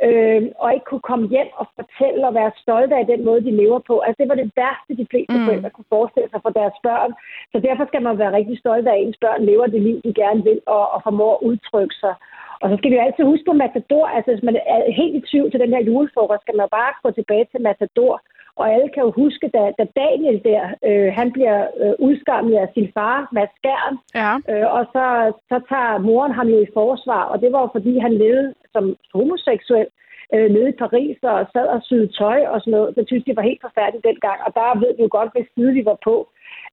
øh, 0.06 0.42
og 0.62 0.68
ikke 0.74 0.84
kunne 0.90 1.06
komme 1.10 1.26
hjem 1.34 1.50
og 1.60 1.66
fortælle 1.78 2.26
og 2.28 2.34
være 2.34 2.52
stolte 2.64 2.94
af 2.96 3.06
den 3.06 3.24
måde, 3.24 3.44
de 3.48 3.50
lever 3.62 3.78
på. 3.78 3.94
Altså 4.06 4.18
det 4.22 4.28
var 4.28 4.38
det 4.42 4.50
værste, 4.56 4.92
de 5.02 5.06
fleste 5.10 5.34
Mm. 5.34 5.40
mm. 5.40 5.46
forældre 5.46 5.70
kunne 5.70 5.92
forestille 5.96 6.30
sig 6.30 6.40
for 6.42 6.52
deres 6.60 6.76
børn. 6.82 7.12
Så 7.52 7.56
derfor 7.66 7.84
skal 7.86 8.02
man 8.02 8.18
være 8.18 8.36
rigtig 8.38 8.58
stolt 8.58 8.88
af, 8.88 8.94
at 8.94 9.02
ens 9.02 9.18
børn 9.24 9.40
lever 9.50 9.66
det 9.66 9.82
liv, 9.82 9.96
de 10.04 10.14
gerne 10.22 10.42
vil, 10.48 10.60
og, 10.66 10.84
og 10.94 10.98
formår 11.02 11.32
at 11.36 11.44
udtrykke 11.48 11.94
sig. 12.04 12.14
Og 12.62 12.66
så 12.70 12.74
skal 12.76 12.90
vi 12.90 12.96
jo 12.96 13.02
altid 13.06 13.24
huske 13.24 13.44
på 13.48 13.52
Matador. 13.64 14.06
Altså 14.16 14.30
hvis 14.32 14.42
man 14.48 14.56
er 14.74 14.92
helt 15.00 15.14
i 15.16 15.26
tvivl 15.30 15.50
til 15.50 15.60
den 15.60 15.74
her 15.74 15.82
julefrokost, 15.88 16.42
skal 16.42 16.56
man 16.56 16.64
jo 16.66 16.72
bare 16.80 16.92
gå 17.02 17.10
tilbage 17.10 17.46
til 17.52 17.60
Matador. 17.68 18.14
Og 18.56 18.72
alle 18.72 18.88
kan 18.94 19.02
jo 19.02 19.10
huske, 19.22 19.46
da, 19.56 19.62
da 19.78 19.84
Daniel 20.02 20.38
der, 20.44 20.62
øh, 20.88 21.12
han 21.18 21.32
bliver 21.32 21.58
øh, 21.82 21.94
udskammet 21.98 22.56
af 22.56 22.68
sin 22.74 22.88
far, 22.94 23.28
Mads 23.32 23.50
Skjern, 23.56 23.94
Ja. 24.14 24.32
Øh, 24.50 24.66
og 24.76 24.82
så, 24.94 25.06
så 25.50 25.56
tager 25.68 25.98
moren 25.98 26.32
ham 26.32 26.48
jo 26.48 26.58
i 26.62 26.72
forsvar, 26.74 27.22
og 27.22 27.40
det 27.40 27.52
var 27.52 27.60
jo 27.60 27.68
fordi, 27.72 27.98
han 27.98 28.14
levede 28.14 28.54
som 28.72 28.96
homoseksuel. 29.14 29.86
Øh, 30.34 30.46
nede 30.54 30.68
i 30.72 30.80
Paris 30.84 31.16
og 31.32 31.38
sad 31.54 31.66
og 31.76 31.80
syede 31.88 32.08
tøj 32.20 32.38
og 32.52 32.58
sådan 32.60 32.74
noget. 32.76 32.96
Det 32.96 33.04
synes 33.06 33.24
de 33.26 33.36
var 33.38 33.44
helt 33.50 33.62
forfærdeligt 33.66 34.04
dengang. 34.10 34.38
Og 34.46 34.50
der 34.58 34.78
ved 34.82 34.92
vi 34.96 35.02
jo 35.06 35.10
godt, 35.18 35.30
hvis 35.34 35.48
side 35.54 35.72
vi 35.78 35.82
var 35.90 35.98
på. 36.08 36.16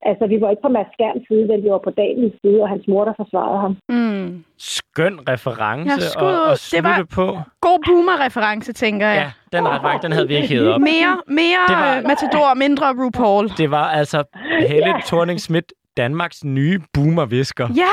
Altså, 0.10 0.24
vi 0.32 0.38
var 0.42 0.50
ikke 0.50 0.66
på 0.68 0.72
Mads 0.78 0.92
Skjerns 0.94 1.24
side, 1.28 1.46
men 1.50 1.64
vi 1.64 1.70
var 1.76 1.82
på 1.88 1.92
Daniels 2.02 2.38
side, 2.42 2.60
og 2.64 2.70
hans 2.74 2.86
mor, 2.92 3.04
der 3.10 3.14
forsvarede 3.22 3.60
ham. 3.66 3.74
Mm. 3.96 4.44
Skøn 4.58 5.16
reference 5.34 5.92
Ja, 6.04 6.10
skud 6.16 6.36
og, 6.42 6.44
og 6.44 6.52
Det 6.52 6.60
slutte 6.60 6.90
var- 6.90 7.16
på. 7.20 7.26
God 7.68 7.80
boomer-reference, 7.88 8.74
tænker 8.74 9.08
jeg. 9.08 9.32
Ja, 9.54 9.58
den 9.58 9.68
reference, 9.68 10.02
den 10.06 10.12
havde 10.16 10.28
vi 10.28 10.36
ikke 10.36 10.48
hævet 10.54 10.74
op. 10.74 10.80
Mere, 10.82 11.14
mere 11.42 11.62
Det 11.72 11.76
var-. 11.84 12.02
Matador, 12.12 12.54
mindre 12.66 12.86
RuPaul. 13.04 13.46
Det 13.62 13.72
var 13.72 13.88
altså 14.00 14.24
Helle 14.70 14.94
thorning 15.06 15.40
Schmidt, 15.40 15.74
Danmarks 15.98 16.44
nye 16.44 16.80
boomervisker. 16.94 17.68
Ja, 17.84 17.92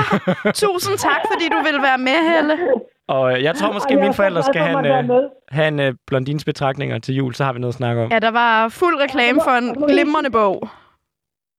tusind 0.65 0.97
tak, 0.99 1.21
fordi 1.33 1.45
du 1.55 1.59
vil 1.69 1.79
være 1.89 1.99
med, 1.99 2.19
Helle. 2.33 2.55
Og 3.09 3.33
øh, 3.33 3.43
jeg 3.43 3.55
tror 3.55 3.73
måske, 3.73 3.93
jeg 3.93 4.01
mine 4.01 4.15
forældre 4.15 4.43
skal 4.43 4.61
have 4.61 4.79
at 4.97 5.05
en, 5.05 5.11
øh, 5.11 5.21
have 5.49 5.69
en 5.69 5.81
øh, 5.81 5.95
blondins 6.07 6.45
betragtninger 6.45 6.99
til 6.99 7.15
jul, 7.15 7.35
så 7.35 7.45
har 7.45 7.53
vi 7.53 7.59
noget 7.59 7.73
at 7.75 7.77
snakke 7.77 8.03
om. 8.03 8.11
Ja, 8.13 8.19
der 8.19 8.31
var 8.31 8.69
fuld 8.69 9.01
reklame 9.01 9.41
for 9.45 9.51
en 9.51 9.69
glimrende 9.89 10.31
bog. 10.31 10.69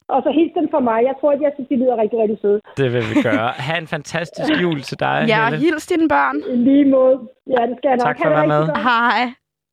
Og 0.10 0.22
så 0.24 0.30
hils 0.38 0.54
dem 0.60 0.68
for 0.72 0.80
mig. 0.80 1.00
Jeg 1.10 1.16
tror, 1.20 1.32
at 1.32 1.42
jeg 1.42 1.52
synes, 1.56 1.68
de 1.70 1.76
lyder 1.76 1.96
rigtig, 2.04 2.20
rigtig 2.20 2.38
søde. 2.42 2.60
Det 2.78 2.94
vil 2.94 3.04
vi 3.16 3.22
gøre. 3.22 3.48
Ha' 3.68 3.78
en 3.78 3.88
fantastisk 3.88 4.62
jul 4.62 4.82
til 4.82 5.00
dig, 5.00 5.26
Ja, 5.28 5.44
Helle. 5.44 5.60
hils 5.60 5.88
dine 5.88 6.08
børn. 6.10 6.36
I 6.54 6.56
lige 6.56 6.86
måde. 6.86 7.16
Ja, 7.48 7.62
det 7.70 7.76
skal 7.78 7.88
jeg 7.90 7.98
nok. 7.98 8.06
Tak 8.08 8.18
for 8.22 8.26
at 8.26 8.32
være 8.32 8.48
med. 8.48 8.64
Hej. 8.76 9.20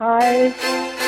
Hej. 0.01 1.04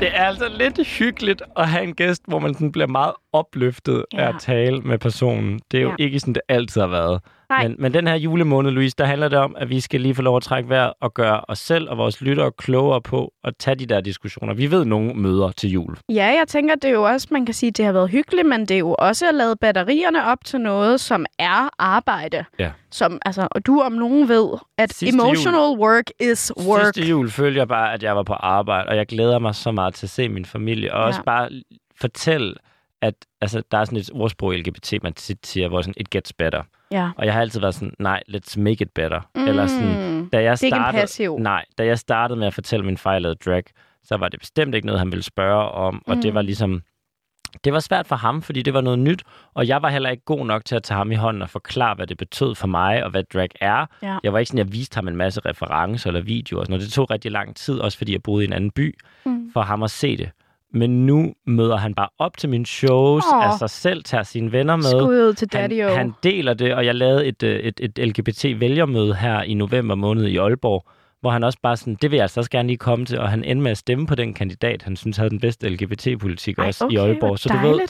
Det 0.00 0.08
er 0.16 0.24
altså 0.24 0.48
lidt 0.48 0.86
hyggeligt 0.86 1.42
at 1.56 1.68
have 1.68 1.84
en 1.84 1.94
gæst, 1.94 2.22
hvor 2.28 2.38
man 2.38 2.54
sådan 2.54 2.72
bliver 2.72 2.86
meget 2.86 3.12
opløftet 3.32 4.04
ja. 4.12 4.18
af 4.24 4.28
at 4.28 4.34
tale 4.40 4.80
med 4.80 4.98
personen. 4.98 5.60
Det 5.70 5.78
er 5.78 5.82
jo 5.82 5.88
Ja. 5.98 6.04
ikke 6.04 6.20
sådan, 6.20 6.34
det 6.34 6.42
altid 6.48 6.80
har 6.80 6.88
været. 6.88 7.20
Nej. 7.50 7.68
Men, 7.68 7.76
men 7.78 7.94
den 7.94 8.06
her 8.06 8.14
julemåned, 8.14 8.70
Louise, 8.70 8.94
der 8.98 9.04
handler 9.04 9.28
det 9.28 9.38
om, 9.38 9.56
at 9.58 9.68
vi 9.68 9.80
skal 9.80 10.00
lige 10.00 10.14
få 10.14 10.22
lov 10.22 10.36
at 10.36 10.42
trække 10.42 10.68
vejret 10.68 10.92
og 11.00 11.14
gøre 11.14 11.40
os 11.48 11.58
selv 11.58 11.90
og 11.90 11.98
vores 11.98 12.20
lyttere 12.20 12.52
klogere 12.52 13.02
på 13.02 13.32
at 13.44 13.54
tage 13.58 13.74
de 13.74 13.86
der 13.86 14.00
diskussioner. 14.00 14.54
Vi 14.54 14.70
ved, 14.70 14.84
nogen 14.84 15.22
møder 15.22 15.50
til 15.50 15.70
jul. 15.70 15.96
Ja, 16.08 16.26
jeg 16.26 16.44
tænker, 16.48 16.74
det 16.74 16.84
er 16.84 16.92
jo 16.92 17.02
også, 17.02 17.28
man 17.30 17.46
kan 17.46 17.54
sige, 17.54 17.70
det 17.70 17.84
har 17.84 17.92
været 17.92 18.10
hyggeligt, 18.10 18.48
men 18.48 18.60
det 18.60 18.70
er 18.70 18.78
jo 18.78 18.96
også 18.98 19.28
at 19.28 19.34
lade 19.34 19.56
batterierne 19.56 20.24
op 20.24 20.44
til 20.44 20.60
noget, 20.60 21.00
som 21.00 21.26
er 21.38 21.68
arbejde. 21.78 22.44
Ja. 22.58 22.70
Som, 22.90 23.18
altså, 23.24 23.48
og 23.50 23.66
du 23.66 23.80
om 23.80 23.92
nogen 23.92 24.28
ved, 24.28 24.48
at 24.78 24.94
Sidste 24.94 25.14
emotional 25.14 25.78
work 25.78 26.04
is 26.20 26.52
work. 26.66 26.84
Sidste 26.84 27.10
jul 27.10 27.30
følte 27.30 27.58
jeg 27.58 27.68
bare, 27.68 27.92
at 27.92 28.02
jeg 28.02 28.16
var 28.16 28.22
på 28.22 28.32
arbejde, 28.32 28.88
og 28.88 28.96
jeg 28.96 29.06
glæder 29.06 29.38
mig 29.38 29.54
så 29.54 29.72
meget 29.72 29.94
til 29.94 30.06
at 30.06 30.10
se 30.10 30.28
min 30.28 30.44
familie, 30.44 30.94
og 30.94 31.00
ja. 31.00 31.06
også 31.06 31.22
bare 31.26 31.48
fortælle, 32.00 32.54
at 33.02 33.14
altså, 33.40 33.62
der 33.70 33.78
er 33.78 33.84
sådan 33.84 33.98
et 33.98 34.10
ordsprog 34.12 34.54
i 34.54 34.60
LGBT, 34.60 34.92
man 35.02 35.12
tit 35.12 35.46
siger, 35.46 35.68
hvor 35.68 35.82
sådan, 35.82 35.94
it 35.96 36.10
gets 36.10 36.32
better. 36.32 36.62
Ja. 36.92 37.10
Og 37.16 37.24
jeg 37.26 37.32
har 37.34 37.40
altid 37.40 37.60
været 37.60 37.74
sådan, 37.74 37.94
nej, 37.98 38.22
let's 38.28 38.58
make 38.60 38.82
it 38.84 38.90
better. 38.94 39.20
Mm. 39.34 39.48
Eller 39.48 39.66
sådan, 39.66 40.28
da 40.32 40.42
jeg 40.42 40.58
Det 40.60 40.72
er 40.72 40.76
startede. 41.06 41.42
Nej, 41.42 41.64
da 41.78 41.84
jeg 41.86 41.98
startede 41.98 42.38
med 42.38 42.46
at 42.46 42.54
fortælle 42.54 42.86
min 42.86 42.96
fejlede 42.96 43.34
drag, 43.34 43.62
så 44.04 44.16
var 44.16 44.28
det 44.28 44.40
bestemt 44.40 44.74
ikke 44.74 44.86
noget, 44.86 44.98
han 44.98 45.10
ville 45.12 45.22
spørge 45.22 45.68
om, 45.70 46.02
og 46.06 46.16
Mm. 46.16 46.22
det 46.22 46.34
var 46.34 46.42
ligesom, 46.42 46.82
det 47.64 47.72
var 47.72 47.80
svært 47.80 48.06
for 48.06 48.16
ham, 48.16 48.42
fordi 48.42 48.62
det 48.62 48.74
var 48.74 48.80
noget 48.80 48.98
nyt, 48.98 49.22
og 49.54 49.68
jeg 49.68 49.82
var 49.82 49.88
heller 49.88 50.10
ikke 50.10 50.24
god 50.24 50.46
nok 50.46 50.64
til 50.64 50.76
at 50.76 50.82
tage 50.82 50.98
ham 50.98 51.12
i 51.12 51.14
hånden 51.14 51.42
og 51.42 51.50
forklare, 51.50 51.94
hvad 51.94 52.06
det 52.06 52.16
betød 52.18 52.54
for 52.54 52.66
mig, 52.66 53.04
og 53.04 53.10
hvad 53.10 53.22
drag 53.22 53.48
er. 53.60 53.86
Ja. 54.02 54.18
Jeg 54.24 54.32
var 54.32 54.38
ikke 54.38 54.48
sådan, 54.48 54.58
jeg 54.66 54.72
viste 54.72 54.94
ham 54.94 55.08
en 55.08 55.16
masse 55.16 55.40
referencer 55.40 56.08
eller 56.10 56.20
videoer 56.20 56.60
og 56.60 56.66
sådan 56.66 56.72
noget. 56.72 56.84
Det 56.86 56.92
tog 56.92 57.10
rigtig 57.10 57.30
lang 57.32 57.56
tid, 57.56 57.78
også 57.78 57.98
fordi 57.98 58.12
jeg 58.12 58.22
boede 58.22 58.44
i 58.44 58.46
en 58.46 58.52
anden 58.52 58.70
by, 58.70 58.98
Mm. 59.24 59.50
for 59.52 59.60
ham 59.62 59.82
at 59.82 59.90
se 59.90 60.16
det. 60.16 60.30
Men 60.72 61.06
nu 61.06 61.34
møder 61.46 61.76
han 61.76 61.94
bare 61.94 62.08
op 62.18 62.36
til 62.36 62.48
mine 62.48 62.66
shows 62.66 63.24
Åh. 63.34 63.46
af 63.46 63.58
sig 63.58 63.70
selv, 63.70 64.04
tager 64.04 64.22
sine 64.22 64.52
venner 64.52 64.76
med. 64.76 64.84
Skud 64.84 65.28
ud 65.28 65.34
til 65.34 65.48
Han, 65.52 65.70
Daddy 65.70 65.84
O. 65.84 65.88
han 65.88 66.12
deler 66.22 66.54
det, 66.54 66.74
og 66.74 66.86
jeg 66.86 66.94
lavede 66.94 67.26
et, 67.26 67.42
øh, 67.42 67.60
et, 67.60 67.80
et 67.80 68.08
LGBT-vælgermøde 68.08 69.14
her 69.14 69.42
i 69.42 69.54
november 69.54 69.94
måned 69.94 70.26
i 70.26 70.36
Aalborg, 70.36 70.86
hvor 71.20 71.30
han 71.30 71.44
også 71.44 71.58
bare 71.62 71.76
sådan, 71.76 71.96
det 72.02 72.10
vil 72.10 72.16
jeg 72.16 72.24
altså 72.24 72.40
også 72.40 72.50
gerne 72.50 72.66
lige 72.66 72.78
komme 72.78 73.06
til, 73.06 73.18
og 73.18 73.28
han 73.28 73.44
endte 73.44 73.62
med 73.62 73.70
at 73.70 73.78
stemme 73.78 74.06
på 74.06 74.14
den 74.14 74.34
kandidat, 74.34 74.82
han 74.82 74.96
synes 74.96 75.16
havde 75.16 75.30
den 75.30 75.40
bedste 75.40 75.68
LGBT-politik 75.68 76.58
Ej, 76.58 76.66
også 76.66 76.84
okay, 76.84 76.94
i 76.94 76.96
Aalborg. 76.96 77.38
Så 77.38 77.48
du 77.48 77.68
ved, 77.68 77.80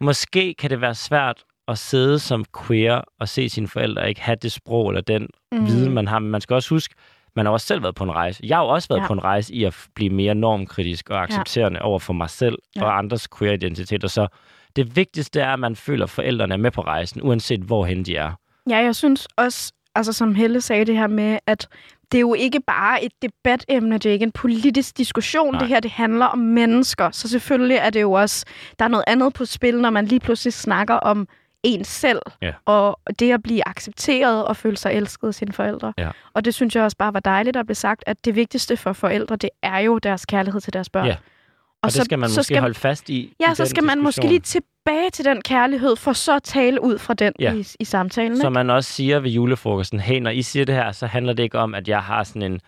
måske 0.00 0.54
kan 0.54 0.70
det 0.70 0.80
være 0.80 0.94
svært 0.94 1.44
at 1.68 1.78
sidde 1.78 2.18
som 2.18 2.44
queer 2.66 3.00
og 3.20 3.28
se 3.28 3.48
sine 3.48 3.68
forældre 3.68 4.08
ikke 4.08 4.20
have 4.20 4.36
det 4.42 4.52
sprog 4.52 4.88
eller 4.88 5.00
den 5.00 5.28
mm. 5.52 5.66
viden, 5.66 5.92
man 5.92 6.08
har. 6.08 6.18
Men 6.18 6.30
man 6.30 6.40
skal 6.40 6.54
også 6.54 6.70
huske, 6.70 6.94
man 7.36 7.46
har 7.46 7.52
også 7.52 7.66
selv 7.66 7.82
været 7.82 7.94
på 7.94 8.04
en 8.04 8.12
rejse. 8.12 8.40
Jeg 8.44 8.56
har 8.56 8.62
jo 8.64 8.68
også 8.68 8.88
været 8.88 9.00
Ja. 9.00 9.06
på 9.06 9.12
en 9.12 9.24
rejse 9.24 9.54
i 9.54 9.64
at 9.64 9.76
blive 9.94 10.10
mere 10.10 10.34
normkritisk 10.34 11.10
og 11.10 11.22
accepterende 11.22 11.78
ja. 11.78 11.84
over 11.86 11.98
for 11.98 12.12
mig 12.12 12.30
selv 12.30 12.58
ja. 12.76 12.84
og 12.84 12.98
andres 12.98 13.28
queer-identiteter. 13.38 14.08
Så 14.08 14.28
det 14.76 14.96
vigtigste 14.96 15.40
er, 15.40 15.52
at 15.52 15.58
man 15.58 15.76
føler, 15.76 16.04
at 16.04 16.10
forældrene 16.10 16.54
er 16.54 16.58
med 16.58 16.70
på 16.70 16.80
rejsen, 16.80 17.22
uanset 17.22 17.60
hvorhen 17.60 18.04
de 18.04 18.16
er. 18.16 18.32
Ja, 18.70 18.76
jeg 18.76 18.94
synes 18.96 19.28
også, 19.36 19.72
altså 19.94 20.12
som 20.12 20.34
Helle 20.34 20.60
sagde 20.60 20.84
det 20.84 20.96
her 20.96 21.06
med, 21.06 21.38
at 21.46 21.68
det 22.12 22.18
er 22.18 22.20
jo 22.20 22.34
ikke 22.34 22.60
bare 22.66 23.04
et 23.04 23.12
debatemne, 23.22 23.98
det 23.98 24.06
er 24.06 24.12
ikke 24.12 24.22
en 24.22 24.32
politisk 24.32 24.98
diskussion. 24.98 25.52
Nej. 25.52 25.58
Det 25.58 25.68
her, 25.68 25.80
det 25.80 25.90
handler 25.90 26.26
om 26.26 26.38
mennesker. 26.38 27.10
Så 27.10 27.28
selvfølgelig 27.28 27.76
er 27.76 27.90
det 27.90 28.00
jo 28.02 28.12
også, 28.12 28.44
der 28.78 28.84
er 28.84 28.88
noget 28.88 29.04
andet 29.06 29.34
på 29.34 29.44
spil, 29.44 29.80
når 29.80 29.90
man 29.90 30.06
lige 30.06 30.20
pludselig 30.20 30.52
snakker 30.52 30.94
om 30.94 31.28
en 31.66 31.84
selv. 31.84 32.20
Ja. 32.42 32.52
Og 32.64 33.00
det 33.18 33.32
at 33.32 33.42
blive 33.42 33.68
accepteret 33.68 34.44
og 34.44 34.56
føle 34.56 34.76
sig 34.76 34.92
elsket 34.92 35.28
af 35.28 35.34
sine 35.34 35.52
forældre. 35.52 35.92
Ja. 35.98 36.10
Og 36.34 36.44
det 36.44 36.54
synes 36.54 36.76
jeg 36.76 36.84
også 36.84 36.96
bare 36.96 37.14
var 37.14 37.20
dejligt 37.20 37.56
at 37.56 37.66
blive 37.66 37.74
sagt, 37.74 38.04
at 38.06 38.24
det 38.24 38.36
vigtigste 38.36 38.76
for 38.76 38.92
forældre, 38.92 39.36
det 39.36 39.50
er 39.62 39.78
jo 39.78 39.98
deres 39.98 40.26
kærlighed 40.26 40.60
til 40.60 40.72
deres 40.72 40.90
børn. 40.90 41.06
Ja. 41.06 41.12
Og, 41.12 41.18
og 41.82 41.92
det 41.92 42.04
skal 42.04 42.18
man 42.18 42.28
måske 42.30 42.42
skal, 42.44 42.60
holde 42.60 42.74
fast 42.74 43.10
i. 43.10 43.34
Ja, 43.40 43.52
i 43.52 43.54
så 43.54 43.66
skal 43.66 43.84
man 43.84 44.02
måske 44.02 44.26
lige 44.28 44.40
tilbage 44.40 45.10
til 45.12 45.24
den 45.24 45.42
kærlighed, 45.42 45.96
for 45.96 46.12
så 46.12 46.36
at 46.36 46.42
tale 46.42 46.82
ud 46.82 46.98
fra 46.98 47.14
den 47.14 47.32
Ja. 47.40 47.52
i, 47.54 47.66
i 47.80 47.84
samtalen. 47.84 48.36
Så 48.36 48.42
ikke? 48.46 48.54
man 48.54 48.70
også 48.70 48.92
siger 48.92 49.18
ved 49.20 49.30
julefrokosten, 49.30 50.00
hey, 50.00 50.18
når 50.20 50.30
I 50.30 50.42
siger 50.42 50.64
det 50.64 50.74
her, 50.74 50.92
så 50.92 51.06
handler 51.06 51.32
det 51.32 51.42
ikke 51.42 51.58
om, 51.58 51.74
at 51.74 51.88
jeg 51.88 52.02
har 52.02 52.24
sådan 52.24 52.42
en... 52.42 52.60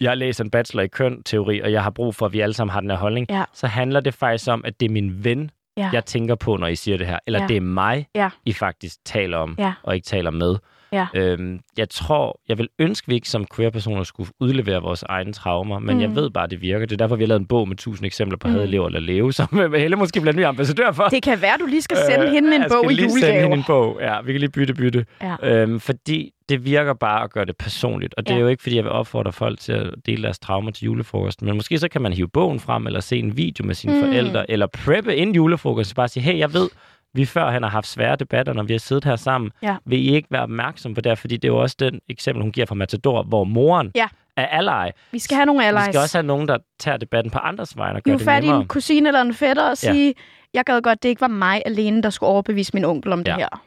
Jeg 0.00 0.16
læser 0.16 0.44
en 0.44 0.50
bachelor 0.50 0.82
i 0.82 0.86
køn-teori, 0.86 1.60
og 1.60 1.72
jeg 1.72 1.82
har 1.82 1.90
brug 1.90 2.14
for, 2.14 2.26
at 2.26 2.32
vi 2.32 2.40
alle 2.40 2.54
sammen 2.54 2.72
har 2.72 2.80
den 2.80 2.90
her 2.90 2.96
holdning. 2.96 3.26
Ja. 3.30 3.44
Så 3.52 3.66
handler 3.66 4.00
det 4.00 4.14
faktisk 4.14 4.50
om, 4.50 4.64
at 4.64 4.80
det 4.80 4.86
er 4.86 4.92
min 4.92 5.24
ven, 5.24 5.50
Ja. 5.76 5.90
jeg 5.92 6.04
tænker 6.04 6.34
på, 6.34 6.56
når 6.56 6.66
I 6.66 6.76
siger 6.76 6.96
det 6.98 7.06
her. 7.06 7.18
Eller 7.26 7.40
Ja. 7.40 7.46
det 7.46 7.56
er 7.56 7.60
mig, 7.60 8.06
Ja. 8.14 8.30
I 8.46 8.52
faktisk 8.52 8.96
taler 9.04 9.38
om, 9.38 9.54
Ja. 9.58 9.72
og 9.82 9.94
ikke 9.94 10.04
taler 10.04 10.30
med. 10.30 10.56
Ja. 10.92 11.06
Øhm, 11.14 11.60
jeg 11.78 11.90
tror, 11.90 12.40
jeg 12.48 12.58
vil 12.58 12.68
ønske, 12.78 13.08
vi 13.08 13.14
ikke 13.14 13.28
som 13.28 13.46
queer-personer 13.56 14.02
skulle 14.02 14.30
udlevere 14.40 14.82
vores 14.82 15.02
egne 15.02 15.32
traumer, 15.32 15.78
men 15.78 15.94
Mm. 15.96 16.00
jeg 16.02 16.14
ved 16.14 16.30
bare, 16.30 16.44
at 16.44 16.50
det 16.50 16.60
virker. 16.62 16.86
Det 16.86 16.92
er 16.92 16.96
derfor, 16.96 17.16
vi 17.16 17.22
har 17.22 17.28
lavet 17.28 17.40
en 17.40 17.46
bog 17.46 17.68
med 17.68 17.76
tusind 17.76 18.06
eksempler 18.06 18.38
på 18.38 18.48
Mm. 18.48 18.54
hadelever 18.54 18.86
eller 18.86 19.00
leve, 19.00 19.32
som 19.32 19.48
Helle 19.76 19.96
måske 19.96 20.20
bliver 20.20 20.34
ny 20.36 20.44
ambassadør 20.44 20.92
for. 20.92 21.04
Det 21.04 21.22
kan 21.22 21.42
være, 21.42 21.56
du 21.60 21.66
lige 21.66 21.82
skal 21.82 21.96
sende 22.10 22.26
Øh, 22.26 22.32
hende 22.32 22.54
en 22.56 22.62
jeg 22.62 22.70
bog 22.70 22.84
skal 22.84 22.90
i 22.92 22.94
lige 23.00 23.10
sende 23.10 23.26
julegave. 23.26 23.42
hende 23.42 23.56
en 23.56 23.64
bog. 23.66 23.98
Ja, 24.00 24.20
vi 24.20 24.32
kan 24.32 24.40
lige 24.40 24.50
bytte 24.50 24.74
bytte. 24.74 25.06
Ja. 25.22 25.36
Øhm, 25.42 25.80
fordi 25.80 26.30
det 26.48 26.64
virker 26.64 26.94
bare 26.94 27.24
at 27.24 27.32
gøre 27.32 27.44
det 27.44 27.56
personligt. 27.56 28.14
Og 28.16 28.26
det 28.26 28.32
Ja. 28.32 28.36
er 28.36 28.40
jo 28.42 28.48
ikke, 28.48 28.62
fordi 28.62 28.76
jeg 28.76 28.84
vil 28.84 28.92
opfordre 28.92 29.32
folk 29.32 29.60
til 29.60 29.72
at 29.72 29.90
dele 30.06 30.22
deres 30.22 30.38
traumer 30.38 30.70
til 30.70 30.84
julefrokosten. 30.84 31.46
Men 31.46 31.56
måske 31.56 31.78
så 31.78 31.88
kan 31.88 32.02
man 32.02 32.12
hive 32.12 32.28
bogen 32.28 32.60
frem, 32.60 32.86
eller 32.86 33.00
se 33.00 33.18
en 33.18 33.36
video 33.36 33.66
med 33.66 33.74
sine 33.74 33.94
Mm. 33.94 34.00
forældre, 34.00 34.50
eller 34.50 34.66
preppe 34.66 35.16
ind 35.16 35.34
julefrokost. 35.34 35.94
Bare 35.96 36.08
sige, 36.08 36.22
hey, 36.22 36.38
jeg 36.38 36.52
ved, 36.54 36.68
vi 37.14 37.24
før 37.24 37.50
han 37.50 37.62
har 37.62 37.70
haft 37.70 37.86
svære 37.86 38.16
debatter, 38.16 38.52
når 38.52 38.62
vi 38.62 38.72
har 38.72 38.78
siddet 38.78 39.04
her 39.04 39.16
sammen. 39.16 39.50
Ja. 39.62 39.76
Vil 39.84 39.98
I 40.08 40.14
ikke 40.14 40.28
være 40.30 40.42
opmærksom 40.42 40.94
på 40.94 41.00
det? 41.00 41.18
Fordi 41.18 41.36
det 41.36 41.44
er 41.48 41.52
jo 41.52 41.58
også 41.62 41.76
den 41.80 42.00
eksempel, 42.08 42.42
hun 42.42 42.52
giver 42.52 42.66
fra 42.66 42.74
Matador, 42.74 43.22
hvor 43.22 43.44
moren 43.44 43.92
Ja. 43.94 44.06
er 44.36 44.46
ally. 44.46 44.90
Vi 45.12 45.18
skal 45.18 45.34
have 45.34 45.46
nogle 45.46 45.66
allies. 45.66 45.86
Vi 45.86 45.92
skal 45.92 46.00
også 46.00 46.18
have 46.18 46.26
nogen, 46.26 46.48
der 46.48 46.58
tager 46.80 46.96
debatten 46.96 47.30
på 47.30 47.38
andres 47.38 47.76
vegne 47.76 47.96
og 47.98 48.02
gør 48.02 48.16
det 48.16 48.26
nemmere. 48.26 48.60
en 48.60 48.68
kusine 48.68 49.08
eller 49.08 49.20
en 49.22 49.34
fætter 49.34 49.62
og 49.62 49.76
Ja. 49.82 49.92
sige, 49.92 50.14
jeg 50.54 50.64
gad 50.64 50.82
godt, 50.82 51.02
det 51.02 51.08
ikke 51.08 51.20
var 51.20 51.28
mig 51.28 51.62
alene, 51.66 52.02
der 52.02 52.10
skulle 52.10 52.30
overbevise 52.30 52.70
min 52.74 52.84
onkel 52.84 53.12
om 53.12 53.24
det 53.24 53.30
Ja. 53.32 53.36
her. 53.36 53.62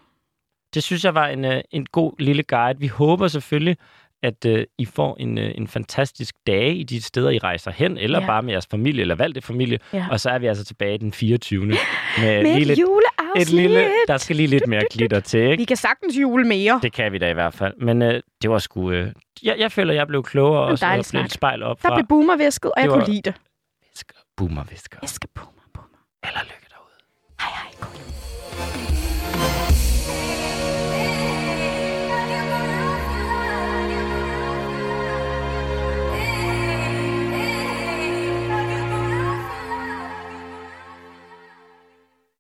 Det 0.74 0.84
synes 0.84 1.06
jeg 1.06 1.16
var 1.16 1.28
en, 1.28 1.46
øh, 1.46 1.62
en 1.72 1.86
god 1.86 2.14
lille 2.20 2.44
guide. 2.44 2.80
Vi 2.80 2.88
håber 2.88 3.28
selvfølgelig, 3.28 3.78
at 4.24 4.46
øh, 4.46 4.66
I 4.78 4.86
får 4.86 5.16
en, 5.20 5.38
øh, 5.38 5.52
en 5.56 5.68
fantastisk 5.68 6.36
dag 6.48 6.78
i 6.78 6.84
de 6.84 7.02
steder, 7.02 7.30
I 7.30 7.38
rejser 7.38 7.72
hen, 7.72 7.98
eller 7.98 8.20
Ja. 8.20 8.24
ja. 8.24 8.28
bare 8.28 8.42
med 8.42 8.52
jeres 8.54 8.68
familie, 8.72 9.02
eller 9.02 9.16
valgte 9.16 9.42
familie. 9.42 9.80
Ja. 9.94 10.06
Og 10.12 10.20
så 10.20 10.30
er 10.30 10.40
vi 10.40 10.48
altså 10.48 10.66
tilbage 10.66 10.98
den 10.98 11.12
24. 11.14 11.66
med, 11.66 11.76
Med 12.18 12.44
lidt, 12.44 12.80
juleafsnit. 12.80 13.15
Et 13.42 13.50
lille, 13.50 13.92
der 14.08 14.18
skal 14.18 14.36
lige 14.36 14.48
lidt 14.48 14.68
mere 14.68 14.84
glitter 14.92 15.20
til, 15.20 15.42
Vi 15.46 15.52
ikke? 15.52 15.66
kan 15.66 15.78
sagtens 15.78 16.16
jule 16.18 16.48
mere. 16.48 16.80
Det 16.84 16.94
kan 16.94 17.12
vi 17.12 17.18
da 17.18 17.30
i 17.30 17.34
hvert 17.34 17.54
fald. 17.54 17.74
Men 17.82 18.02
øh, 18.02 18.22
det 18.42 18.50
var 18.50 18.60
sgu... 18.60 18.92
Øh, 18.92 19.12
jeg, 19.44 19.56
jeg 19.60 19.72
føler, 19.72 19.94
jeg 19.94 20.08
blev 20.08 20.24
klogere 20.24 20.64
og 20.64 20.78
så 20.80 21.08
blev 21.12 21.22
et 21.24 21.32
spejl 21.32 21.64
op 21.64 21.82
Der 21.82 21.88
fra 21.90 21.96
blev 21.96 22.06
boomervæsket, 22.08 22.72
og 22.72 22.78
jeg 22.78 22.84
Det 22.84 22.92
kunne 22.92 23.02
var- 23.02 23.08
lide 23.08 23.22
det. 23.22 23.34
visker, 23.92 24.64
visker. 24.70 24.98
Jeg 25.02 25.10
skal 25.10 25.30
boomer, 25.36 25.52
boomer. 25.74 26.00
Eller 26.28 26.40
lykke 26.44 26.68
derude. 26.70 26.98
Hej, 27.42 27.52
hej, 27.62 27.72
god. 27.82 29.75